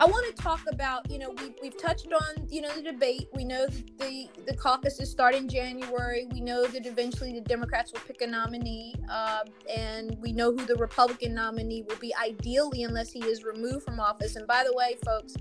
I 0.00 0.06
want 0.06 0.26
to 0.34 0.42
talk 0.42 0.60
about 0.70 1.08
you 1.08 1.18
know 1.18 1.30
we 1.30 1.54
we've 1.62 1.80
touched 1.80 2.12
on 2.12 2.48
you 2.50 2.60
know 2.60 2.74
the 2.74 2.82
debate. 2.82 3.28
We 3.32 3.44
know 3.44 3.66
that 3.66 3.98
the 3.98 4.28
the 4.46 4.56
caucuses 4.56 5.10
start 5.10 5.34
in 5.34 5.48
January. 5.48 6.26
We 6.32 6.40
know 6.40 6.66
that 6.66 6.86
eventually 6.86 7.32
the 7.32 7.40
Democrats 7.40 7.92
will 7.92 8.00
pick 8.00 8.20
a 8.20 8.26
nominee, 8.26 8.94
uh, 9.08 9.44
and 9.74 10.16
we 10.20 10.32
know 10.32 10.50
who 10.50 10.64
the 10.66 10.74
Republican 10.74 11.34
nominee 11.34 11.82
will 11.88 11.96
be. 11.96 12.12
Ideally, 12.16 12.82
unless 12.82 13.12
he 13.12 13.20
is 13.20 13.44
removed 13.44 13.84
from 13.84 14.00
office. 14.00 14.36
And 14.36 14.46
by 14.46 14.64
the 14.64 14.74
way, 14.74 14.96
folks. 15.04 15.34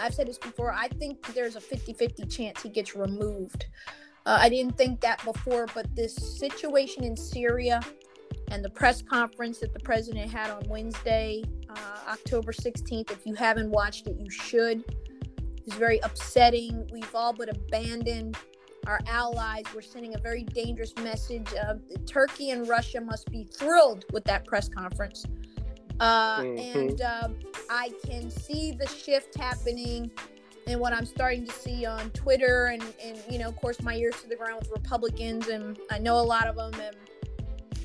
I've 0.00 0.14
said 0.14 0.26
this 0.26 0.38
before. 0.38 0.72
I 0.72 0.88
think 0.88 1.34
there's 1.34 1.54
a 1.54 1.60
50 1.60 1.92
50 1.92 2.24
chance 2.24 2.62
he 2.62 2.70
gets 2.70 2.96
removed. 2.96 3.66
Uh, 4.24 4.38
I 4.40 4.48
didn't 4.48 4.78
think 4.78 5.02
that 5.02 5.22
before, 5.22 5.66
but 5.74 5.94
this 5.94 6.14
situation 6.14 7.04
in 7.04 7.14
Syria 7.14 7.78
and 8.52 8.62
the 8.62 8.70
press 8.70 9.00
conference 9.00 9.58
that 9.58 9.72
the 9.72 9.80
president 9.80 10.30
had 10.30 10.50
on 10.50 10.62
Wednesday, 10.68 11.42
uh, 11.70 12.10
October 12.10 12.52
16th, 12.52 13.10
if 13.10 13.26
you 13.26 13.34
haven't 13.34 13.70
watched 13.70 14.06
it, 14.06 14.16
you 14.20 14.30
should. 14.30 14.84
It's 15.66 15.74
very 15.76 15.98
upsetting. 16.00 16.86
We've 16.92 17.14
all 17.14 17.32
but 17.32 17.48
abandoned 17.48 18.36
our 18.86 19.00
allies. 19.06 19.64
We're 19.74 19.80
sending 19.80 20.14
a 20.16 20.18
very 20.18 20.44
dangerous 20.44 20.94
message. 20.96 21.46
Uh, 21.54 21.76
Turkey 22.04 22.50
and 22.50 22.68
Russia 22.68 23.00
must 23.00 23.30
be 23.30 23.44
thrilled 23.44 24.04
with 24.12 24.24
that 24.24 24.44
press 24.44 24.68
conference. 24.68 25.24
Uh, 25.98 26.40
mm-hmm. 26.40 26.78
And 26.78 27.00
uh, 27.00 27.28
I 27.70 27.90
can 28.04 28.28
see 28.30 28.72
the 28.72 28.86
shift 28.86 29.34
happening 29.38 30.10
and 30.66 30.78
what 30.78 30.92
I'm 30.92 31.06
starting 31.06 31.46
to 31.46 31.52
see 31.52 31.86
on 31.86 32.10
Twitter 32.10 32.66
and, 32.66 32.84
and, 33.02 33.18
you 33.30 33.38
know, 33.38 33.48
of 33.48 33.56
course, 33.56 33.80
my 33.82 33.94
ears 33.96 34.20
to 34.22 34.28
the 34.28 34.36
ground 34.36 34.60
with 34.60 34.70
Republicans, 34.70 35.48
and 35.48 35.78
I 35.90 35.98
know 35.98 36.20
a 36.20 36.22
lot 36.22 36.46
of 36.46 36.56
them. 36.56 36.74
And 36.80 36.96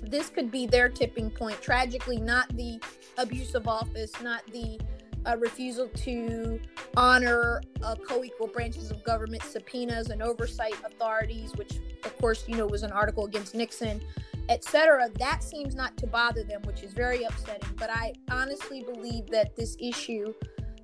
this 0.02 0.30
could 0.30 0.52
be 0.52 0.66
their 0.66 0.90
tipping 0.90 1.30
point. 1.30 1.62
Tragically, 1.62 2.18
not 2.18 2.48
the 2.56 2.80
abuse 3.18 3.56
of 3.56 3.68
office, 3.68 4.12
not 4.22 4.46
the 4.52 4.80
uh, 5.26 5.36
refusal 5.38 5.90
to 5.90 6.60
honor 6.96 7.62
uh, 7.84 7.96
co-equal 7.96 8.48
branches 8.48 8.92
of 8.92 9.04
government 9.04 9.44
subpoenas 9.44 10.10
and 10.10 10.22
oversight 10.22 10.76
authorities, 10.86 11.54
which 11.56 11.74
of 12.06 12.18
course 12.18 12.46
you 12.48 12.56
know 12.56 12.66
was 12.66 12.84
an 12.84 12.92
article 12.92 13.26
against 13.26 13.54
Nixon, 13.54 14.02
etc. 14.50 15.10
That 15.20 15.44
seems 15.44 15.76
not 15.76 15.98
to 15.98 16.08
bother 16.08 16.44
them, 16.44 16.62
which 16.64 16.84
is 16.84 16.94
very 16.94 17.24
upsetting. 17.24 17.70
But 17.76 17.90
I 17.90 18.14
honestly 18.32 18.84
believe 18.84 19.28
that 19.28 19.56
this 19.56 19.76
issue 19.80 20.34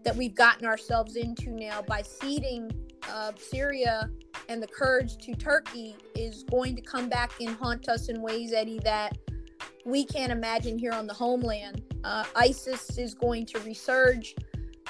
that 0.03 0.15
we've 0.15 0.35
gotten 0.35 0.65
ourselves 0.67 1.15
into 1.15 1.49
now 1.51 1.81
by 1.81 2.01
ceding 2.01 2.69
uh, 3.11 3.31
Syria 3.37 4.09
and 4.49 4.61
the 4.61 4.67
Kurds 4.67 5.15
to 5.17 5.33
Turkey 5.35 5.95
is 6.15 6.43
going 6.43 6.75
to 6.75 6.81
come 6.81 7.09
back 7.09 7.31
and 7.39 7.49
haunt 7.49 7.89
us 7.89 8.09
in 8.09 8.21
ways, 8.21 8.53
Eddie, 8.53 8.79
that 8.83 9.17
we 9.85 10.05
can't 10.05 10.31
imagine 10.31 10.77
here 10.77 10.93
on 10.93 11.07
the 11.07 11.13
homeland. 11.13 11.81
Uh, 12.03 12.25
ISIS 12.35 12.97
is 12.97 13.13
going 13.13 13.45
to 13.47 13.59
resurge, 13.59 14.33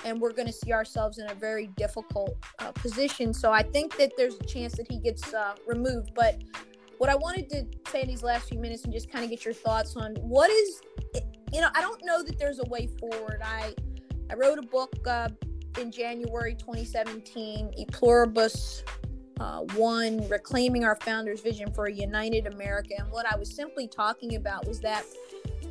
and 0.05 0.19
we're 0.19 0.33
going 0.33 0.47
to 0.47 0.53
see 0.53 0.71
ourselves 0.71 1.17
in 1.17 1.29
a 1.29 1.35
very 1.35 1.67
difficult 1.77 2.35
uh, 2.59 2.71
position. 2.71 3.33
So 3.33 3.51
I 3.51 3.63
think 3.63 3.97
that 3.97 4.11
there's 4.17 4.35
a 4.35 4.43
chance 4.45 4.73
that 4.73 4.87
he 4.89 4.99
gets 4.99 5.33
uh, 5.33 5.55
removed. 5.67 6.11
But 6.15 6.43
what 6.97 7.09
I 7.09 7.15
wanted 7.15 7.49
to 7.49 7.65
say 7.91 8.01
in 8.01 8.07
these 8.07 8.23
last 8.23 8.49
few 8.49 8.59
minutes 8.59 8.83
and 8.83 8.93
just 8.93 9.11
kind 9.11 9.23
of 9.23 9.29
get 9.29 9.45
your 9.45 9.53
thoughts 9.53 9.95
on 9.95 10.15
what 10.15 10.49
is, 10.49 10.81
you 11.51 11.61
know, 11.61 11.69
I 11.75 11.81
don't 11.81 12.03
know 12.05 12.23
that 12.23 12.39
there's 12.39 12.59
a 12.59 12.69
way 12.69 12.87
forward. 12.99 13.41
I 13.43 13.73
I 14.29 14.35
wrote 14.35 14.57
a 14.57 14.63
book 14.63 14.95
uh, 15.07 15.29
in 15.77 15.91
January 15.91 16.55
2017, 16.55 17.73
E 17.77 17.85
Pluribus 17.91 18.83
uh, 19.39 19.61
one, 19.75 20.27
reclaiming 20.29 20.85
our 20.85 20.95
founder's 20.97 21.41
vision 21.41 21.71
for 21.71 21.85
a 21.85 21.91
united 21.91 22.47
America. 22.47 22.93
And 22.97 23.11
what 23.11 23.25
I 23.31 23.35
was 23.35 23.53
simply 23.53 23.87
talking 23.87 24.35
about 24.35 24.67
was 24.67 24.79
that, 24.81 25.03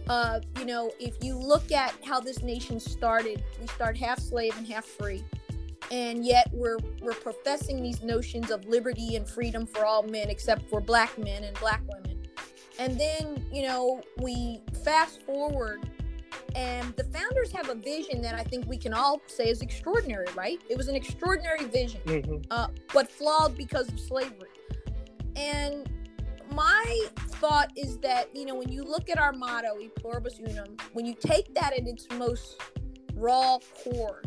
uh, 0.08 0.40
you 0.58 0.64
know, 0.64 0.92
if 0.98 1.14
you 1.22 1.36
look 1.36 1.70
at 1.72 1.94
how 2.04 2.20
this 2.20 2.42
nation 2.42 2.80
started, 2.80 3.42
we 3.60 3.66
start 3.68 3.96
half 3.96 4.18
slave 4.18 4.54
and 4.58 4.66
half 4.66 4.84
free. 4.84 5.24
And 5.90 6.24
yet 6.24 6.48
we're 6.52 6.78
we're 7.00 7.12
professing 7.12 7.82
these 7.82 8.02
notions 8.02 8.50
of 8.50 8.64
liberty 8.66 9.16
and 9.16 9.28
freedom 9.28 9.66
for 9.66 9.84
all 9.84 10.02
men 10.02 10.30
except 10.30 10.68
for 10.70 10.80
black 10.80 11.16
men 11.18 11.44
and 11.44 11.58
black 11.58 11.82
women. 11.88 12.26
And 12.78 12.98
then, 12.98 13.44
you 13.52 13.62
know, 13.62 14.02
we 14.18 14.60
fast 14.84 15.22
forward 15.22 15.80
and 16.54 16.94
the 16.96 17.04
founders 17.04 17.52
have 17.52 17.68
a 17.68 17.74
vision 17.74 18.20
that 18.22 18.34
I 18.34 18.42
think 18.42 18.66
we 18.66 18.76
can 18.76 18.92
all 18.92 19.20
say 19.26 19.48
is 19.48 19.62
extraordinary, 19.62 20.26
right? 20.36 20.60
It 20.68 20.76
was 20.76 20.88
an 20.88 20.94
extraordinary 20.94 21.64
vision, 21.64 22.00
mm-hmm. 22.04 22.36
uh, 22.50 22.68
but 22.92 23.10
flawed 23.10 23.56
because 23.56 23.88
of 23.88 23.98
slavery. 23.98 24.50
And 25.36 25.88
my 26.52 27.06
thought 27.16 27.72
is 27.76 27.98
that, 27.98 28.34
you 28.36 28.44
know, 28.44 28.54
when 28.54 28.70
you 28.70 28.82
look 28.82 29.08
at 29.08 29.18
our 29.18 29.32
motto, 29.32 29.78
E 29.80 29.88
pluribus 29.88 30.38
unum, 30.38 30.76
when 30.92 31.06
you 31.06 31.14
take 31.14 31.54
that 31.54 31.72
at 31.72 31.86
its 31.86 32.06
most 32.18 32.60
raw 33.14 33.58
core, 33.82 34.22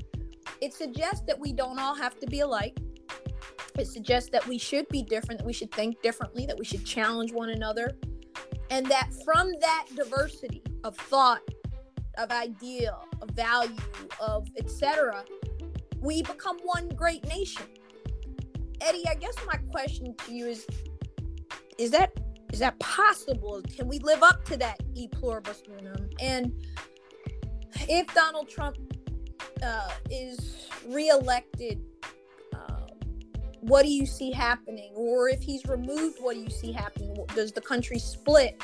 it 0.62 0.74
suggests 0.74 1.24
that 1.28 1.39
we 1.39 1.53
don't 1.53 1.80
all 1.80 1.95
have 1.95 2.20
to 2.20 2.28
be 2.28 2.39
alike. 2.39 2.78
It 3.78 3.88
suggests 3.88 4.30
that 4.32 4.47
we 4.47 4.58
should 4.58 4.88
be 4.89 5.03
different, 5.03 5.39
that 5.39 5.45
we 5.45 5.53
should 5.53 5.72
think 5.72 6.01
differently, 6.01 6.45
that 6.45 6.58
we 6.58 6.66
should 6.66 6.86
challenge 6.86 7.32
one 7.34 7.49
another. 7.49 7.97
And 8.70 8.86
that 8.88 9.10
from 9.24 9.51
that 9.60 9.86
diversity 9.95 10.64
of 10.84 10.95
thought 10.95 11.41
of 12.18 12.32
idea, 12.32 12.95
of 13.22 13.30
value, 13.32 13.76
of 14.20 14.47
etc., 14.57 15.24
we 15.99 16.22
become 16.22 16.57
one 16.63 16.89
great 16.89 17.26
nation. 17.28 17.66
Eddie, 18.82 19.07
I 19.07 19.16
guess 19.16 19.36
my 19.47 19.55
question 19.72 20.16
to 20.26 20.34
you 20.34 20.47
is: 20.47 20.68
Is 21.78 21.91
that 21.91 22.11
is 22.51 22.59
that 22.59 22.80
possible? 22.80 23.61
Can 23.76 23.88
we 23.88 23.99
live 23.99 24.24
up 24.24 24.45
to 24.45 24.57
that 24.57 24.80
e 24.93 25.07
pluribus 25.07 25.63
unum? 25.78 26.09
And 26.22 26.53
if 27.89 28.07
Donald 28.13 28.49
Trump 28.49 28.78
uh, 29.61 29.89
is 30.09 30.70
reelected, 30.88 31.82
uh, 32.53 32.88
what 33.61 33.84
do 33.84 33.89
you 33.89 34.05
see 34.05 34.32
happening? 34.32 34.93
Or 34.95 35.28
if 35.28 35.41
he's 35.41 35.66
removed, 35.66 36.20
what 36.22 36.36
do 36.36 36.41
you 36.41 36.49
see 36.49 36.72
happening? 36.72 37.16
Does 37.36 37.51
the 37.51 37.61
country 37.61 37.99
split? 37.99 38.61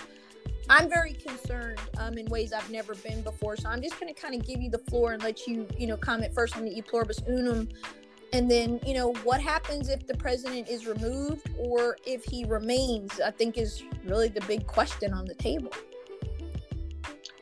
I'm 0.69 0.89
very 0.89 1.13
concerned 1.13 1.79
um, 1.97 2.17
in 2.17 2.25
ways 2.27 2.53
I've 2.53 2.69
never 2.69 2.95
been 2.95 3.21
before. 3.21 3.57
So 3.57 3.69
I'm 3.69 3.81
just 3.81 3.99
going 3.99 4.13
to 4.13 4.19
kind 4.19 4.35
of 4.35 4.45
give 4.45 4.61
you 4.61 4.69
the 4.69 4.77
floor 4.77 5.13
and 5.13 5.23
let 5.23 5.47
you, 5.47 5.67
you 5.77 5.87
know, 5.87 5.97
comment 5.97 6.33
first 6.33 6.55
on 6.55 6.63
the 6.63 6.77
e 6.77 6.81
pluribus 6.81 7.21
unum. 7.27 7.67
And 8.33 8.49
then, 8.49 8.79
you 8.85 8.93
know, 8.93 9.13
what 9.23 9.41
happens 9.41 9.89
if 9.89 10.07
the 10.07 10.15
president 10.15 10.69
is 10.69 10.87
removed 10.87 11.49
or 11.57 11.97
if 12.05 12.23
he 12.23 12.45
remains, 12.45 13.19
I 13.19 13.31
think 13.31 13.57
is 13.57 13.83
really 14.05 14.29
the 14.29 14.41
big 14.41 14.65
question 14.67 15.13
on 15.13 15.25
the 15.25 15.35
table. 15.35 15.73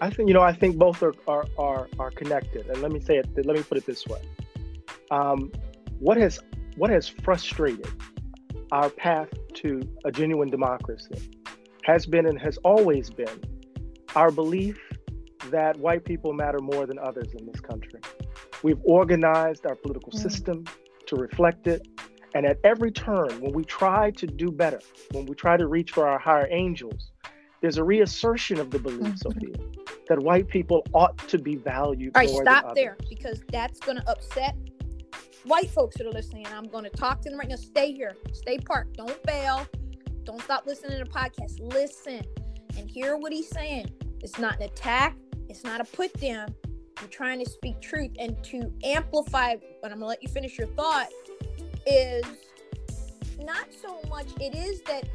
I 0.01 0.09
think, 0.09 0.29
you 0.29 0.33
know, 0.33 0.41
I 0.41 0.53
think 0.53 0.77
both 0.77 1.03
are, 1.03 1.13
are, 1.27 1.45
are, 1.59 1.89
are 1.99 2.09
connected. 2.09 2.67
And 2.67 2.81
let 2.81 2.91
me 2.91 2.99
say 2.99 3.17
it, 3.17 3.27
let 3.45 3.55
me 3.55 3.61
put 3.61 3.77
it 3.77 3.85
this 3.85 4.07
way. 4.07 4.21
Um, 5.11 5.51
what 5.99 6.17
has, 6.17 6.39
what 6.75 6.89
has 6.89 7.07
frustrated 7.07 7.87
our 8.71 8.89
path 8.89 9.29
to 9.55 9.81
a 10.05 10.11
genuine 10.11 10.49
democracy 10.49 11.38
has 11.89 12.05
been 12.05 12.27
and 12.27 12.39
has 12.39 12.57
always 12.57 13.09
been 13.09 13.43
our 14.15 14.29
belief 14.29 14.79
that 15.49 15.75
white 15.77 16.05
people 16.05 16.33
matter 16.33 16.59
more 16.59 16.85
than 16.85 16.99
others 16.99 17.33
in 17.33 17.47
this 17.47 17.59
country. 17.59 17.99
We've 18.61 18.79
organized 18.83 19.65
our 19.65 19.75
political 19.75 20.11
mm. 20.11 20.21
system 20.21 20.65
to 21.07 21.15
reflect 21.15 21.65
it. 21.65 21.87
And 22.35 22.45
at 22.45 22.59
every 22.63 22.91
turn, 22.91 23.29
when 23.41 23.53
we 23.53 23.63
try 23.63 24.11
to 24.11 24.27
do 24.27 24.51
better, 24.51 24.79
when 25.13 25.25
we 25.25 25.33
try 25.33 25.57
to 25.57 25.65
reach 25.65 25.91
for 25.91 26.07
our 26.07 26.19
higher 26.19 26.47
angels, 26.51 27.11
there's 27.61 27.79
a 27.79 27.83
reassertion 27.83 28.59
of 28.59 28.69
the 28.69 28.77
belief, 28.77 28.99
mm-hmm. 28.99 29.15
Sophia, 29.15 29.55
that 30.09 30.19
white 30.19 30.47
people 30.47 30.85
ought 30.93 31.17
to 31.29 31.39
be 31.39 31.55
valued. 31.55 32.11
All 32.15 32.21
right, 32.21 32.29
stop 32.29 32.75
there 32.75 32.97
because 33.09 33.41
that's 33.51 33.79
going 33.79 33.97
to 33.97 34.07
upset 34.07 34.55
white 35.43 35.71
folks 35.71 35.97
that 35.97 36.05
are 36.05 36.11
listening. 36.11 36.45
And 36.45 36.53
I'm 36.53 36.67
going 36.67 36.83
to 36.83 36.91
talk 36.91 37.21
to 37.21 37.29
them 37.31 37.39
right 37.39 37.49
now. 37.49 37.55
Stay 37.55 37.91
here, 37.93 38.15
stay 38.31 38.59
parked, 38.59 38.97
don't 38.97 39.21
bail. 39.23 39.65
Don't 40.29 40.43
stop 40.43 40.67
listening 40.67 40.99
to 40.99 41.05
the 41.05 41.09
podcast. 41.09 41.59
Listen 41.73 42.21
and 42.77 42.87
hear 42.87 43.17
what 43.17 43.33
he's 43.33 43.49
saying. 43.49 43.91
It's 44.21 44.37
not 44.37 44.57
an 44.57 44.61
attack, 44.61 45.17
it's 45.47 45.63
not 45.63 45.81
a 45.81 45.83
put 45.83 46.13
down. 46.21 46.53
I'm 46.99 47.07
trying 47.07 47.43
to 47.43 47.49
speak 47.49 47.81
truth 47.81 48.11
and 48.19 48.37
to 48.43 48.71
amplify, 48.83 49.55
but 49.81 49.91
I'm 49.91 49.97
gonna 49.97 50.05
let 50.05 50.21
you 50.21 50.29
finish 50.29 50.55
your 50.55 50.67
thought, 50.67 51.07
is 51.87 52.23
not 53.39 53.73
so 53.73 53.99
much, 54.07 54.27
it 54.39 54.53
is 54.53 54.81
that 54.81 55.09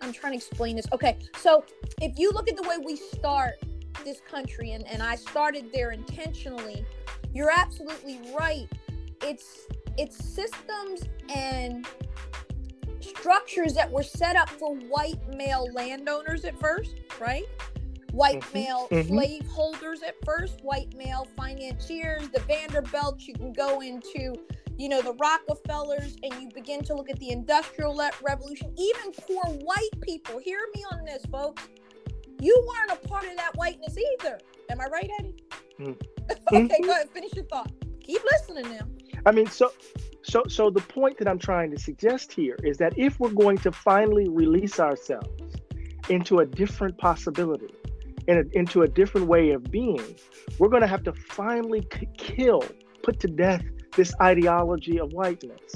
I'm 0.00 0.12
trying 0.12 0.34
to 0.34 0.36
explain 0.36 0.76
this. 0.76 0.86
Okay, 0.92 1.18
so 1.38 1.64
if 2.00 2.16
you 2.16 2.30
look 2.30 2.48
at 2.48 2.54
the 2.54 2.62
way 2.62 2.76
we 2.78 2.94
start 2.94 3.54
this 4.04 4.20
country, 4.20 4.70
and, 4.70 4.86
and 4.86 5.02
I 5.02 5.16
started 5.16 5.72
there 5.74 5.90
intentionally, 5.90 6.86
you're 7.32 7.50
absolutely 7.50 8.20
right. 8.38 8.68
It's 9.22 9.66
it's 9.98 10.16
systems 10.24 11.02
and 11.34 11.84
structures 13.04 13.74
that 13.74 13.90
were 13.90 14.02
set 14.02 14.36
up 14.36 14.48
for 14.48 14.74
white 14.74 15.20
male 15.36 15.68
landowners 15.72 16.44
at 16.44 16.58
first, 16.58 16.94
right? 17.20 17.44
White 18.12 18.40
mm-hmm. 18.40 18.58
male 18.58 18.88
mm-hmm. 18.90 19.08
slave 19.08 19.46
holders 19.46 20.02
at 20.02 20.14
first, 20.24 20.62
white 20.62 20.94
male 20.96 21.26
financiers, 21.36 22.28
the 22.28 22.40
Vanderbilts. 22.40 23.26
You 23.26 23.34
can 23.34 23.52
go 23.52 23.80
into, 23.80 24.34
you 24.78 24.88
know, 24.88 25.02
the 25.02 25.14
Rockefellers, 25.14 26.16
and 26.22 26.32
you 26.40 26.48
begin 26.54 26.82
to 26.84 26.94
look 26.94 27.10
at 27.10 27.18
the 27.18 27.30
Industrial 27.30 27.98
Revolution. 28.22 28.72
Even 28.78 29.12
poor 29.12 29.44
white 29.44 30.00
people. 30.00 30.38
Hear 30.38 30.60
me 30.74 30.84
on 30.92 31.04
this, 31.04 31.24
folks. 31.26 31.68
You 32.40 32.66
weren't 32.68 32.98
a 33.02 33.08
part 33.08 33.24
of 33.24 33.36
that 33.36 33.52
whiteness 33.56 33.96
either. 33.96 34.38
Am 34.70 34.80
I 34.80 34.86
right, 34.86 35.10
Eddie? 35.18 35.34
Mm-hmm. 35.80 36.54
okay, 36.56 36.80
go 36.82 36.90
ahead. 36.90 37.10
Finish 37.10 37.34
your 37.34 37.44
thought. 37.46 37.70
Keep 38.00 38.22
listening 38.30 38.70
now. 38.70 38.86
I 39.26 39.32
mean, 39.32 39.46
so 39.46 39.72
so, 40.24 40.42
so 40.48 40.70
the 40.70 40.80
point 40.80 41.18
that 41.18 41.28
I'm 41.28 41.38
trying 41.38 41.70
to 41.72 41.78
suggest 41.78 42.32
here 42.32 42.58
is 42.64 42.78
that 42.78 42.98
if 42.98 43.20
we're 43.20 43.28
going 43.28 43.58
to 43.58 43.70
finally 43.70 44.26
release 44.28 44.80
ourselves 44.80 45.56
into 46.08 46.38
a 46.38 46.46
different 46.46 46.96
possibility, 46.96 47.74
in 48.26 48.38
a, 48.38 48.58
into 48.58 48.82
a 48.82 48.88
different 48.88 49.26
way 49.26 49.50
of 49.50 49.70
being, 49.70 50.16
we're 50.58 50.70
going 50.70 50.80
to 50.80 50.88
have 50.88 51.04
to 51.04 51.12
finally 51.12 51.86
kill, 52.16 52.64
put 53.02 53.20
to 53.20 53.28
death 53.28 53.62
this 53.96 54.14
ideology 54.22 54.98
of 54.98 55.12
whiteness. 55.12 55.74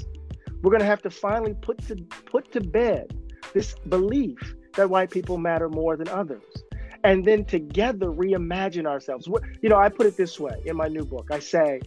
We're 0.63 0.71
going 0.71 0.81
to 0.81 0.87
have 0.87 1.03
to 1.03 1.11
finally 1.11 1.55
put 1.61 1.87
to 1.87 1.97
put 2.25 2.51
to 2.53 2.63
bed 2.63 3.15
this 3.53 3.75
belief 3.91 4.57
that 4.77 4.89
white 4.89 5.11
people 5.11 5.37
matter 5.37 5.69
more 5.69 5.95
than 5.97 6.09
others, 6.09 6.43
and 7.05 7.23
then 7.23 7.45
together 7.45 8.07
reimagine 8.07 8.87
ourselves. 8.87 9.29
You 9.61 9.69
know, 9.69 9.77
I 9.77 9.91
put 9.91 10.07
it 10.07 10.17
this 10.17 10.41
way 10.41 10.63
in 10.65 10.75
my 10.75 10.89
new 10.89 11.05
book. 11.05 11.29
I 11.31 11.39
say 11.39 11.81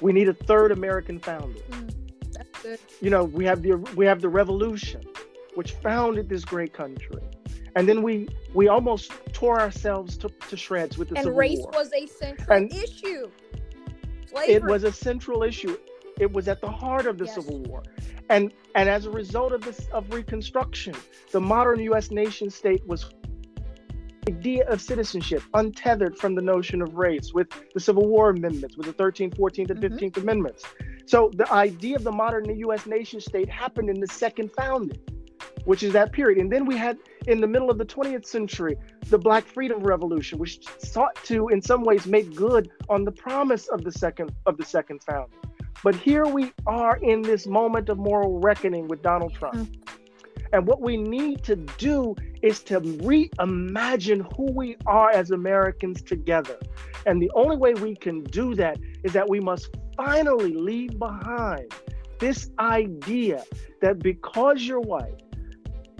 We 0.00 0.12
need 0.12 0.28
a 0.28 0.34
third 0.34 0.72
American 0.72 1.18
founder. 1.18 1.58
Mm, 1.70 1.90
that's 2.32 2.62
good. 2.62 2.78
You 3.00 3.10
know, 3.10 3.24
we 3.24 3.44
have 3.44 3.62
the 3.62 3.76
we 3.96 4.06
have 4.06 4.20
the 4.20 4.28
revolution, 4.28 5.02
which 5.54 5.72
founded 5.72 6.28
this 6.28 6.44
great 6.44 6.72
country. 6.72 7.22
And 7.74 7.88
then 7.88 8.02
we 8.02 8.28
we 8.54 8.68
almost 8.68 9.12
tore 9.32 9.60
ourselves 9.60 10.16
to, 10.18 10.28
to 10.48 10.56
shreds 10.56 10.96
with 10.98 11.08
the 11.10 11.16
And 11.16 11.24
Civil 11.24 11.38
race 11.38 11.58
War. 11.60 11.70
was 11.74 11.92
a 11.92 12.06
central 12.06 12.56
And 12.56 12.72
issue. 12.72 13.30
Slavery. 14.28 14.54
it 14.54 14.64
was 14.64 14.84
a 14.84 14.92
central 14.92 15.42
issue. 15.42 15.76
It 16.18 16.32
was 16.32 16.48
at 16.48 16.60
the 16.62 16.70
heart 16.70 17.06
of 17.06 17.18
the 17.18 17.26
Yes. 17.26 17.34
Civil 17.34 17.58
War. 17.64 17.82
And 18.30 18.52
and 18.74 18.88
as 18.88 19.06
a 19.06 19.10
result 19.10 19.52
of 19.52 19.62
this 19.62 19.86
of 19.92 20.12
Reconstruction, 20.12 20.94
the 21.32 21.40
modern 21.40 21.80
US 21.80 22.10
nation 22.10 22.50
state 22.50 22.86
was 22.86 23.04
idea 24.28 24.66
of 24.68 24.80
citizenship 24.80 25.42
untethered 25.54 26.18
from 26.18 26.34
the 26.34 26.42
notion 26.42 26.82
of 26.82 26.94
race 26.94 27.32
with 27.32 27.48
the 27.74 27.80
Civil 27.80 28.06
War 28.08 28.30
amendments, 28.30 28.76
with 28.76 28.86
the 28.86 28.92
13th, 28.92 29.36
14th, 29.36 29.70
and 29.70 29.80
Mhm. 29.80 29.82
15th 29.82 30.16
amendments. 30.16 30.64
So 31.06 31.30
the 31.34 31.50
idea 31.52 31.96
of 31.96 32.04
the 32.04 32.12
modern 32.12 32.44
US 32.58 32.86
nation 32.86 33.20
state 33.20 33.48
happened 33.48 33.88
in 33.88 34.00
the 34.00 34.06
second 34.08 34.50
founding, 34.56 34.98
which 35.64 35.82
is 35.82 35.92
that 35.92 36.12
period. 36.12 36.38
And 36.38 36.50
then 36.50 36.66
we 36.66 36.76
had 36.76 36.98
in 37.26 37.40
the 37.40 37.46
middle 37.46 37.70
of 37.70 37.78
the 37.78 37.84
20th 37.84 38.26
century, 38.26 38.76
the 39.08 39.18
Black 39.18 39.44
Freedom 39.44 39.82
Revolution, 39.82 40.38
which 40.38 40.66
sought 40.78 41.14
to 41.24 41.48
in 41.48 41.62
some 41.62 41.84
ways 41.84 42.06
make 42.06 42.34
good 42.34 42.70
on 42.88 43.04
the 43.04 43.12
promise 43.12 43.68
of 43.68 43.84
the 43.84 43.92
second 43.92 44.32
of 44.46 44.56
the 44.56 44.64
second 44.64 45.02
founding. 45.04 45.38
But 45.84 45.94
here 45.94 46.26
we 46.26 46.52
are 46.66 46.96
in 46.96 47.22
this 47.22 47.46
moment 47.46 47.88
of 47.88 47.98
moral 47.98 48.40
reckoning 48.40 48.88
with 48.88 49.02
Donald 49.02 49.34
Trump. 49.34 49.68
And 50.56 50.66
what 50.66 50.80
we 50.80 50.96
need 50.96 51.44
to 51.44 51.56
do 51.56 52.16
is 52.40 52.62
to 52.62 52.80
reimagine 52.80 54.34
who 54.34 54.50
we 54.52 54.78
are 54.86 55.10
as 55.10 55.30
Americans 55.30 56.00
together. 56.00 56.58
And 57.04 57.20
the 57.20 57.30
only 57.34 57.58
way 57.58 57.74
we 57.74 57.94
can 57.94 58.24
do 58.24 58.54
that 58.54 58.78
is 59.04 59.12
that 59.12 59.28
we 59.28 59.38
must 59.38 59.68
finally 59.98 60.54
leave 60.54 60.98
behind 60.98 61.74
this 62.20 62.48
idea 62.58 63.44
that 63.82 63.98
because 63.98 64.62
you're 64.62 64.80
white, 64.80 65.22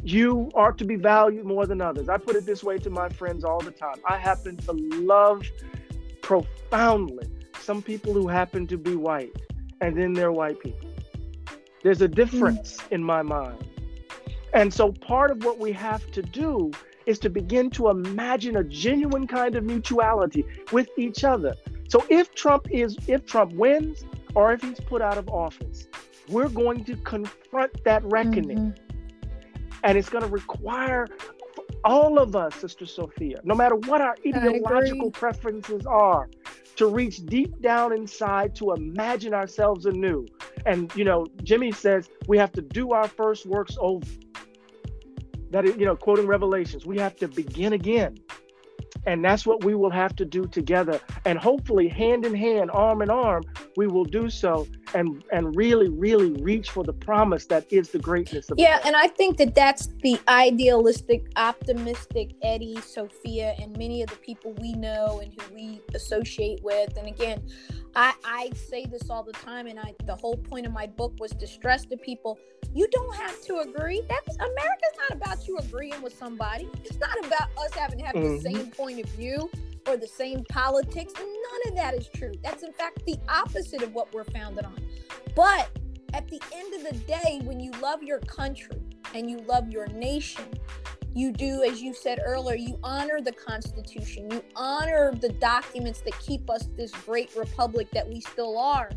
you 0.03 0.51
are 0.55 0.73
to 0.73 0.87
be 0.87 0.97
valued 0.97 1.45
more 1.45 1.67
than 1.67 1.83
others. 1.83 2.09
I 2.09 2.17
put 2.17 2.35
it 2.35 2.47
this 2.47 2.65
way 2.65 2.79
to 2.79 2.89
my 2.89 3.11
friends 3.11 3.45
all 3.45 3.61
the 3.61 3.73
time. 3.73 3.97
I 4.09 4.17
happen 4.17 4.57
to 4.57 4.73
love 4.73 5.45
profoundly 6.23 7.29
some 7.61 7.83
people 7.83 8.15
who 8.15 8.27
happen 8.27 8.67
to 8.69 8.79
be 8.79 8.97
white, 8.97 9.37
and 9.83 9.95
then 9.99 10.15
they're 10.15 10.33
white 10.33 10.61
people. 10.61 10.89
There's 11.83 12.01
a 12.01 12.09
difference 12.09 12.79
in 12.91 13.05
my 13.05 13.21
mind. 13.21 13.63
And 14.57 14.73
so 14.73 14.91
part 14.91 15.31
of 15.31 15.45
what 15.45 15.59
we 15.59 15.71
have 15.73 16.11
to 16.13 16.23
do 16.23 16.71
is 17.05 17.19
to 17.21 17.29
begin 17.29 17.69
to 17.71 17.91
imagine 17.91 18.57
a 18.57 18.65
genuine 18.65 19.27
kind 19.27 19.55
of 19.55 19.65
mutuality 19.65 20.47
with 20.73 20.89
each 20.97 21.25
other. 21.25 21.55
So 21.89 22.05
if 22.09 22.35
Trump 22.35 22.67
is 22.71 22.97
if 23.07 23.27
Trump 23.27 23.53
wins 23.53 24.05
or 24.35 24.55
if 24.55 24.63
he's 24.63 24.81
put 24.81 25.03
out 25.03 25.19
of 25.19 25.29
office, 25.29 25.87
we're 26.29 26.49
going 26.49 26.85
to 26.85 26.97
confront 26.97 27.85
that 27.85 28.03
reckoning. 28.07 28.73
Mhm. 28.73 28.77
And 29.85 29.99
it's 29.99 30.09
going 30.09 30.25
to 30.25 30.31
require 30.31 31.07
all 31.85 32.19
of 32.19 32.35
us, 32.35 32.55
Sister 32.55 32.87
Sophia, 32.87 33.41
no 33.45 33.55
matter 33.55 33.77
what 33.77 34.01
our 34.01 34.17
ideological 34.27 35.11
preferences 35.11 35.85
are, 35.87 36.31
to 36.77 36.87
reach 36.87 37.25
deep 37.27 37.61
down 37.61 37.93
inside 37.93 38.55
to 38.57 38.73
imagine 38.73 39.35
ourselves 39.35 39.85
anew. 39.85 40.27
And, 40.65 40.93
you 40.97 41.05
know, 41.05 41.27
Jimmy 41.43 41.73
says 41.73 42.09
we 42.27 42.39
have 42.39 42.53
to 42.53 42.63
do 42.63 42.93
our 42.93 43.07
first 43.07 43.45
works 43.47 43.77
over. 43.81 44.05
That 45.51 45.65
you 45.79 45.85
know, 45.85 45.97
quoting 45.97 46.27
Revelations, 46.27 46.87
we 46.87 46.99
have 46.99 47.17
to 47.17 47.29
begin 47.29 47.73
again. 47.73 48.19
And 49.07 49.25
that's 49.25 49.47
what 49.47 49.63
we 49.63 49.75
will 49.75 49.91
have 49.91 50.17
to 50.17 50.25
do 50.25 50.47
together. 50.47 51.01
And 51.25 51.39
hopefully, 51.39 51.87
hand 51.87 52.25
in 52.25 52.35
hand, 52.35 52.71
arm 52.73 53.03
in 53.03 53.11
arm, 53.11 53.45
we 53.77 53.87
will 53.87 54.05
do 54.05 54.29
so 54.29 54.67
and, 54.95 55.23
and 55.31 55.55
really, 55.55 55.89
really 55.89 56.33
reach 56.43 56.71
for 56.71 56.83
the 56.83 56.93
promise 56.93 57.47
that 57.47 57.67
is 57.71 57.91
the 57.91 57.99
greatness 57.99 58.51
of 58.51 58.59
Yeah, 58.59 58.81
and 58.85 58.97
I 58.97 59.09
think 59.09 59.37
that 59.37 59.55
that's 59.55 59.89
the 60.03 60.19
idealistic, 60.27 61.27
optimistic 61.37 62.33
Eddie, 62.43 62.81
Sophia, 62.81 63.55
and 63.61 63.77
many 63.77 64.03
of 64.03 64.11
the 64.11 64.17
people 64.17 64.55
we 64.55 64.73
know 64.73 65.21
and 65.23 65.33
who 65.41 65.55
we 65.55 65.81
associate 65.95 66.61
with. 66.65 66.97
And 66.97 67.07
again, 67.07 67.43
I, 67.95 68.15
I 68.25 68.51
say 68.55 68.87
this 68.87 69.09
all 69.09 69.23
the 69.23 69.33
time, 69.33 69.67
and 69.67 69.79
I 69.79 69.95
the 70.05 70.17
whole 70.17 70.37
point 70.37 70.67
of 70.67 70.73
my 70.73 70.87
book 70.87 71.15
was 71.21 71.33
to 71.33 71.47
stress 71.47 71.85
to 71.87 71.97
people: 71.97 72.39
you 72.77 72.87
don't 72.89 73.17
have 73.17 73.41
to 73.41 73.61
agree. 73.61 74.03
That's 74.07 74.37
America's 74.37 74.99
not 74.99 75.17
about 75.17 75.49
you 75.49 75.57
agreeing 75.57 76.03
with 76.03 76.17
somebody. 76.17 76.69
It's 76.85 76.99
not 76.99 77.19
about 77.25 77.49
us 77.57 77.73
having 77.73 77.99
to 78.01 78.05
have 78.05 78.15
Mhm. 78.15 78.43
the 78.43 78.51
same 78.53 78.71
point 78.71 79.01
of 79.01 79.09
view 79.11 79.51
or 79.89 79.97
the 79.97 80.07
same 80.07 80.45
politics. 80.45 81.15
None 81.17 81.69
of 81.69 81.77
that 81.77 81.95
is 81.95 82.09
true. 82.09 82.33
That's 82.43 82.63
in 82.63 82.75
fact 82.75 83.07
the 83.07 83.17
opposite 83.29 83.83
of 83.83 83.95
what 83.95 84.13
we're 84.13 84.25
founded 84.25 84.67
on. 84.67 84.77
But 85.35 85.71
at 86.13 86.29
the 86.29 86.41
end 86.53 86.75
of 86.75 86.85
the 86.85 86.99
day, 87.07 87.41
when 87.45 87.61
you 87.61 87.71
love 87.81 88.03
your 88.03 88.21
country 88.21 88.83
and 89.15 89.31
you 89.31 89.39
love 89.39 89.71
your 89.71 89.87
nation, 89.87 90.45
you 91.15 91.33
do, 91.33 91.63
as 91.63 91.81
you 91.81 91.95
said 91.95 92.21
earlier, 92.23 92.57
you 92.57 92.79
honor 92.83 93.23
the 93.23 93.33
Constitution, 93.33 94.31
you 94.31 94.43
honor 94.55 95.15
the 95.15 95.31
documents 95.31 96.01
that 96.03 96.19
keep 96.19 96.51
us 96.51 96.69
this 96.77 96.91
great 96.91 97.35
republic 97.35 97.91
that 97.93 98.07
we 98.07 98.21
still 98.21 98.59
are, 98.59 98.91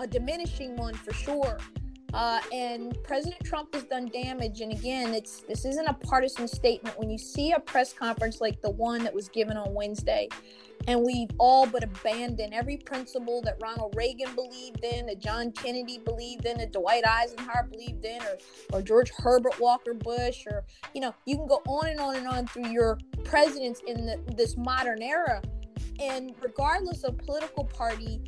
a 0.00 0.06
diminishing 0.06 0.74
one 0.74 0.94
for 0.94 1.12
sure. 1.12 1.58
Uh, 2.14 2.40
and 2.54 2.96
President 3.04 3.44
Trump 3.44 3.74
has 3.74 3.84
done 3.84 4.06
damage. 4.06 4.60
And 4.60 4.72
again, 4.72 5.12
it's 5.12 5.42
this 5.42 5.64
isn't 5.66 5.86
a 5.86 5.92
partisan 5.92 6.48
statement. 6.48 6.98
When 6.98 7.10
you 7.10 7.18
see 7.18 7.52
a 7.52 7.60
press 7.60 7.92
conference 7.92 8.40
like 8.40 8.62
the 8.62 8.70
one 8.70 9.04
that 9.04 9.12
was 9.12 9.28
given 9.28 9.56
on 9.58 9.74
Wednesday, 9.74 10.28
and 10.86 11.02
we've 11.02 11.28
all 11.38 11.66
but 11.66 11.84
abandoned 11.84 12.54
every 12.54 12.78
principle 12.78 13.42
that 13.42 13.58
Ronald 13.60 13.94
Reagan 13.94 14.34
believed 14.34 14.82
in, 14.82 15.06
that 15.06 15.20
John 15.20 15.52
Kennedy 15.52 15.98
believed 15.98 16.46
in, 16.46 16.56
that 16.58 16.72
Dwight 16.72 17.06
Eisenhower 17.06 17.68
believed 17.70 18.04
in, 18.06 18.22
or 18.22 18.38
or 18.72 18.82
George 18.82 19.12
Herbert 19.18 19.60
Walker 19.60 19.92
Bush, 19.92 20.46
or 20.46 20.64
you 20.94 21.02
know, 21.02 21.14
you 21.26 21.36
can 21.36 21.46
go 21.46 21.60
on 21.66 21.88
and 21.88 22.00
on 22.00 22.16
and 22.16 22.26
on 22.26 22.46
through 22.46 22.68
your 22.68 22.98
presidents 23.24 23.82
in 23.86 24.06
the, 24.06 24.18
this 24.34 24.56
modern 24.56 25.02
era, 25.02 25.42
and 26.00 26.34
regardless 26.40 27.04
of 27.04 27.18
political 27.18 27.64
party, 27.64 28.22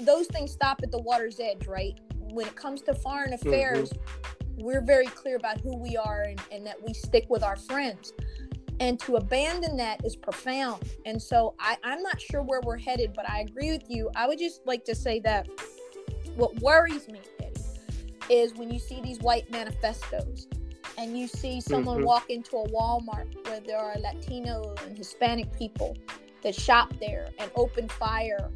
those 0.00 0.26
things 0.26 0.52
stop 0.52 0.80
at 0.82 0.90
the 0.90 1.00
water's 1.00 1.40
edge, 1.40 1.66
right? 1.66 1.98
When 2.30 2.46
it 2.46 2.56
comes 2.56 2.82
to 2.82 2.94
foreign 2.94 3.32
affairs, 3.32 3.92
we're 4.58 4.80
very 4.80 5.06
clear 5.06 5.36
about 5.36 5.60
who 5.60 5.76
we 5.76 5.96
are 5.96 6.22
and, 6.22 6.40
and 6.50 6.66
that 6.66 6.82
we 6.82 6.94
stick 6.94 7.26
with 7.28 7.42
our 7.42 7.56
friends. 7.56 8.12
And 8.80 8.98
to 9.00 9.16
abandon 9.16 9.76
that 9.78 10.04
is 10.04 10.16
profound. 10.16 10.82
And 11.06 11.20
so 11.20 11.54
I, 11.58 11.76
i'm 11.82 12.02
not 12.02 12.20
sure 12.20 12.42
where 12.42 12.60
we're 12.60 12.78
headed 12.78 13.12
but 13.14 13.28
i 13.28 13.40
agree 13.40 13.70
with 13.70 13.88
you. 13.88 14.10
I 14.14 14.26
would 14.26 14.38
just 14.38 14.60
like 14.66 14.84
to 14.86 14.94
say 14.94 15.18
that 15.20 15.48
what 16.34 16.54
worries 16.60 17.08
me 17.08 17.20
Eddie, 17.40 17.54
is 18.28 18.54
when 18.54 18.70
you 18.70 18.78
see 18.78 19.00
these 19.00 19.18
white 19.20 19.50
manifestos 19.50 20.46
and 20.98 21.18
you 21.18 21.26
see 21.26 21.60
someone 21.60 22.00
Mhm. 22.00 22.04
walk 22.04 22.30
into 22.30 22.56
a 22.56 22.68
walmart 22.68 23.28
where 23.46 23.60
there 23.60 23.78
are 23.78 23.96
latino 23.98 24.74
and 24.84 24.96
hispanic 24.96 25.50
people 25.56 25.96
that 26.42 26.54
shop 26.54 26.92
there 27.00 27.28
and 27.38 27.50
open 27.54 27.88
fire 27.88 28.50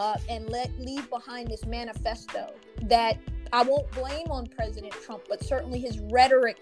uh, 0.00 0.16
and 0.28 0.48
let 0.48 0.70
leave 0.80 1.08
behind 1.10 1.48
this 1.48 1.64
manifesto 1.66 2.52
that 2.82 3.18
i 3.52 3.62
won't 3.62 3.90
blame 3.92 4.26
on 4.30 4.46
president 4.46 4.92
trump 5.04 5.22
but 5.28 5.44
certainly 5.44 5.78
his 5.78 6.00
rhetoric 6.10 6.58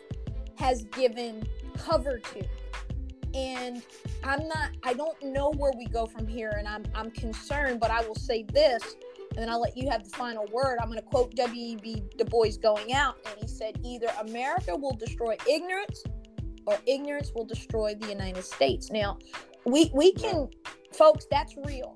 has 0.57 0.85
given 0.87 1.47
cover 1.77 2.19
to 2.19 2.45
and 3.35 3.83
I'm 4.25 4.49
not 4.49 4.71
I 4.83 4.95
don't 4.95 5.23
know 5.23 5.53
where 5.57 5.73
we 5.77 5.87
go 5.87 6.07
from 6.07 6.27
here 6.27 6.55
and 6.59 6.67
I'm 6.67 6.85
I'm 6.95 7.11
concerned 7.11 7.79
but 7.79 7.91
I 7.91 8.07
will 8.07 8.15
say 8.15 8.45
this 8.53 8.83
and 9.31 9.39
then 9.39 9.49
I'll 9.51 9.61
let 9.61 9.77
you 9.77 9.89
have 9.91 10.03
the 10.03 10.11
final 10.11 10.47
word. 10.53 10.79
I'm 10.81 10.89
going 10.89 10.99
to 10.99 11.05
quote 11.05 11.35
W.E.B. 11.37 12.03
Du 12.17 12.25
Bois 12.25 12.57
going 12.61 12.93
out 12.93 13.19
and 13.27 13.35
he 13.41 13.47
said 13.47 13.79
either 13.85 14.09
America 14.21 14.75
will 14.75 14.95
destroy 14.95 15.37
ignorance 15.49 16.03
or 16.67 16.77
ignorance 16.87 17.33
will 17.35 17.45
destroy 17.45 17.95
the 17.95 18.09
United 18.09 18.45
States. 18.45 18.91
Now, 18.91 19.19
we 19.65 19.91
we 19.95 20.13
can 20.13 20.49
folks 20.93 21.27
that's 21.31 21.57
real. 21.57 21.95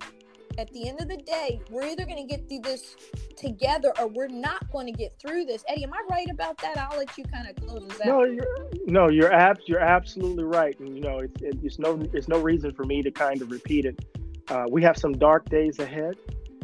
At 0.63 0.73
the 0.73 0.89
end 0.89 1.01
of 1.01 1.09
the 1.09 1.17
day, 1.17 1.61
we're 1.71 1.83
either 1.83 2.05
going 2.05 2.19
to 2.19 2.37
get 2.37 2.49
through 2.49 2.61
this 2.61 2.95
together 3.37 3.93
or 3.99 4.07
we're 4.07 4.29
not 4.29 4.71
going 4.71 4.87
to 4.87 4.93
get 4.93 5.13
through 5.19 5.45
this. 5.45 5.65
Eddie, 5.67 5.83
am 5.83 5.93
I 5.93 6.01
right 6.09 6.31
about 6.31 6.57
that? 6.59 6.79
I'll 6.79 6.97
let 6.97 7.19
you 7.19 7.25
kind 7.25 7.49
of 7.49 7.57
close 7.57 7.89
this 7.89 8.01
out. 8.03 8.07
No, 8.07 8.23
you're 8.23 8.47
no, 8.87 9.09
you're 9.09 9.33
abs, 9.33 9.63
you're 9.67 9.81
absolutely 9.81 10.45
right, 10.45 10.79
and 10.79 10.97
you 10.97 11.03
know 11.03 11.19
it's 11.19 11.43
it, 11.43 11.59
it's 11.65 11.81
no 11.81 12.01
it's 12.13 12.29
no 12.29 12.39
reason 12.39 12.73
for 12.73 12.85
me 12.85 13.03
to 13.03 13.11
kind 13.11 13.43
of 13.43 13.51
repeat 13.51 13.87
it. 13.87 14.05
Uh, 14.47 14.67
we 14.71 14.85
have 14.85 14.97
some 14.97 15.15
dark 15.15 15.49
days 15.51 15.81
ahead, 15.81 16.15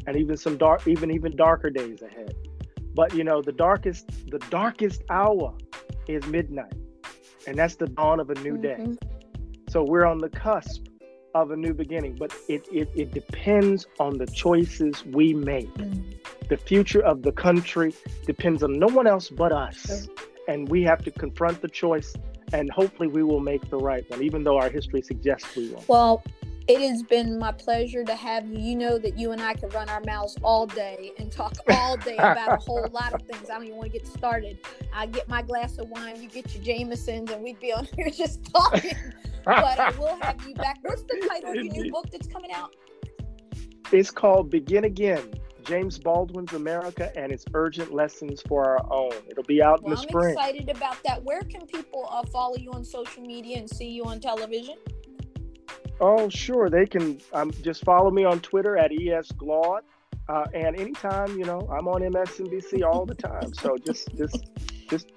and 0.07 0.17
even 0.17 0.37
some 0.37 0.57
dark, 0.57 0.87
even 0.87 1.11
even 1.11 1.35
darker 1.35 1.69
days 1.69 2.01
ahead. 2.01 2.37
But 2.95 3.15
you 3.15 3.25
know, 3.25 3.43
the 3.43 3.51
darkest 3.51 4.31
the 4.31 4.39
darkest 4.49 5.03
hour 5.11 5.53
is 6.07 6.25
midnight, 6.29 6.73
and 7.49 7.59
that's 7.59 7.75
the 7.75 7.89
dawn 7.89 8.21
of 8.21 8.31
a 8.31 8.37
new 8.37 8.59
day. 8.59 8.77
Mhm. 8.79 8.97
So 9.69 9.83
we're 9.83 10.07
on 10.07 10.19
the 10.19 10.29
cusp 10.29 10.87
of 11.35 11.51
a 11.51 11.57
new 11.57 11.75
beginning, 11.75 12.17
but 12.19 12.33
it 12.49 12.67
it, 12.73 12.89
it 12.95 13.13
depends 13.13 13.87
on 13.99 14.19
the 14.19 14.27
choices 14.27 15.05
we 15.07 15.35
make. 15.35 15.73
Mhm. 15.75 16.03
The 16.49 16.57
future 16.57 17.03
of 17.03 17.23
the 17.23 17.33
country 17.33 17.95
depends 18.27 18.63
on 18.63 18.79
no 18.79 18.87
one 18.87 19.07
else 19.07 19.29
but 19.29 19.53
us. 19.53 20.09
And 20.49 20.69
we 20.69 20.83
have 20.85 21.05
to 21.05 21.11
confront 21.11 21.61
the 21.61 21.69
choice, 21.69 22.15
and 22.55 22.71
hopefully 22.71 23.09
we 23.09 23.23
will 23.23 23.41
make 23.41 23.69
the 23.69 23.77
right 23.77 24.09
one, 24.09 24.23
even 24.23 24.45
though 24.45 24.57
our 24.57 24.71
history 24.71 25.03
suggests 25.03 25.55
we 25.55 25.69
won't. 25.69 25.87
Well, 25.89 26.23
It 26.69 26.83
has 26.83 27.03
been 27.03 27.39
my 27.39 27.51
pleasure 27.53 28.05
to 28.05 28.15
have 28.15 28.47
you. 28.47 28.59
You 28.59 28.77
know 28.77 28.99
that 28.99 29.19
you 29.19 29.33
and 29.33 29.41
I 29.41 29.55
could 29.55 29.73
run 29.73 29.89
our 29.89 30.03
mouths 30.03 30.37
all 30.43 30.67
day 30.67 31.13
and 31.19 31.33
talk 31.33 31.55
all 31.71 31.97
day 31.97 32.17
about 32.17 32.53
a 32.53 32.57
whole 32.57 32.87
lot 32.93 33.15
of 33.15 33.23
things. 33.23 33.49
I 33.49 33.55
don't 33.55 33.65
even 33.65 33.79
want 33.79 33.91
to 33.91 33.99
get 33.99 34.07
started. 34.07 34.59
I 34.93 35.07
get 35.07 35.27
my 35.29 35.41
glass 35.41 35.79
of 35.79 35.89
wine, 35.89 36.21
you 36.21 36.29
get 36.29 36.55
your 36.55 36.63
Jamesons, 36.63 37.31
and 37.31 37.43
we'd 37.43 37.59
be 37.59 37.73
on 37.73 37.87
here 37.97 38.11
just 38.11 38.45
talking. 38.53 38.97
but 39.47 39.81
I 39.81 39.91
will 39.99 40.19
have 40.21 40.47
you 40.47 40.55
back. 40.55 40.79
What's 40.83 41.05
the 41.05 41.27
title 41.27 41.51
of 41.51 41.57
your 41.57 41.73
new 41.73 41.91
book 41.91 42.11
that's 42.11 42.27
coming 42.27 42.53
out? 42.53 42.77
It's 43.91 44.11
called 44.11 44.51
Begin 44.51 44.85
Again 44.85 45.33
James 45.65 45.99
Baldwin's 45.99 46.55
America 46.55 47.13
and 47.15 47.31
its 47.31 47.45
urgent 47.55 47.93
lessons 47.93 48.43
for 48.49 48.65
our 48.65 48.93
own. 48.93 49.13
It'll 49.31 49.43
be 49.45 49.63
out 49.63 49.83
well, 49.83 49.93
in 49.93 49.97
the 49.97 50.03
I'm 50.03 50.09
spring. 50.09 50.39
I'm 50.39 50.49
excited 50.49 50.69
about 50.75 50.97
that. 51.05 51.23
Where 51.23 51.43
can 51.43 51.67
people 51.67 52.09
uh, 52.11 52.23
follow 52.25 52.57
you 52.57 52.73
on 52.73 52.85
social 52.85 53.23
media 53.23 53.59
and 53.59 53.69
see 53.69 53.89
you 53.89 54.05
on 54.05 54.19
television? 54.19 54.77
Oh, 56.01 56.29
sure. 56.29 56.71
They 56.71 56.87
can 56.87 57.21
um, 57.33 57.51
just 57.63 57.85
follow 57.85 58.11
me 58.11 58.25
on 58.25 58.41
Twitter 58.41 58.77
at 58.77 58.91
esglaude. 58.91 59.81
Uh, 60.29 60.45
and 60.53 60.79
anytime, 60.79 61.39
you 61.39 61.45
know, 61.45 61.67
I'm 61.73 61.89
on 61.89 62.03
MSNBC 62.03 62.85
all 62.85 63.07
the 63.07 63.15
time. 63.15 63.55
So 63.55 63.79
just, 63.79 64.15
just, 64.17 64.45
just 64.91 65.11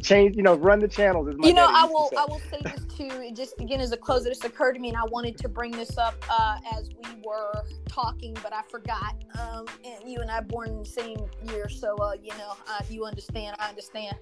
change, 0.00 0.36
you 0.36 0.42
know, 0.42 0.54
run 0.54 0.78
the 0.78 0.88
channels. 0.88 1.28
As 1.28 1.36
my 1.36 1.48
you 1.48 1.54
know, 1.54 1.68
I 1.68 1.84
will, 1.84 2.10
I 2.16 2.24
will 2.26 2.40
say 2.50 2.60
this 2.62 2.84
too. 2.96 3.30
Just 3.34 3.60
again 3.60 3.80
as 3.80 3.92
a 3.92 3.96
closer, 3.96 4.28
this 4.28 4.44
occurred 4.44 4.74
to 4.74 4.80
me, 4.80 4.88
and 4.88 4.96
I 4.96 5.04
wanted 5.04 5.36
to 5.38 5.48
bring 5.48 5.72
this 5.72 5.98
up 5.98 6.14
uh, 6.30 6.58
as 6.72 6.90
we 6.90 7.22
were 7.24 7.64
talking, 7.88 8.36
but 8.42 8.52
I 8.52 8.62
forgot. 8.70 9.16
Um, 9.38 9.66
and 9.84 10.08
you 10.08 10.20
and 10.20 10.30
I 10.30 10.40
born 10.40 10.68
in 10.68 10.78
the 10.78 10.84
same 10.84 11.18
year, 11.48 11.68
so 11.68 11.96
uh, 11.96 12.12
you 12.22 12.32
know, 12.38 12.54
uh, 12.68 12.82
you 12.88 13.04
understand. 13.04 13.56
I 13.58 13.68
understand. 13.68 14.16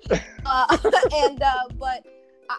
Uh, 0.46 0.78
and 1.14 1.42
uh, 1.42 1.64
but 1.78 2.06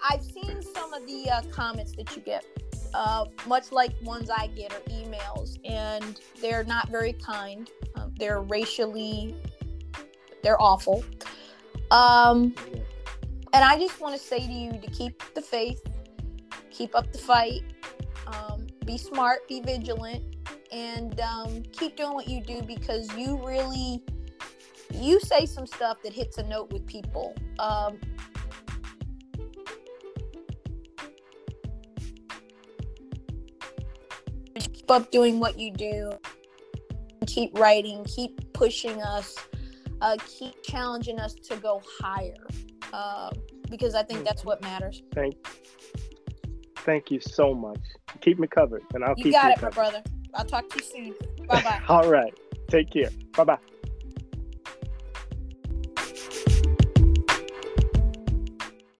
I've 0.10 0.24
seen 0.24 0.62
some 0.62 0.94
of 0.94 1.06
the 1.08 1.30
uh, 1.30 1.42
comments 1.52 1.94
that 1.94 2.16
you 2.16 2.22
get 2.22 2.46
uh, 2.94 3.26
much 3.48 3.72
like 3.72 3.92
ones 4.02 4.30
I 4.30 4.48
get 4.48 4.74
are 4.74 4.82
emails, 4.90 5.58
and 5.66 6.20
they're 6.42 6.64
not 6.64 6.90
very 6.90 7.14
kind. 7.14 7.70
Um, 7.96 8.14
they're 8.18 8.42
racially, 8.42 9.36
they're 10.44 10.62
awful. 10.62 11.04
Um, 11.92 12.54
and 13.54 13.64
I 13.64 13.78
just 13.78 14.02
want 14.02 14.20
to 14.20 14.22
say 14.22 14.40
to 14.40 14.52
you 14.52 14.72
to 14.72 14.88
keep 14.92 15.22
the 15.36 15.42
faith, 15.42 15.82
keep 16.72 16.96
up 16.96 17.12
the 17.12 17.20
fight, 17.20 17.62
um, 18.28 18.68
be 18.86 18.98
smart, 18.98 19.48
be 19.48 19.62
vigilant, 19.62 20.24
and 20.72 21.20
um, 21.22 21.64
keep 21.72 21.96
doing 21.96 22.14
what 22.14 22.28
you 22.28 22.42
do 22.42 22.62
because 22.64 23.16
you 23.16 23.40
really, 23.46 24.04
you 24.92 25.20
say 25.20 25.46
some 25.46 25.68
stuff 25.68 26.02
that 26.04 26.14
hits 26.14 26.38
a 26.40 26.44
note 26.44 26.74
with 26.74 26.86
people. 26.88 27.36
Um, 27.60 28.00
up 34.94 35.12
doing 35.12 35.40
what 35.40 35.60
you 35.60 35.72
do. 35.72 36.12
Keep 37.28 37.58
writing 37.58 38.04
keep 38.06 38.54
pushing 38.54 39.02
us 39.02 39.36
uh, 40.02 40.18
keep 40.28 40.62
challenging 40.64 41.20
us 41.20 41.34
to 41.34 41.56
go 41.56 41.82
higher 42.00 42.36
uh, 42.92 43.32
because 43.70 43.96
i 43.96 44.04
think 44.04 44.26
that's 44.26 44.44
what 44.46 44.62
matters. 44.62 45.02
Thank 45.14 45.36
thank 46.78 47.10
you 47.10 47.20
so 47.22 47.54
much. 47.54 47.80
Keep 48.22 48.40
me 48.40 48.48
covered 48.48 48.84
and 48.94 49.04
i'll 49.04 49.16
you 49.18 49.26
keep 49.26 49.34
got 49.34 49.44
you 49.44 49.50
got 49.50 49.52
it 49.52 49.60
covered. 49.60 49.76
my 49.76 49.82
brother. 49.82 50.04
I'll 50.36 50.46
talk 50.46 50.70
to 50.70 50.80
you 50.80 50.84
soon. 50.84 51.16
Bye 51.48 51.62
bye 51.62 51.82
all 51.88 52.10
right. 52.10 52.34
Take 52.70 52.92
care. 52.92 53.10
Bye 53.36 53.44
bye 53.46 53.73